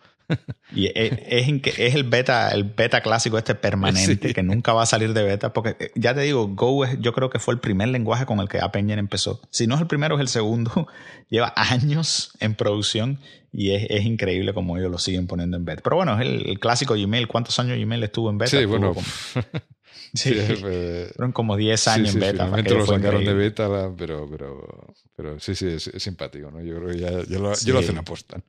Y 0.75 0.87
es, 0.87 1.13
es, 1.27 1.95
el 1.95 2.03
beta, 2.03 2.49
el 2.49 2.63
beta 2.65 3.01
clásico 3.01 3.37
este 3.37 3.55
permanente, 3.55 4.33
que 4.33 4.43
nunca 4.43 4.73
va 4.73 4.83
a 4.83 4.85
salir 4.85 5.13
de 5.13 5.23
beta, 5.23 5.53
porque 5.53 5.75
eh, 5.79 5.91
ya 5.95 6.13
te 6.13 6.21
digo, 6.21 6.47
Go 6.47 6.85
yo 6.99 7.13
creo 7.13 7.29
que 7.29 7.39
fue 7.39 7.53
el 7.53 7.59
primer 7.59 7.87
lenguaje 7.89 8.25
con 8.25 8.39
el 8.39 8.49
que 8.49 8.59
App 8.59 8.75
Engine 8.75 8.99
empezó. 8.99 9.41
Si 9.49 9.67
no 9.67 9.75
es 9.75 9.81
el 9.81 9.87
primero, 9.87 10.15
es 10.15 10.21
el 10.21 10.27
segundo. 10.27 10.87
Lleva 11.29 11.53
años 11.55 12.31
en 12.39 12.55
producción 12.55 13.19
y 13.51 13.71
es, 13.71 14.05
increíble 14.05 14.53
como 14.53 14.77
ellos 14.77 14.91
lo 14.91 14.97
siguen 14.97 15.27
poniendo 15.27 15.57
en 15.57 15.65
beta. 15.65 15.81
Pero 15.83 15.95
bueno, 15.95 16.19
es 16.19 16.27
el, 16.27 16.59
clásico 16.59 16.93
Gmail. 16.93 17.27
¿Cuántos 17.27 17.57
años 17.59 17.77
Gmail 17.77 18.03
estuvo 18.03 18.29
en 18.29 18.37
beta? 18.37 18.57
Sí, 18.57 18.65
bueno. 18.65 18.93
Sí, 20.13 20.33
fueron 20.33 21.31
como 21.33 21.57
10 21.57 21.87
años 21.89 22.13
en 22.13 22.21
beta. 22.21 22.45
Finalmente 22.45 22.73
lo 22.73 22.85
sacaron 22.85 23.25
de 23.25 23.33
beta, 23.33 23.91
pero, 23.97 24.27
pero, 24.29 24.93
pero 25.15 25.39
sí, 25.39 25.53
sí, 25.53 25.67
es, 25.67 25.91
simpático, 25.97 26.49
¿no? 26.49 26.61
Yo 26.61 26.77
creo 26.77 26.89
que 26.89 26.99
ya, 26.99 27.11
lo, 27.37 27.51
lo, 27.51 27.79
hacen 27.79 27.97
aposta, 27.97 28.41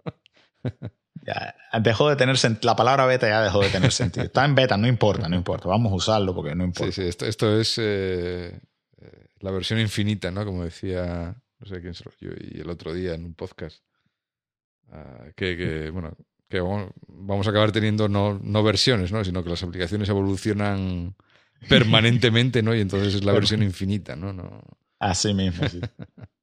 Ya, 1.29 1.55
dejó 1.81 2.09
de 2.09 2.16
tener 2.16 2.37
la 2.62 2.74
palabra 2.74 3.05
beta 3.05 3.29
ya 3.29 3.43
dejó 3.43 3.61
de 3.61 3.68
tener 3.68 3.93
sentido. 3.93 4.24
Está 4.24 4.47
en 4.47 4.55
beta, 4.55 4.79
no 4.79 4.89
importa, 4.89 5.29
no 5.29 5.37
importa. 5.37 5.68
Vamos 5.68 5.93
a 5.93 5.97
usarlo 5.97 6.35
porque 6.35 6.55
no 6.55 6.64
importa. 6.64 6.91
Sí, 6.91 7.03
sí, 7.03 7.09
esto, 7.09 7.26
esto 7.26 7.61
es 7.61 7.76
eh, 7.76 8.59
eh, 8.99 9.26
la 9.41 9.51
versión 9.51 9.79
infinita, 9.79 10.31
¿no? 10.31 10.47
Como 10.47 10.64
decía, 10.64 11.37
no 11.59 11.66
sé 11.66 11.83
quién 11.83 11.93
se 11.93 12.05
lo 12.05 12.12
yo 12.18 12.31
y 12.41 12.61
el 12.61 12.70
otro 12.70 12.95
día 12.95 13.12
en 13.12 13.26
un 13.26 13.35
podcast. 13.35 13.83
Ah, 14.91 15.26
que, 15.37 15.55
que, 15.59 15.91
bueno, 15.91 16.16
que 16.49 16.61
vamos, 16.61 17.47
a 17.47 17.51
acabar 17.51 17.72
teniendo 17.72 18.09
no, 18.09 18.41
no 18.43 18.62
versiones, 18.62 19.12
¿no? 19.12 19.22
Sino 19.22 19.45
que 19.45 19.51
las 19.51 19.62
aplicaciones 19.62 20.09
evolucionan 20.09 21.14
permanentemente, 21.68 22.62
¿no? 22.62 22.74
Y 22.74 22.81
entonces 22.81 23.14
es 23.14 23.24
la 23.24 23.33
versión 23.33 23.62
infinita, 23.62 24.16
¿no? 24.16 24.33
no... 24.33 24.62
Así 24.99 25.35
mismo, 25.35 25.66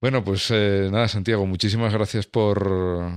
bueno, 0.00 0.24
pues 0.24 0.50
eh, 0.50 0.88
nada, 0.90 1.08
Santiago, 1.08 1.46
muchísimas 1.46 1.92
gracias 1.92 2.26
por, 2.26 3.10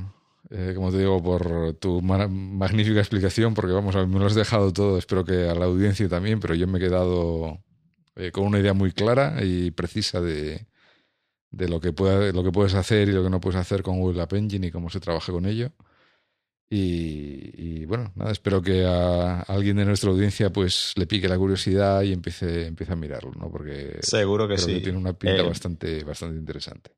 eh, 0.50 0.74
como 0.76 0.92
te 0.92 0.98
digo, 1.00 1.22
por 1.22 1.74
tu 1.74 2.02
magnífica 2.02 3.00
explicación, 3.00 3.54
porque 3.54 3.74
vamos, 3.74 3.96
a 3.96 4.06
me 4.06 4.20
lo 4.20 4.26
has 4.26 4.36
dejado 4.36 4.74
todo, 4.74 4.98
espero 4.98 5.24
que 5.24 5.48
a 5.50 5.56
la 5.56 5.66
audiencia 5.66 6.10
también, 6.10 6.40
pero 6.40 6.56
yo 6.56 6.68
me 6.68 6.80
he 6.80 6.82
quedado 6.82 7.60
eh, 8.16 8.32
con 8.32 8.46
una 8.46 8.60
idea 8.60 8.74
muy 8.74 8.92
clara 8.92 9.44
y 9.44 9.72
precisa 9.72 10.22
de, 10.22 10.68
de 11.52 11.70
lo, 11.70 11.80
que 11.80 11.94
puede, 11.94 12.34
lo 12.34 12.44
que 12.44 12.52
puedes 12.52 12.74
hacer 12.74 13.10
y 13.10 13.14
lo 13.14 13.24
que 13.24 13.30
no 13.30 13.40
puedes 13.40 13.60
hacer 13.60 13.84
con 13.84 14.00
Google 14.00 14.22
App 14.22 14.34
Engine 14.34 14.68
y 14.68 14.72
cómo 14.72 14.90
se 14.90 15.00
trabaja 15.00 15.32
con 15.32 15.46
ello. 15.46 15.72
Y, 16.74 17.84
bueno, 17.84 18.14
nada, 18.16 18.32
espero 18.32 18.62
que 18.62 18.86
a 18.86 19.42
alguien 19.42 19.76
de 19.76 19.84
nuestra 19.84 20.10
audiencia 20.10 20.52
pues 20.52 20.94
le 20.96 21.06
pique 21.06 21.28
la 21.28 21.38
curiosidad 21.38 22.02
y 22.04 22.14
empiece, 22.14 22.68
empiece 22.68 22.94
a 22.94 22.96
mirarlo, 22.96 23.34
¿no? 23.38 23.52
Porque 23.52 23.98
seguro 24.00 24.48
que 24.48 24.58
sí. 24.58 24.80
tiene 24.80 24.98
una 24.98 25.12
pinta 25.12 25.42
eh, 25.42 25.48
bastante, 25.48 26.02
bastante 26.06 26.38
interesante. 26.38 26.92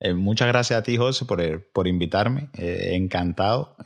Eh, 0.00 0.14
muchas 0.14 0.48
gracias 0.48 0.78
a 0.78 0.82
ti, 0.82 0.96
José, 0.96 1.26
por, 1.26 1.70
por 1.70 1.86
invitarme. 1.86 2.48
Eh, 2.56 2.92
encantado. 2.94 3.76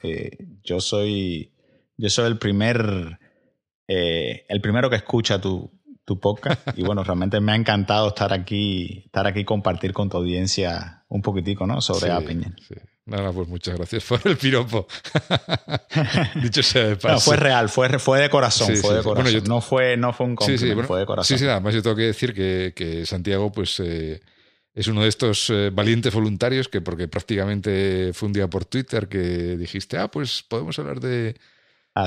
yo 0.63 0.79
soy 0.79 1.53
yo 1.97 2.09
soy 2.09 2.29
el 2.29 2.39
primer 2.39 3.19
el 3.89 4.61
primero 4.63 4.89
que 4.89 4.97
escucha 4.97 5.41
tu, 5.41 5.69
tu 6.05 6.21
podcast 6.21 6.61
y 6.79 6.85
bueno, 6.85 7.03
realmente 7.03 7.41
me 7.41 7.51
ha 7.51 7.57
encantado 7.57 8.07
estar 8.07 8.33
aquí, 8.33 9.03
estar 9.07 9.27
aquí 9.27 9.45
compartir 9.45 9.93
con 9.93 10.09
tu 10.09 10.19
audiencia 10.19 11.05
un 11.09 11.23
poquitico, 11.23 11.67
¿no? 11.67 11.81
Sobre 11.81 12.07
sí, 12.07 12.41
Sí. 12.69 12.75
Nada, 13.05 13.33
pues 13.33 13.49
muchas 13.49 13.77
gracias 13.77 14.05
por 14.09 14.21
el 14.25 14.37
piropo. 14.37 14.87
Dicho 16.43 16.63
sea 16.63 16.89
de 16.89 16.97
paso. 16.97 17.09
No, 17.15 17.21
fue 17.21 17.37
real, 17.37 17.69
fue, 17.69 17.99
fue 17.99 18.21
de 18.21 18.31
corazón, 18.31 18.77
fue 18.77 18.97
de 18.97 19.03
corazón. 19.03 19.45
no, 19.47 19.61
fue, 19.61 19.97
no 19.97 20.13
fue 20.13 20.27
un 20.27 20.37
compliment, 20.37 20.87
fue 20.87 21.01
de 21.01 21.07
corazón. 21.07 21.39
Sí, 21.39 21.43
sí, 21.43 21.49
además 21.49 21.75
yo 21.75 21.83
tengo 21.83 21.97
que 21.97 22.03
decir 22.03 22.33
que, 22.33 22.73
que 22.75 23.05
Santiago, 23.05 23.51
pues, 23.51 23.81
eh, 23.81 24.21
es 24.75 24.87
uno 24.87 25.03
de 25.03 25.09
estos 25.09 25.51
eh, 25.51 25.71
valientes 25.71 26.15
voluntarios 26.15 26.69
que, 26.69 26.81
porque 26.81 27.09
prácticamente 27.09 28.13
fue 28.15 28.29
un 28.29 28.33
día 28.33 28.49
por 28.49 28.65
Twitter 28.65 29.09
que 29.09 29.57
dijiste, 29.57 29.99
ah, 29.99 30.09
pues 30.09 30.43
podemos 30.43 30.79
hablar 30.79 31.01
de 31.01 31.37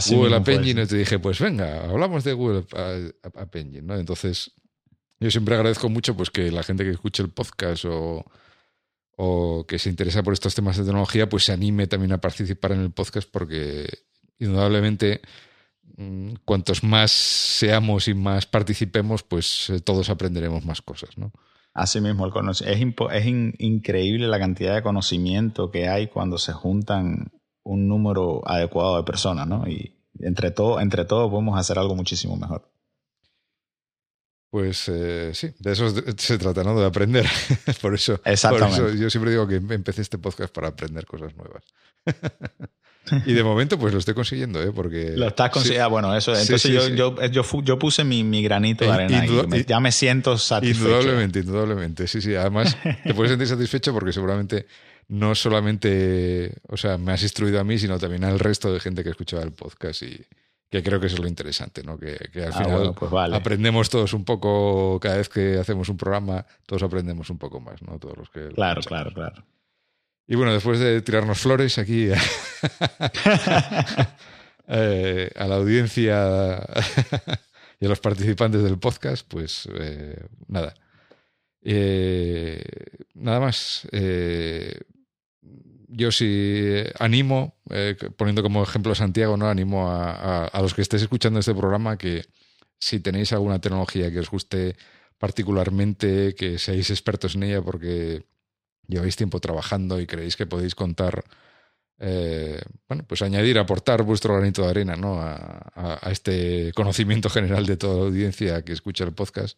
Google 0.09 0.35
App 0.35 0.47
Engine. 0.47 0.83
Y 0.83 0.87
te 0.87 0.97
dije, 0.97 1.19
pues 1.19 1.39
venga, 1.39 1.83
hablamos 1.83 2.23
de 2.23 2.33
Google 2.33 2.65
App 3.21 3.55
Engine, 3.55 3.83
¿no? 3.83 3.95
Entonces, 3.97 4.51
yo 5.19 5.29
siempre 5.29 5.55
agradezco 5.55 5.89
mucho 5.89 6.15
pues 6.15 6.31
que 6.31 6.51
la 6.51 6.63
gente 6.63 6.83
que 6.83 6.91
escuche 6.91 7.21
el 7.21 7.29
podcast 7.29 7.85
o 7.85 8.25
o 9.15 9.65
que 9.67 9.79
se 9.79 9.89
interesa 9.89 10.23
por 10.23 10.33
estos 10.33 10.55
temas 10.55 10.77
de 10.77 10.83
tecnología, 10.83 11.29
pues 11.29 11.45
se 11.45 11.53
anime 11.53 11.87
también 11.87 12.11
a 12.11 12.21
participar 12.21 12.73
en 12.73 12.81
el 12.81 12.91
podcast 12.91 13.29
porque 13.31 13.87
indudablemente 14.39 15.21
mm, 15.97 16.33
cuantos 16.43 16.83
más 16.83 17.11
seamos 17.11 18.07
y 18.07 18.13
más 18.13 18.45
participemos, 18.45 19.23
pues 19.23 19.69
eh, 19.69 19.79
todos 19.79 20.09
aprenderemos 20.09 20.65
más 20.65 20.81
cosas, 20.81 21.17
¿no? 21.17 21.31
Así 21.73 21.99
mismo, 21.99 22.27
es, 22.49 22.61
es 22.61 23.25
increíble 23.59 24.27
la 24.27 24.39
cantidad 24.39 24.75
de 24.75 24.81
conocimiento 24.81 25.71
que 25.71 25.89
hay 25.89 26.07
cuando 26.07 26.37
se 26.37 26.53
juntan 26.53 27.33
un 27.63 27.89
número 27.89 28.41
adecuado 28.47 28.95
de 28.95 29.03
personas, 29.03 29.45
¿no? 29.45 29.67
Y 29.67 29.93
entre 30.21 30.51
todo, 30.51 30.79
entre 30.79 31.03
todos 31.03 31.29
podemos 31.29 31.59
hacer 31.59 31.77
algo 31.77 31.95
muchísimo 31.95 32.37
mejor. 32.37 32.71
Pues 34.55 34.85
eh, 34.87 35.31
sí, 35.33 35.49
de 35.59 35.73
eso 35.73 35.93
se 36.17 36.37
trata, 36.37 36.63
¿no? 36.63 36.79
De 36.79 36.85
aprender. 36.85 37.27
por, 37.81 37.93
eso, 37.93 38.21
Exactamente. 38.23 38.97
yo 38.97 39.09
siempre 39.09 39.31
digo 39.31 39.45
que 39.45 39.55
empecé 39.55 40.01
este 40.01 40.17
podcast 40.17 40.53
para 40.53 40.69
aprender 40.69 41.05
cosas 41.05 41.35
nuevas. 41.35 41.61
y 43.25 43.33
de 43.33 43.43
momento, 43.43 43.77
pues 43.77 43.91
lo 43.91 43.99
estoy 43.99 44.13
consiguiendo, 44.13 44.63
¿eh? 44.63 44.71
Porque. 44.73 45.11
Lo 45.13 45.27
estás 45.27 45.49
consiguiendo. 45.49 45.83
Ah, 45.83 45.89
bueno, 45.89 46.15
eso. 46.15 46.33
Entonces 46.33 46.71
yo, 46.71 46.87
yo, 46.87 47.61
yo, 47.63 47.77
puse 47.77 48.05
mi, 48.05 48.23
mi 48.23 48.41
granito 48.43 48.85
de 48.85 48.91
arena 48.91 49.25
y 49.25 49.65
ya 49.65 49.81
me 49.81 49.91
siento 49.91 50.37
satisfecho. 50.37 50.85
Indudablemente, 50.85 51.39
indudablemente. 51.39 52.07
Sí, 52.07 52.21
sí. 52.21 52.33
Además, 52.35 52.77
te 53.03 53.13
puedes 53.13 53.31
sentir 53.31 53.49
satisfecho 53.49 53.91
porque 53.91 54.13
seguramente 54.13 54.67
no 55.09 55.35
solamente, 55.35 56.53
o 56.69 56.77
sea, 56.77 56.97
me 56.97 57.11
has 57.11 57.23
instruido 57.23 57.59
a 57.59 57.65
mí, 57.65 57.77
sino 57.77 57.99
también 57.99 58.23
al 58.23 58.39
resto 58.39 58.71
de 58.71 58.79
gente 58.79 59.03
que 59.03 59.09
escuchaba 59.09 59.43
el 59.43 59.51
podcast 59.51 60.01
y 60.03 60.25
que 60.75 60.83
creo 60.83 60.99
que 60.99 61.07
eso 61.07 61.15
es 61.15 61.21
lo 61.21 61.27
interesante, 61.27 61.83
¿no? 61.83 61.97
Que, 61.97 62.17
al 62.35 62.53
ah, 62.53 62.63
final 62.63 62.93
pues 62.97 63.11
aprendemos 63.33 63.89
todos 63.89 64.13
un 64.13 64.25
poco, 64.25 64.99
cada 64.99 65.17
vez 65.17 65.29
que 65.29 65.57
hacemos 65.57 65.87
un 65.87 65.95
programa, 65.95 66.45
todos 66.65 66.83
aprendemos 66.83 67.29
un 67.29 67.37
poco 67.37 67.61
más, 67.61 67.81
¿no? 67.81 67.97
Todos 67.97 68.17
los 68.17 68.29
que... 68.29 68.49
Claro, 68.49 68.81
claro, 68.81 69.13
claro. 69.13 69.45
Y 70.27 70.35
bueno, 70.35 70.53
después 70.53 70.79
de 70.79 71.01
tirarnos 71.01 71.39
flores 71.39 71.77
aquí 71.77 72.09
eh, 74.67 75.31
a 75.35 75.47
la 75.47 75.55
audiencia 75.55 76.61
y 77.79 77.85
a 77.85 77.89
los 77.89 78.01
participantes 78.01 78.63
del 78.63 78.77
podcast, 78.77 79.25
pues 79.29 79.69
eh, 79.79 80.25
nada. 80.47 80.73
Eh, 81.61 82.61
nada 83.13 83.39
más 83.39 83.87
yo 85.87 86.11
sí 86.11 86.83
animo, 86.99 87.55
eh, 87.69 87.95
poniendo 88.17 88.43
como 88.43 88.63
ejemplo 88.63 88.95
Santiago, 88.95 89.37
¿no? 89.37 89.49
Animo 89.49 89.89
a, 89.91 90.49
los 90.61 90.73
que 90.73 90.81
estéis 90.81 91.03
escuchando 91.03 91.39
este 91.39 91.53
programa 91.53 91.97
que 91.97 92.25
si 92.79 92.99
tenéis 92.99 93.33
alguna 93.33 93.59
tecnología 93.59 94.11
que 94.11 94.19
os 94.19 94.29
guste 94.29 94.75
particularmente, 95.17 96.35
que 96.35 96.59
seáis 96.59 96.89
expertos 96.89 97.35
en 97.35 97.43
ella 97.43 97.61
porque 97.61 98.25
lleváis 98.87 99.15
tiempo 99.15 99.39
trabajando 99.39 99.99
y 99.99 100.07
creéis 100.07 100.35
que 100.35 100.45
podéis 100.45 100.75
contar, 100.75 101.23
eh, 101.99 102.61
bueno, 102.87 103.03
pues 103.07 103.21
añadir, 103.21 103.57
aportar 103.57 104.03
vuestro 104.03 104.35
granito 104.35 104.63
de 104.63 104.69
arena 104.69 104.95
¿no? 104.95 105.21
a, 105.21 105.71
a, 105.75 106.11
este 106.11 106.71
conocimiento 106.73 107.29
general 107.29 107.65
de 107.65 107.77
toda 107.77 107.95
la 107.95 108.05
audiencia 108.07 108.63
que 108.63 108.73
escucha 108.73 109.03
el 109.05 109.13
podcast, 109.13 109.57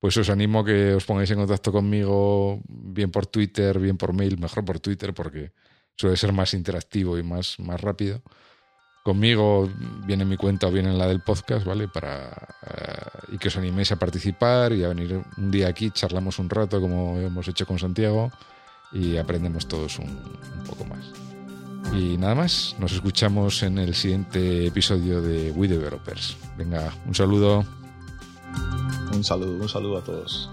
pues 0.00 0.16
os 0.16 0.28
animo 0.30 0.60
a 0.60 0.64
que 0.64 0.94
os 0.94 1.04
pongáis 1.04 1.30
en 1.30 1.38
contacto 1.38 1.72
conmigo, 1.72 2.60
bien 2.68 3.10
por 3.10 3.26
Twitter, 3.26 3.78
bien 3.78 3.96
por 3.96 4.12
mail, 4.12 4.38
mejor 4.38 4.64
por 4.64 4.80
Twitter, 4.80 5.14
porque 5.14 5.52
suele 5.96 6.16
ser 6.16 6.32
más 6.32 6.54
interactivo 6.54 7.18
y 7.18 7.22
más, 7.22 7.58
más 7.58 7.80
rápido, 7.80 8.22
conmigo, 9.02 9.70
bien 10.04 10.20
en 10.20 10.28
mi 10.28 10.36
cuenta 10.36 10.66
o 10.66 10.70
bien 10.70 10.86
en 10.86 10.98
la 10.98 11.06
del 11.06 11.20
podcast, 11.20 11.64
¿vale? 11.64 11.88
Para, 11.88 12.28
eh, 12.30 13.34
y 13.34 13.38
que 13.38 13.48
os 13.48 13.56
animéis 13.56 13.92
a 13.92 13.96
participar 13.96 14.72
y 14.72 14.84
a 14.84 14.88
venir 14.88 15.22
un 15.36 15.50
día 15.50 15.68
aquí, 15.68 15.90
charlamos 15.90 16.38
un 16.38 16.50
rato 16.50 16.80
como 16.80 17.18
hemos 17.18 17.46
hecho 17.48 17.66
con 17.66 17.78
Santiago 17.78 18.30
y 18.92 19.16
aprendemos 19.16 19.66
todos 19.68 19.98
un, 19.98 20.08
un 20.08 20.64
poco 20.66 20.84
más. 20.84 21.04
Y 21.92 22.16
nada 22.18 22.34
más, 22.34 22.74
nos 22.78 22.92
escuchamos 22.92 23.62
en 23.62 23.78
el 23.78 23.94
siguiente 23.94 24.66
episodio 24.66 25.22
de 25.22 25.52
We 25.52 25.68
Developers. 25.68 26.36
Venga, 26.58 26.92
un 27.06 27.14
saludo. 27.14 27.64
Un 29.12 29.24
saludo, 29.24 29.52
un 29.62 29.68
saludo 29.68 29.98
a 29.98 30.02
todos. 30.02 30.50